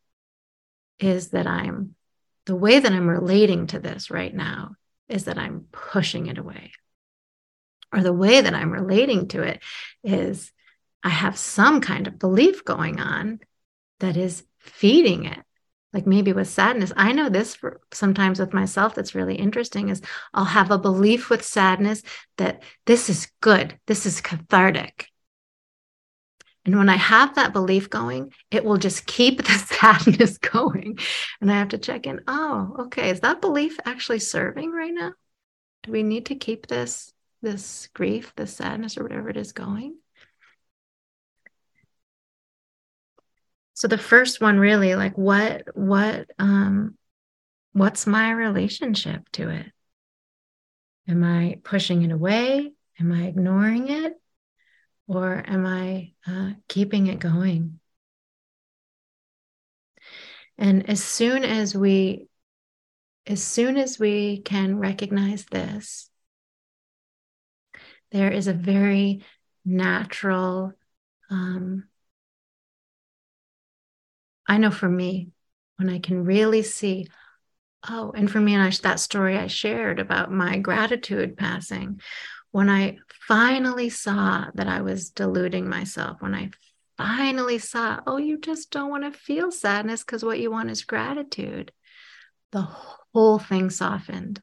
is 1.00 1.30
that 1.30 1.48
i'm 1.48 1.96
the 2.46 2.56
way 2.56 2.78
that 2.78 2.92
i'm 2.92 3.10
relating 3.10 3.66
to 3.68 3.80
this 3.80 4.12
right 4.12 4.36
now 4.36 4.76
is 5.10 5.26
that 5.26 5.40
i'm 5.40 5.66
pushing 5.72 6.28
it 6.28 6.38
away. 6.38 6.74
Or 7.92 8.04
the 8.04 8.14
way 8.14 8.40
that 8.40 8.54
i'm 8.54 8.72
relating 8.72 9.30
to 9.30 9.42
it 9.42 9.64
is 10.04 10.52
I 11.04 11.10
have 11.10 11.38
some 11.38 11.82
kind 11.82 12.08
of 12.08 12.20
belief 12.20 12.64
going 12.64 13.00
on 13.00 13.40
that 14.00 14.18
is 14.18 14.44
feeding 14.60 15.26
it. 15.26 15.40
Like 15.94 16.08
maybe 16.08 16.32
with 16.32 16.48
sadness, 16.48 16.94
I 16.96 17.12
know 17.12 17.28
this 17.28 17.56
for 17.56 17.82
sometimes 17.92 18.40
with 18.40 18.54
myself 18.54 18.96
that's 18.96 19.16
really 19.16 19.36
interesting 19.36 19.90
is 19.90 20.02
I'll 20.34 20.46
have 20.46 20.72
a 20.72 20.78
belief 20.78 21.30
with 21.30 21.44
sadness 21.44 22.02
that 22.38 22.64
this 22.86 23.10
is 23.10 23.30
good, 23.42 23.78
this 23.88 24.06
is 24.06 24.22
cathartic. 24.22 25.08
And 26.64 26.78
when 26.78 26.90
I 26.90 26.96
have 26.96 27.36
that 27.36 27.54
belief 27.54 27.90
going, 27.90 28.32
it 28.52 28.64
will 28.64 28.78
just 28.78 29.06
keep 29.06 29.44
the 29.44 29.52
sadness 29.80 30.38
going. 30.38 31.00
And 31.42 31.52
I 31.52 31.56
have 31.56 31.70
to 31.70 31.78
check 31.78 32.06
in 32.06 32.22
oh, 32.28 32.76
okay, 32.82 33.10
is 33.10 33.22
that 33.22 33.42
belief 33.42 33.78
actually 33.86 34.20
serving 34.20 34.72
right 34.72 34.94
now? 34.94 35.14
Do 35.84 35.92
we 35.92 36.04
need 36.04 36.28
to 36.28 36.36
keep 36.36 36.68
this 36.68 37.12
this 37.42 37.90
grief, 37.96 38.34
this 38.36 38.56
sadness, 38.56 38.98
or 38.98 39.04
whatever 39.04 39.30
it 39.30 39.38
is 39.38 39.52
going? 39.52 39.96
So 43.82 43.88
the 43.88 43.98
first 43.98 44.40
one 44.42 44.60
really 44.60 44.94
like 44.94 45.18
what 45.18 45.64
what 45.74 46.30
um 46.38 46.96
what's 47.74 48.06
my 48.06 48.30
relationship 48.30 49.28
to 49.32 49.50
it? 49.50 49.66
Am 51.08 51.24
i 51.24 51.58
pushing 51.64 52.04
it 52.04 52.12
away? 52.12 52.74
Am 53.00 53.12
i 53.12 53.24
ignoring 53.24 53.90
it? 53.90 54.14
Or 55.08 55.44
am 55.48 55.66
i 55.66 56.12
uh, 56.28 56.52
keeping 56.68 57.08
it 57.08 57.18
going? 57.18 57.80
And 60.60 60.88
as 60.88 61.04
soon 61.04 61.44
as 61.44 61.74
we 61.74 62.28
as 63.26 63.44
soon 63.44 63.78
as 63.78 63.98
we 63.98 64.42
can 64.42 64.78
recognize 64.78 65.46
this 65.46 66.08
there 68.12 68.30
is 68.30 68.46
a 68.46 68.54
very 68.54 69.26
natural 69.66 70.72
um, 71.32 71.86
I 74.52 74.58
know 74.58 74.70
for 74.70 74.90
me, 74.90 75.30
when 75.78 75.90
I 75.90 76.00
can 76.00 76.26
really 76.26 76.62
see, 76.62 77.08
oh, 77.88 78.12
and 78.14 78.30
for 78.30 78.42
me, 78.42 78.54
and 78.54 78.62
I, 78.62 78.70
that 78.84 79.00
story 79.00 79.38
I 79.38 79.48
shared 79.48 79.98
about 79.98 80.30
my 80.30 80.58
gratitude 80.58 81.38
passing, 81.38 82.02
when 82.52 82.70
I 82.70 82.98
finally 83.30 83.90
saw 83.90 84.48
that 84.56 84.68
I 84.68 84.82
was 84.82 85.12
deluding 85.12 85.70
myself, 85.70 86.18
when 86.22 86.36
I 86.36 86.50
finally 86.98 87.60
saw, 87.60 88.02
oh, 88.06 88.18
you 88.18 88.38
just 88.38 88.72
don't 88.72 88.90
want 88.90 89.06
to 89.06 89.18
feel 89.18 89.54
sadness 89.54 90.04
because 90.04 90.22
what 90.22 90.42
you 90.42 90.52
want 90.52 90.70
is 90.70 90.84
gratitude, 90.84 91.72
the 92.52 92.68
whole 93.14 93.40
thing 93.40 93.70
softened. 93.70 94.42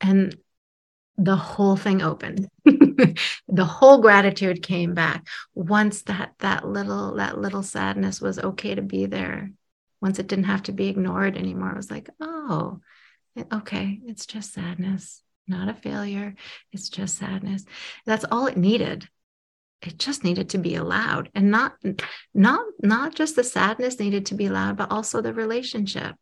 And 0.00 0.36
the 1.18 1.36
whole 1.36 1.76
thing 1.76 2.02
opened. 2.02 2.48
The 3.48 3.64
whole 3.64 4.02
gratitude 4.02 4.62
came 4.62 4.92
back 4.92 5.26
once 5.54 6.02
that 6.02 6.34
that 6.40 6.66
little 6.66 7.14
that 7.16 7.38
little 7.38 7.62
sadness 7.62 8.20
was 8.20 8.38
okay 8.38 8.74
to 8.74 8.82
be 8.82 9.06
there. 9.06 9.52
Once 10.02 10.18
it 10.18 10.26
didn't 10.26 10.44
have 10.44 10.64
to 10.64 10.72
be 10.72 10.88
ignored 10.88 11.36
anymore. 11.36 11.70
It 11.70 11.76
was 11.76 11.90
like 11.90 12.10
oh 12.20 12.80
okay 13.52 14.00
it's 14.04 14.26
just 14.26 14.52
sadness 14.52 15.22
not 15.48 15.68
a 15.68 15.74
failure. 15.74 16.34
It's 16.72 16.88
just 16.88 17.18
sadness. 17.18 17.64
That's 18.04 18.24
all 18.30 18.46
it 18.46 18.56
needed. 18.56 19.08
It 19.82 19.98
just 19.98 20.24
needed 20.24 20.50
to 20.50 20.58
be 20.58 20.74
allowed. 20.74 21.30
And 21.34 21.50
not 21.50 21.74
not 22.34 22.64
not 22.82 23.14
just 23.14 23.36
the 23.36 23.44
sadness 23.44 24.00
needed 24.00 24.26
to 24.26 24.34
be 24.34 24.46
allowed 24.46 24.76
but 24.76 24.90
also 24.90 25.20
the 25.20 25.32
relationship 25.32 26.16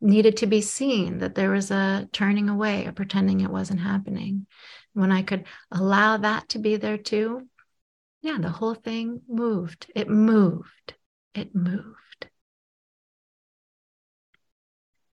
needed 0.00 0.36
to 0.38 0.46
be 0.46 0.60
seen, 0.60 1.18
that 1.18 1.34
there 1.34 1.50
was 1.50 1.70
a 1.70 2.08
turning 2.12 2.48
away, 2.48 2.86
a 2.86 2.92
pretending 2.92 3.40
it 3.40 3.50
wasn't 3.50 3.80
happening. 3.80 4.46
When 4.92 5.12
I 5.12 5.22
could 5.22 5.44
allow 5.70 6.16
that 6.18 6.48
to 6.50 6.58
be 6.58 6.76
there 6.76 6.98
too, 6.98 7.48
yeah, 8.20 8.38
the 8.40 8.50
whole 8.50 8.74
thing 8.74 9.22
moved. 9.28 9.90
It 9.94 10.08
moved. 10.08 10.94
It 11.34 11.54
moved. 11.54 12.28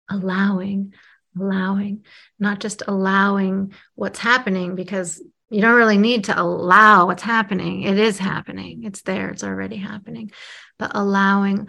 Allowing, 0.09 0.93
allowing, 1.37 2.05
not 2.39 2.59
just 2.59 2.83
allowing 2.87 3.73
what's 3.95 4.19
happening 4.19 4.75
because 4.75 5.21
you 5.49 5.61
don't 5.61 5.75
really 5.75 5.97
need 5.97 6.25
to 6.25 6.39
allow 6.39 7.07
what's 7.07 7.23
happening. 7.23 7.83
It 7.83 7.97
is 7.99 8.17
happening. 8.17 8.83
It's 8.83 9.01
there. 9.01 9.29
It's 9.29 9.43
already 9.43 9.77
happening. 9.77 10.31
But 10.79 10.91
allowing, 10.95 11.67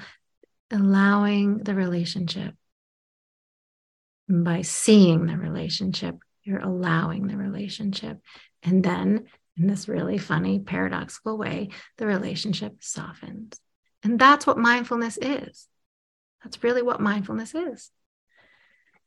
allowing 0.70 1.58
the 1.58 1.74
relationship 1.74 2.54
by 4.28 4.62
seeing 4.62 5.26
the 5.26 5.36
relationship, 5.36 6.16
you're 6.42 6.60
allowing 6.60 7.26
the 7.26 7.36
relationship. 7.36 8.18
And 8.62 8.82
then, 8.82 9.26
in 9.56 9.66
this 9.66 9.88
really 9.88 10.18
funny, 10.18 10.58
paradoxical 10.58 11.38
way, 11.38 11.68
the 11.98 12.06
relationship 12.06 12.76
softens. 12.80 13.58
And 14.02 14.18
that's 14.18 14.46
what 14.46 14.58
mindfulness 14.58 15.18
is. 15.20 15.68
That's 16.42 16.62
really 16.62 16.82
what 16.82 17.00
mindfulness 17.00 17.54
is 17.54 17.90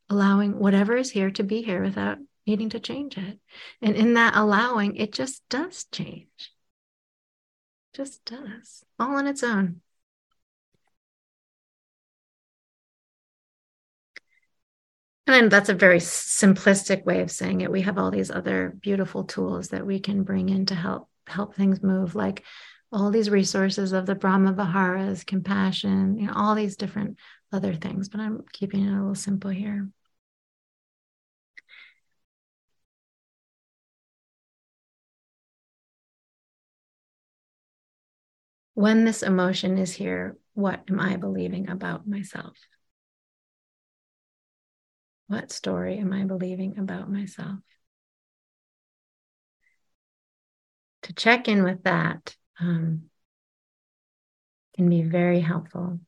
allowing 0.09 0.57
whatever 0.57 0.95
is 0.95 1.11
here 1.11 1.32
to 1.32 1.43
be 1.43 1.61
here 1.61 1.82
without 1.84 2.18
needing 2.45 2.70
to 2.70 2.80
change 2.80 3.18
it. 3.18 3.39
And 3.82 3.95
in 3.95 4.13
that 4.13 4.36
allowing, 4.36 4.95
it 4.95 5.11
just 5.11 5.47
does 5.49 5.86
change. 5.91 6.53
Just 7.93 8.24
does, 8.26 8.84
all 8.99 9.18
on 9.18 9.28
its 9.28 9.43
own. 9.43 9.82
And 15.28 15.52
that's 15.52 15.68
a 15.68 15.74
very 15.74 16.00
simplistic 16.00 17.04
way 17.04 17.22
of 17.22 17.30
saying 17.30 17.60
it. 17.62 17.72
We 17.72 17.82
have 17.82 17.98
all 17.98 18.12
these 18.12 18.32
other 18.32 18.74
beautiful 18.82 19.26
tools 19.26 19.70
that 19.70 19.86
we 19.86 20.00
can 20.00 20.24
bring 20.24 20.48
in 20.50 20.66
to 20.68 20.76
help 20.76 21.10
help 21.28 21.54
things 21.56 21.84
move, 21.84 22.16
like 22.16 22.44
all 22.94 23.12
these 23.12 23.30
resources 23.30 23.92
of 23.92 24.06
the 24.06 24.16
Brahma 24.16 24.54
Viharas, 24.54 25.26
compassion, 25.26 26.18
you 26.18 26.28
know, 26.28 26.34
all 26.34 26.56
these 26.56 26.78
different 26.78 27.18
other 27.52 27.74
things. 27.74 28.08
But 28.10 28.22
I'm 28.22 28.44
keeping 28.54 28.86
it 28.86 28.92
a 28.94 28.96
little 28.96 29.16
simple 29.16 29.52
here. 29.52 29.90
When 38.76 39.04
this 39.06 39.24
emotion 39.24 39.78
is 39.78 39.92
here, 39.92 40.38
what 40.54 40.84
am 40.90 41.00
I 41.02 41.18
believing 41.18 41.70
about 41.70 42.08
myself? 42.08 42.56
What 45.28 45.52
story 45.52 45.98
am 45.98 46.14
I 46.14 46.24
believing 46.24 46.78
about 46.78 47.12
myself? 47.12 47.60
To 51.04 51.14
check 51.14 51.48
in 51.48 51.64
with 51.64 51.84
that 51.84 52.36
um, 52.60 53.04
can 54.76 54.90
be 54.90 55.04
very 55.04 55.40
helpful. 55.40 56.00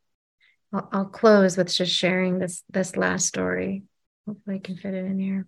I'll, 0.74 0.90
I'll 0.92 1.06
close 1.06 1.58
with 1.58 1.74
just 1.74 1.94
sharing 1.94 2.40
this 2.40 2.64
this 2.70 2.96
last 2.96 3.26
story. 3.26 3.84
Hopefully, 4.28 4.58
I 4.58 4.60
can 4.60 4.78
fit 4.78 4.94
it 4.94 5.06
in 5.06 5.20
here 5.20 5.48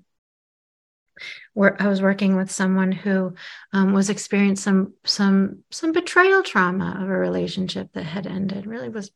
where 1.54 1.82
I 1.82 1.88
was 1.88 2.02
working 2.02 2.36
with 2.36 2.52
someone 2.52 2.92
who 2.92 3.36
um, 3.74 3.94
was 3.94 4.10
experiencing 4.10 4.62
some 4.64 4.94
some 5.04 5.64
some 5.70 5.92
betrayal 5.92 6.44
trauma 6.44 6.98
of 7.02 7.10
a 7.10 7.18
relationship 7.18 7.90
that 7.94 8.04
had 8.04 8.28
ended. 8.28 8.66
Really 8.66 8.90
was 8.90 9.12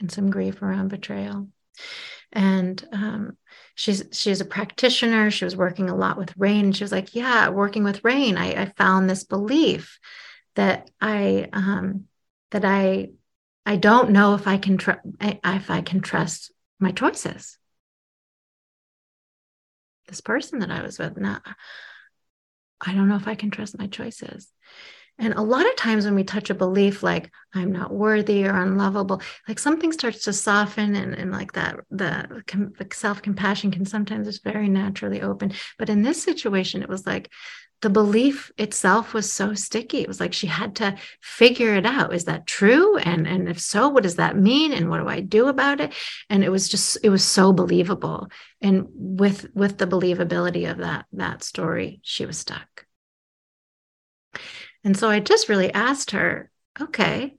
in 0.00 0.08
some 0.08 0.30
grief 0.30 0.62
around 0.62 0.88
betrayal, 0.88 1.48
and 2.32 2.86
um, 2.92 3.36
she's 3.74 4.04
she's 4.12 4.40
a 4.40 4.44
practitioner. 4.44 5.30
She 5.30 5.44
was 5.44 5.56
working 5.56 5.88
a 5.88 5.96
lot 5.96 6.18
with 6.18 6.36
rain. 6.36 6.72
She 6.72 6.84
was 6.84 6.92
like 6.92 7.14
yeah 7.14 7.48
working 7.48 7.84
with 7.84 8.04
rain. 8.04 8.36
I, 8.36 8.62
I 8.62 8.72
found 8.76 9.08
this 9.08 9.24
belief 9.24 9.98
that 10.54 10.90
i 11.00 11.48
um, 11.52 12.04
that 12.50 12.64
i 12.64 13.08
i 13.66 13.76
don't 13.76 14.10
know 14.10 14.34
if 14.34 14.46
i 14.46 14.56
can 14.56 14.78
tr- 14.78 15.02
if 15.20 15.70
i 15.70 15.80
can 15.82 16.00
trust 16.00 16.52
my 16.78 16.92
choices. 16.92 17.58
This 20.08 20.20
person 20.20 20.60
that 20.60 20.70
i 20.70 20.82
was 20.82 20.98
with 20.98 21.16
now 21.16 21.40
I 22.80 22.92
don't 22.92 23.08
know 23.08 23.16
if 23.16 23.28
I 23.28 23.34
can 23.34 23.50
trust 23.50 23.78
my 23.78 23.86
choices. 23.86 24.52
And 25.18 25.32
a 25.34 25.42
lot 25.42 25.66
of 25.66 25.76
times 25.76 26.04
when 26.04 26.14
we 26.14 26.24
touch 26.24 26.50
a 26.50 26.54
belief 26.54 27.02
like 27.02 27.30
I'm 27.54 27.72
not 27.72 27.92
worthy 27.92 28.46
or 28.46 28.54
unlovable, 28.54 29.22
like 29.48 29.58
something 29.58 29.92
starts 29.92 30.24
to 30.24 30.32
soften 30.32 30.94
and, 30.94 31.14
and 31.14 31.32
like 31.32 31.52
that, 31.52 31.76
the, 31.90 32.42
the 32.52 32.86
self 32.92 33.22
compassion 33.22 33.70
can 33.70 33.86
sometimes 33.86 34.26
just 34.26 34.44
very 34.44 34.68
naturally 34.68 35.22
open. 35.22 35.52
But 35.78 35.88
in 35.88 36.02
this 36.02 36.22
situation, 36.22 36.82
it 36.82 36.88
was 36.88 37.06
like 37.06 37.30
the 37.82 37.90
belief 37.90 38.50
itself 38.56 39.12
was 39.12 39.30
so 39.30 39.54
sticky. 39.54 40.00
It 40.00 40.08
was 40.08 40.18
like 40.18 40.32
she 40.32 40.46
had 40.46 40.76
to 40.76 40.96
figure 41.20 41.74
it 41.74 41.84
out. 41.84 42.14
Is 42.14 42.24
that 42.24 42.46
true? 42.46 42.96
And, 42.96 43.26
and 43.26 43.48
if 43.48 43.60
so, 43.60 43.88
what 43.88 44.02
does 44.02 44.16
that 44.16 44.36
mean? 44.36 44.72
And 44.72 44.88
what 44.88 44.98
do 44.98 45.08
I 45.08 45.20
do 45.20 45.48
about 45.48 45.80
it? 45.80 45.92
And 46.30 46.42
it 46.42 46.50
was 46.50 46.68
just, 46.68 46.96
it 47.02 47.10
was 47.10 47.22
so 47.22 47.52
believable. 47.52 48.28
And 48.62 48.86
with, 48.94 49.54
with 49.54 49.76
the 49.76 49.86
believability 49.86 50.70
of 50.70 50.78
that, 50.78 51.04
that 51.12 51.44
story, 51.44 52.00
she 52.02 52.24
was 52.24 52.38
stuck. 52.38 52.85
And 54.86 54.96
so 54.96 55.10
I 55.10 55.18
just 55.18 55.48
really 55.48 55.74
asked 55.74 56.12
her, 56.12 56.48
okay, 56.80 57.34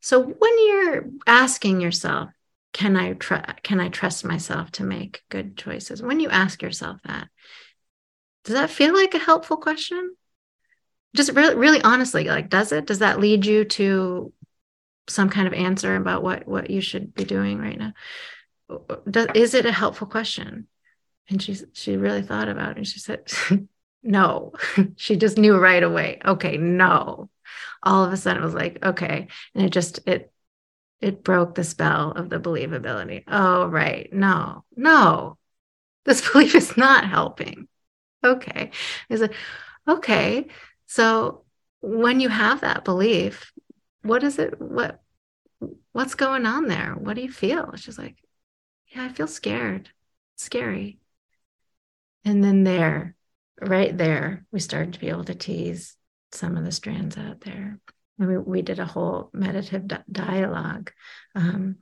so 0.00 0.22
when 0.22 0.66
you're 0.68 1.10
asking 1.26 1.80
yourself, 1.80 2.30
can 2.72 2.96
I 2.96 3.14
tr- 3.14 3.56
can 3.64 3.80
I 3.80 3.88
trust 3.88 4.24
myself 4.24 4.70
to 4.72 4.84
make 4.84 5.24
good 5.28 5.56
choices? 5.56 6.00
When 6.00 6.20
you 6.20 6.28
ask 6.28 6.62
yourself 6.62 7.00
that, 7.02 7.30
does 8.44 8.54
that 8.54 8.70
feel 8.70 8.94
like 8.94 9.12
a 9.14 9.18
helpful 9.18 9.56
question? 9.56 10.14
Just 11.16 11.32
really, 11.32 11.56
really 11.56 11.82
honestly, 11.82 12.22
like, 12.22 12.48
does 12.48 12.70
it? 12.70 12.86
Does 12.86 13.00
that 13.00 13.18
lead 13.18 13.44
you 13.44 13.64
to 13.64 14.32
some 15.08 15.30
kind 15.30 15.48
of 15.48 15.54
answer 15.54 15.96
about 15.96 16.22
what 16.22 16.46
what 16.46 16.70
you 16.70 16.80
should 16.80 17.12
be 17.12 17.24
doing 17.24 17.58
right 17.58 17.76
now? 17.76 17.92
Does, 19.10 19.26
is 19.34 19.54
it 19.54 19.66
a 19.66 19.72
helpful 19.72 20.06
question? 20.06 20.68
And 21.28 21.42
she 21.42 21.56
she 21.72 21.96
really 21.96 22.22
thought 22.22 22.48
about 22.48 22.70
it, 22.70 22.76
and 22.76 22.86
she 22.86 23.00
said, 23.00 23.24
no 24.02 24.52
she 24.96 25.16
just 25.16 25.38
knew 25.38 25.56
right 25.58 25.82
away. 25.82 26.18
Okay 26.24 26.56
no. 26.56 27.30
All 27.82 28.04
of 28.04 28.12
a 28.12 28.16
sudden 28.16 28.42
it 28.42 28.44
was 28.44 28.54
like 28.54 28.84
okay. 28.84 29.28
And 29.54 29.64
it 29.64 29.70
just 29.70 30.00
it 30.06 30.32
it 31.00 31.22
broke 31.22 31.54
the 31.54 31.64
spell 31.64 32.12
of 32.12 32.28
the 32.28 32.40
believability. 32.40 33.24
Oh 33.28 33.66
right. 33.66 34.12
No 34.12 34.64
no. 34.76 35.36
This 36.04 36.30
belief 36.30 36.54
is 36.54 36.74
not 36.74 37.06
helping. 37.06 37.68
Okay. 38.24 38.70
Is 39.10 39.20
it 39.20 39.32
okay. 39.86 40.46
So 40.86 41.44
when 41.80 42.20
you 42.20 42.30
have 42.30 42.62
that 42.62 42.84
belief 42.84 43.52
what 44.02 44.22
is 44.22 44.38
it 44.38 44.58
what 44.60 45.02
what's 45.92 46.14
going 46.14 46.46
on 46.46 46.66
there? 46.66 46.94
What 46.94 47.14
do 47.14 47.22
you 47.22 47.32
feel? 47.32 47.74
She's 47.76 47.98
like 47.98 48.16
yeah 48.88 49.04
i 49.04 49.08
feel 49.08 49.26
scared. 49.26 49.90
Scary. 50.36 50.98
And 52.24 52.42
then 52.42 52.64
there 52.64 53.16
right 53.60 53.96
there, 53.96 54.44
we 54.52 54.60
started 54.60 54.94
to 54.94 55.00
be 55.00 55.08
able 55.08 55.24
to 55.24 55.34
tease 55.34 55.96
some 56.32 56.56
of 56.56 56.64
the 56.64 56.72
strands 56.72 57.16
out 57.16 57.40
there. 57.40 57.78
And 58.18 58.28
we, 58.28 58.38
we 58.38 58.62
did 58.62 58.78
a 58.78 58.84
whole 58.84 59.30
meditative 59.32 59.86
di- 59.86 60.02
dialogue 60.10 60.92
um, 61.34 61.76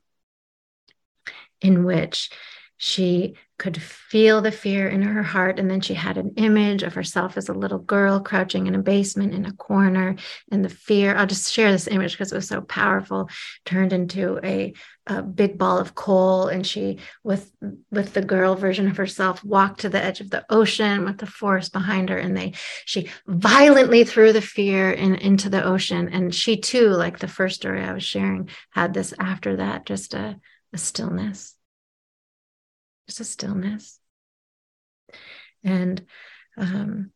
in 1.61 1.85
which 1.85 2.31
she 2.79 3.37
could 3.59 3.81
feel 3.81 4.43
the 4.43 4.53
fear 4.53 4.87
in 4.87 5.01
her 5.01 5.23
heart. 5.23 5.59
And 5.59 5.71
then 5.71 5.81
she 5.81 5.95
had 5.95 6.19
an 6.19 6.35
image 6.37 6.83
of 6.83 6.93
herself 6.93 7.39
as 7.39 7.49
a 7.49 7.55
little 7.55 7.79
girl 7.79 8.21
crouching 8.21 8.67
in 8.67 8.75
a 8.75 8.83
basement 8.83 9.33
in 9.33 9.47
a 9.47 9.53
corner. 9.53 10.17
And 10.53 10.63
the 10.63 10.69
fear, 10.69 11.17
I'll 11.17 11.27
just 11.27 11.51
share 11.51 11.73
this 11.73 11.89
image 11.89 12.13
because 12.13 12.33
it 12.33 12.37
was 12.37 12.49
so 12.49 12.61
powerful, 12.61 13.31
turned 13.65 13.95
into 13.95 14.39
a, 14.45 14.75
a 15.07 15.23
big 15.23 15.57
ball 15.57 15.79
of 15.79 15.95
coal. 15.95 16.49
And 16.49 16.67
she, 16.67 16.99
with, 17.25 17.51
with 17.91 18.13
the 18.13 18.21
girl 18.21 18.57
version 18.57 18.89
of 18.89 18.99
herself, 18.99 19.43
walked 19.43 19.81
to 19.81 19.89
the 19.89 20.03
edge 20.03 20.21
of 20.21 20.29
the 20.29 20.45
ocean 20.51 21.07
with 21.07 21.17
the 21.17 21.27
forest 21.27 21.73
behind 21.73 22.11
her. 22.11 22.19
And 22.19 22.37
they, 22.37 22.53
she 22.85 23.09
violently 23.27 24.05
threw 24.05 24.35
the 24.35 24.43
fear 24.43 24.91
in, 24.91 25.15
into 25.15 25.49
the 25.49 25.65
ocean. 25.65 26.11
And 26.11 26.35
she 26.35 26.59
too, 26.59 26.91
like 26.91 27.21
the 27.21 27.29
first 27.29 27.57
story 27.57 27.83
I 27.83 27.95
was 27.95 28.05
sharing, 28.05 28.51
had 28.73 28.93
this 28.93 29.15
after 29.19 29.57
that, 29.57 29.87
just 29.87 30.13
a, 30.13 30.39
a 30.75 30.79
stillness 30.79 31.56
just 33.07 33.21
a 33.21 33.25
stillness. 33.25 33.99
And 35.65 36.05
um, 36.57 37.13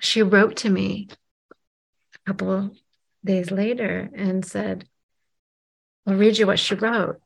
she 0.00 0.22
wrote 0.22 0.56
to 0.58 0.70
me 0.70 1.08
a 2.14 2.18
couple 2.26 2.70
days 3.24 3.50
later 3.50 4.08
and 4.14 4.44
said, 4.44 4.88
I'll 6.06 6.14
read 6.14 6.38
you 6.38 6.46
what 6.46 6.58
she 6.58 6.74
wrote. 6.74 7.20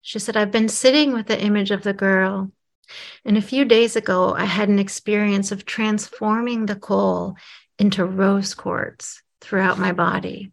She 0.00 0.18
said, 0.18 0.36
I've 0.36 0.50
been 0.50 0.68
sitting 0.68 1.12
with 1.12 1.26
the 1.26 1.40
image 1.40 1.70
of 1.70 1.82
the 1.82 1.92
girl. 1.92 2.50
And 3.24 3.36
a 3.36 3.42
few 3.42 3.64
days 3.64 3.94
ago, 3.96 4.34
I 4.34 4.44
had 4.44 4.68
an 4.68 4.78
experience 4.78 5.52
of 5.52 5.64
transforming 5.64 6.66
the 6.66 6.76
coal 6.76 7.36
into 7.78 8.04
rose 8.04 8.54
quartz 8.54 9.22
throughout 9.40 9.78
my 9.78 9.92
body. 9.92 10.52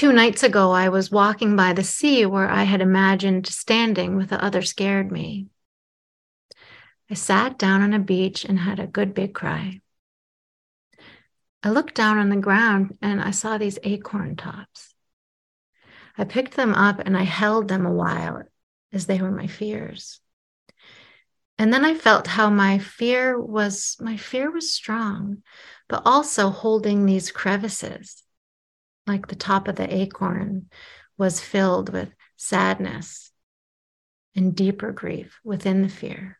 Two 0.00 0.14
nights 0.14 0.42
ago, 0.42 0.70
I 0.70 0.88
was 0.88 1.10
walking 1.10 1.56
by 1.56 1.74
the 1.74 1.84
sea 1.84 2.24
where 2.24 2.48
I 2.48 2.62
had 2.62 2.80
imagined 2.80 3.46
standing 3.46 4.16
with 4.16 4.30
the 4.30 4.42
other 4.42 4.62
scared 4.62 5.12
me. 5.12 5.48
I 7.10 7.12
sat 7.12 7.58
down 7.58 7.82
on 7.82 7.92
a 7.92 7.98
beach 7.98 8.46
and 8.46 8.58
had 8.58 8.80
a 8.80 8.86
good 8.86 9.12
big 9.12 9.34
cry. 9.34 9.82
I 11.62 11.68
looked 11.68 11.96
down 11.96 12.16
on 12.16 12.30
the 12.30 12.38
ground 12.38 12.96
and 13.02 13.20
I 13.20 13.30
saw 13.32 13.58
these 13.58 13.78
acorn 13.82 14.36
tops. 14.36 14.94
I 16.16 16.24
picked 16.24 16.56
them 16.56 16.72
up 16.74 17.02
and 17.04 17.14
I 17.14 17.24
held 17.24 17.68
them 17.68 17.84
a 17.84 17.92
while 17.92 18.44
as 18.94 19.04
they 19.04 19.20
were 19.20 19.30
my 19.30 19.48
fears. 19.48 20.18
And 21.58 21.74
then 21.74 21.84
I 21.84 21.92
felt 21.92 22.26
how 22.26 22.48
my 22.48 22.78
fear 22.78 23.38
was 23.38 23.98
my 24.00 24.16
fear 24.16 24.50
was 24.50 24.72
strong, 24.72 25.42
but 25.90 26.00
also 26.06 26.48
holding 26.48 27.04
these 27.04 27.30
crevices 27.30 28.22
like 29.10 29.26
the 29.26 29.34
top 29.34 29.66
of 29.66 29.74
the 29.74 29.92
acorn, 29.92 30.70
was 31.18 31.40
filled 31.40 31.92
with 31.92 32.10
sadness 32.36 33.32
and 34.36 34.54
deeper 34.54 34.92
grief 34.92 35.40
within 35.42 35.82
the 35.82 35.88
fear. 35.88 36.38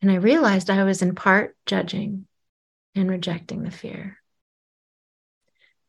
And 0.00 0.10
I 0.10 0.14
realized 0.14 0.70
I 0.70 0.84
was 0.84 1.02
in 1.02 1.14
part 1.14 1.56
judging 1.66 2.26
and 2.94 3.10
rejecting 3.10 3.62
the 3.62 3.70
fear. 3.70 4.16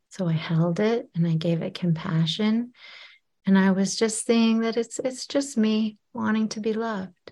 So 0.09 0.27
I 0.27 0.33
held 0.33 0.81
it 0.81 1.09
and 1.15 1.25
I 1.25 1.35
gave 1.35 1.61
it 1.61 1.73
compassion. 1.73 2.73
And 3.45 3.57
I 3.57 3.71
was 3.71 3.95
just 3.95 4.25
seeing 4.25 4.59
that 4.59 4.75
it's, 4.75 4.99
it's 4.99 5.25
just 5.27 5.57
me 5.57 5.97
wanting 6.13 6.49
to 6.49 6.59
be 6.59 6.73
loved. 6.73 7.31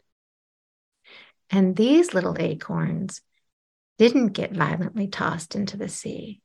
And 1.49 1.75
these 1.75 2.13
little 2.13 2.37
acorns 2.39 3.21
didn't 3.97 4.29
get 4.29 4.53
violently 4.53 5.07
tossed 5.07 5.55
into 5.55 5.75
the 5.75 5.89
sea 5.89 6.41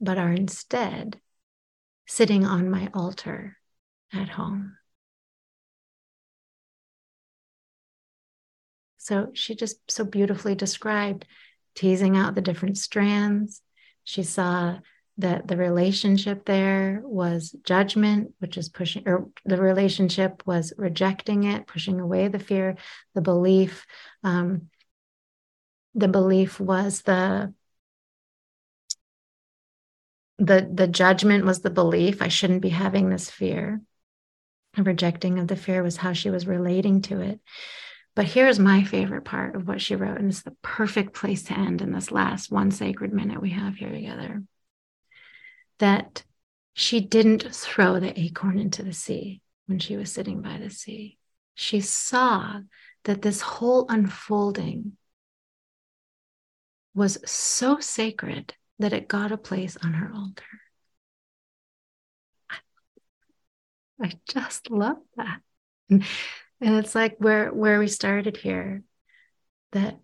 but 0.00 0.18
are 0.18 0.32
instead 0.32 1.20
sitting 2.06 2.44
on 2.44 2.70
my 2.70 2.90
altar 2.94 3.56
at 4.12 4.28
home. 4.28 4.76
So 8.98 9.28
she 9.32 9.54
just 9.54 9.78
so 9.90 10.04
beautifully 10.04 10.54
described 10.54 11.24
teasing 11.74 12.16
out 12.16 12.34
the 12.34 12.42
different 12.42 12.76
strands. 12.76 13.62
She 14.04 14.22
saw 14.22 14.78
that 15.18 15.48
the 15.48 15.56
relationship 15.56 16.44
there 16.44 17.00
was 17.04 17.54
judgment, 17.64 18.34
which 18.38 18.56
is 18.56 18.68
pushing, 18.68 19.08
or 19.08 19.28
the 19.44 19.60
relationship 19.60 20.42
was 20.46 20.72
rejecting 20.76 21.44
it, 21.44 21.66
pushing 21.66 22.00
away 22.00 22.28
the 22.28 22.38
fear. 22.38 22.76
The 23.14 23.20
belief, 23.20 23.86
um, 24.22 24.68
the 25.94 26.08
belief 26.08 26.60
was 26.60 27.02
the 27.02 27.52
the 30.38 30.68
the 30.72 30.86
judgment 30.86 31.44
was 31.44 31.60
the 31.60 31.70
belief 31.70 32.22
i 32.22 32.28
shouldn't 32.28 32.62
be 32.62 32.68
having 32.68 33.10
this 33.10 33.30
fear. 33.30 33.80
And 34.74 34.86
rejecting 34.86 35.38
of 35.38 35.48
the 35.48 35.56
fear 35.56 35.82
was 35.82 35.96
how 35.96 36.12
she 36.12 36.30
was 36.30 36.46
relating 36.46 37.02
to 37.02 37.20
it. 37.20 37.40
But 38.14 38.26
here's 38.26 38.58
my 38.58 38.84
favorite 38.84 39.24
part 39.24 39.56
of 39.56 39.66
what 39.66 39.80
she 39.80 39.96
wrote 39.96 40.18
and 40.18 40.28
it's 40.28 40.42
the 40.42 40.56
perfect 40.62 41.14
place 41.14 41.44
to 41.44 41.58
end 41.58 41.82
in 41.82 41.92
this 41.92 42.12
last 42.12 42.50
one 42.50 42.70
sacred 42.70 43.12
minute 43.12 43.40
we 43.40 43.50
have 43.50 43.76
here 43.76 43.90
together. 43.90 44.42
That 45.78 46.22
she 46.74 47.00
didn't 47.00 47.52
throw 47.54 47.98
the 47.98 48.18
acorn 48.18 48.58
into 48.58 48.82
the 48.82 48.92
sea 48.92 49.40
when 49.66 49.78
she 49.78 49.96
was 49.96 50.12
sitting 50.12 50.42
by 50.42 50.58
the 50.58 50.70
sea. 50.70 51.18
She 51.54 51.80
saw 51.80 52.60
that 53.04 53.22
this 53.22 53.40
whole 53.40 53.86
unfolding 53.88 54.96
was 56.94 57.18
so 57.28 57.80
sacred 57.80 58.54
that 58.78 58.92
it 58.92 59.08
got 59.08 59.32
a 59.32 59.36
place 59.36 59.76
on 59.82 59.92
her 59.94 60.10
altar. 60.14 60.44
I 64.00 64.12
just 64.28 64.70
love 64.70 64.98
that. 65.16 65.40
And, 65.90 66.04
it's 66.60 66.94
like 66.94 67.16
where 67.18 67.52
where 67.52 67.78
we 67.78 67.86
started 67.86 68.36
here 68.36 68.82
that 69.72 69.98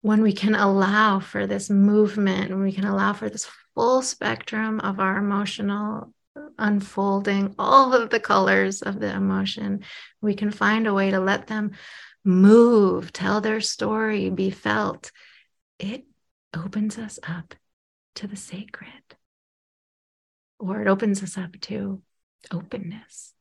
when 0.00 0.20
we 0.22 0.32
can 0.32 0.56
allow 0.56 1.20
for 1.20 1.46
this 1.46 1.70
movement, 1.70 2.50
when 2.50 2.62
we 2.62 2.72
can 2.72 2.84
allow 2.84 3.12
for 3.12 3.30
this 3.30 3.48
full 3.74 4.02
spectrum 4.02 4.80
of 4.80 4.98
our 4.98 5.16
emotional 5.16 6.12
unfolding, 6.58 7.54
all 7.58 7.94
of 7.94 8.10
the 8.10 8.18
colors 8.18 8.82
of 8.82 8.98
the 8.98 9.12
emotion, 9.14 9.84
we 10.20 10.34
can 10.34 10.50
find 10.50 10.86
a 10.86 10.94
way 10.94 11.10
to 11.10 11.20
let 11.20 11.46
them 11.46 11.70
move, 12.24 13.12
tell 13.12 13.40
their 13.40 13.60
story, 13.60 14.28
be 14.28 14.50
felt, 14.50 15.12
it 15.78 16.04
opens 16.54 16.98
us 16.98 17.20
up 17.22 17.54
to 18.16 18.26
the 18.26 18.36
sacred. 18.36 19.16
Or 20.58 20.80
it 20.80 20.88
opens 20.88 21.22
us 21.22 21.36
up 21.36 21.58
to 21.62 22.02
openness 22.50 23.34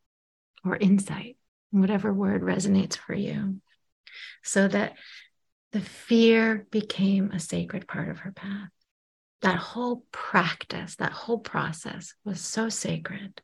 or 0.63 0.76
insight, 0.78 1.38
whatever 1.72 2.13
word 2.13 2.41
resonates 2.41 2.97
for 2.97 3.13
you. 3.13 3.61
So 4.43 4.67
that 4.67 4.93
the 5.72 5.82
fear 5.82 6.67
became 6.72 7.32
a 7.32 7.39
sacred 7.39 7.88
part 7.88 8.09
of 8.09 8.19
her 8.19 8.32
path. 8.32 8.69
That 9.41 9.57
whole 9.57 10.05
practice, 10.11 10.95
that 10.97 11.11
whole 11.11 11.39
process 11.39 12.13
was 12.24 12.39
so 12.39 12.69
sacred, 12.69 13.41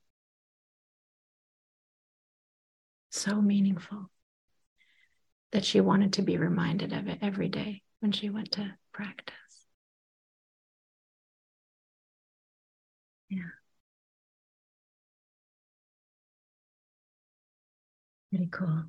so 3.10 3.42
meaningful 3.42 4.10
that 5.52 5.66
she 5.66 5.82
wanted 5.82 6.14
to 6.14 6.22
be 6.22 6.38
reminded 6.38 6.94
of 6.94 7.08
it 7.08 7.20
every 7.22 7.50
day 7.50 7.82
when 8.00 8.12
she 8.12 8.30
went 8.30 8.52
to 8.54 8.76
practice. 8.92 9.36
Yeah. 13.30 13.40
Pretty 18.30 18.48
cool. 18.52 18.86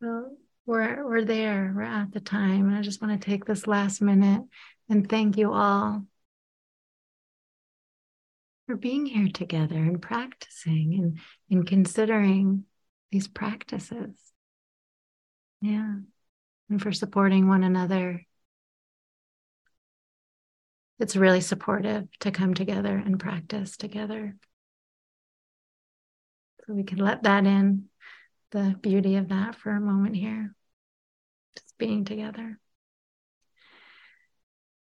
Well, 0.00 0.36
we're 0.66 1.06
we're 1.06 1.24
there. 1.24 1.72
We're 1.74 1.82
at 1.82 2.12
the 2.12 2.20
time. 2.20 2.68
And 2.68 2.76
I 2.76 2.82
just 2.82 3.02
want 3.02 3.20
to 3.20 3.30
take 3.30 3.44
this 3.44 3.66
last 3.66 4.00
minute 4.00 4.42
and 4.88 5.08
thank 5.08 5.36
you 5.36 5.52
all 5.52 6.04
for 8.66 8.76
being 8.76 9.04
here 9.04 9.28
together 9.28 9.74
and 9.76 10.00
practicing 10.00 10.94
and, 10.94 11.18
and 11.50 11.66
considering 11.66 12.64
these 13.10 13.26
practices. 13.26 14.14
Yeah. 15.60 15.96
And 16.68 16.80
for 16.80 16.92
supporting 16.92 17.48
one 17.48 17.64
another. 17.64 18.24
It's 21.00 21.16
really 21.16 21.40
supportive 21.40 22.06
to 22.20 22.30
come 22.30 22.52
together 22.52 22.94
and 22.94 23.18
practice 23.18 23.78
together. 23.78 24.36
So 26.66 26.74
we 26.74 26.84
can 26.84 26.98
let 26.98 27.22
that 27.22 27.46
in, 27.46 27.86
the 28.50 28.76
beauty 28.82 29.16
of 29.16 29.30
that 29.30 29.54
for 29.54 29.70
a 29.70 29.80
moment 29.80 30.14
here, 30.14 30.54
just 31.56 31.78
being 31.78 32.04
together. 32.04 32.60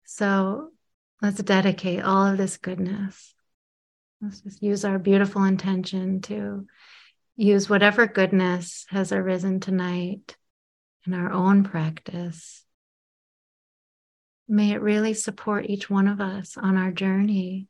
So 0.03 0.71
let's 1.21 1.41
dedicate 1.41 2.03
all 2.03 2.27
of 2.27 2.37
this 2.37 2.57
goodness. 2.57 3.33
Let's 4.21 4.41
just 4.41 4.61
use 4.61 4.83
our 4.83 4.99
beautiful 4.99 5.45
intention 5.45 6.19
to 6.23 6.67
use 7.37 7.69
whatever 7.69 8.07
goodness 8.07 8.85
has 8.89 9.13
arisen 9.13 9.61
tonight 9.61 10.35
in 11.07 11.13
our 11.13 11.31
own 11.31 11.63
practice. 11.63 12.65
May 14.53 14.73
it 14.73 14.83
really 14.83 15.15
support 15.15 15.65
each 15.67 15.89
one 15.89 16.07
of 16.07 16.21
us 16.21 16.57
on 16.57 16.77
our 16.77 16.91
journey 16.91 17.69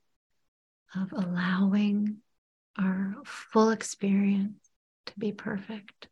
of 0.94 1.14
allowing 1.14 2.18
our 2.78 3.16
full 3.24 3.70
experience 3.70 4.58
to 5.06 5.14
be 5.18 5.32
perfect. 5.32 6.10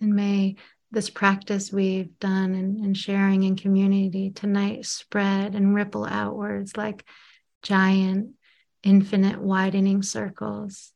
And 0.00 0.14
may 0.14 0.54
this 0.92 1.10
practice 1.10 1.72
we've 1.72 2.16
done 2.20 2.54
and, 2.54 2.96
sharing 2.96 3.42
in 3.42 3.56
community 3.56 4.30
tonight 4.30 4.86
spread 4.86 5.56
and 5.56 5.74
ripple 5.74 6.06
outwards 6.06 6.76
like 6.76 7.04
giant, 7.60 8.36
infinite, 8.84 9.40
widening 9.40 10.04
circles 10.04 10.92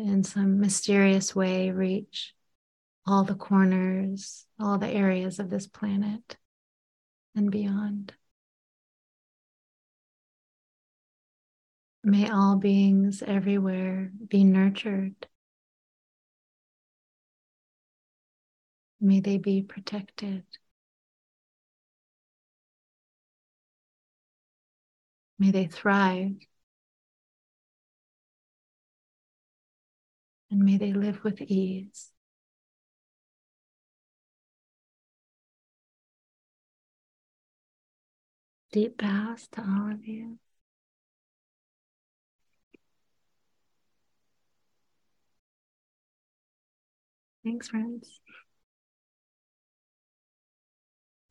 in 0.00 0.24
some 0.24 0.60
mysterious 0.60 1.34
way 1.34 1.70
reach 1.70 2.34
all 3.06 3.24
the 3.24 3.34
corners, 3.34 4.46
all 4.58 4.78
the 4.78 4.88
areas 4.88 5.38
of 5.38 5.50
this 5.50 5.66
planet 5.66 6.36
and 7.34 7.50
beyond. 7.50 8.12
May 12.02 12.28
all 12.28 12.56
beings 12.56 13.22
everywhere 13.26 14.12
be 14.28 14.44
nurtured. 14.44 15.26
May 19.00 19.20
they 19.20 19.38
be 19.38 19.62
protected. 19.62 20.44
May 25.38 25.50
they 25.50 25.66
thrive. 25.66 26.36
And 30.54 30.64
may 30.64 30.76
they 30.76 30.92
live 30.92 31.24
with 31.24 31.40
ease. 31.40 32.12
Deep 38.70 38.96
bows 38.96 39.48
to 39.48 39.62
all 39.62 39.90
of 39.90 40.06
you. 40.06 40.38
Thanks, 47.42 47.66
friends. 47.66 48.20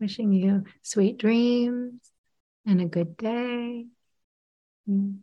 Wishing 0.02 0.34
you 0.34 0.66
sweet 0.82 1.18
dreams 1.18 2.12
and 2.66 2.82
a 2.82 2.86
good 2.88 3.16
day. 3.16 3.86
Mm. 4.90 5.20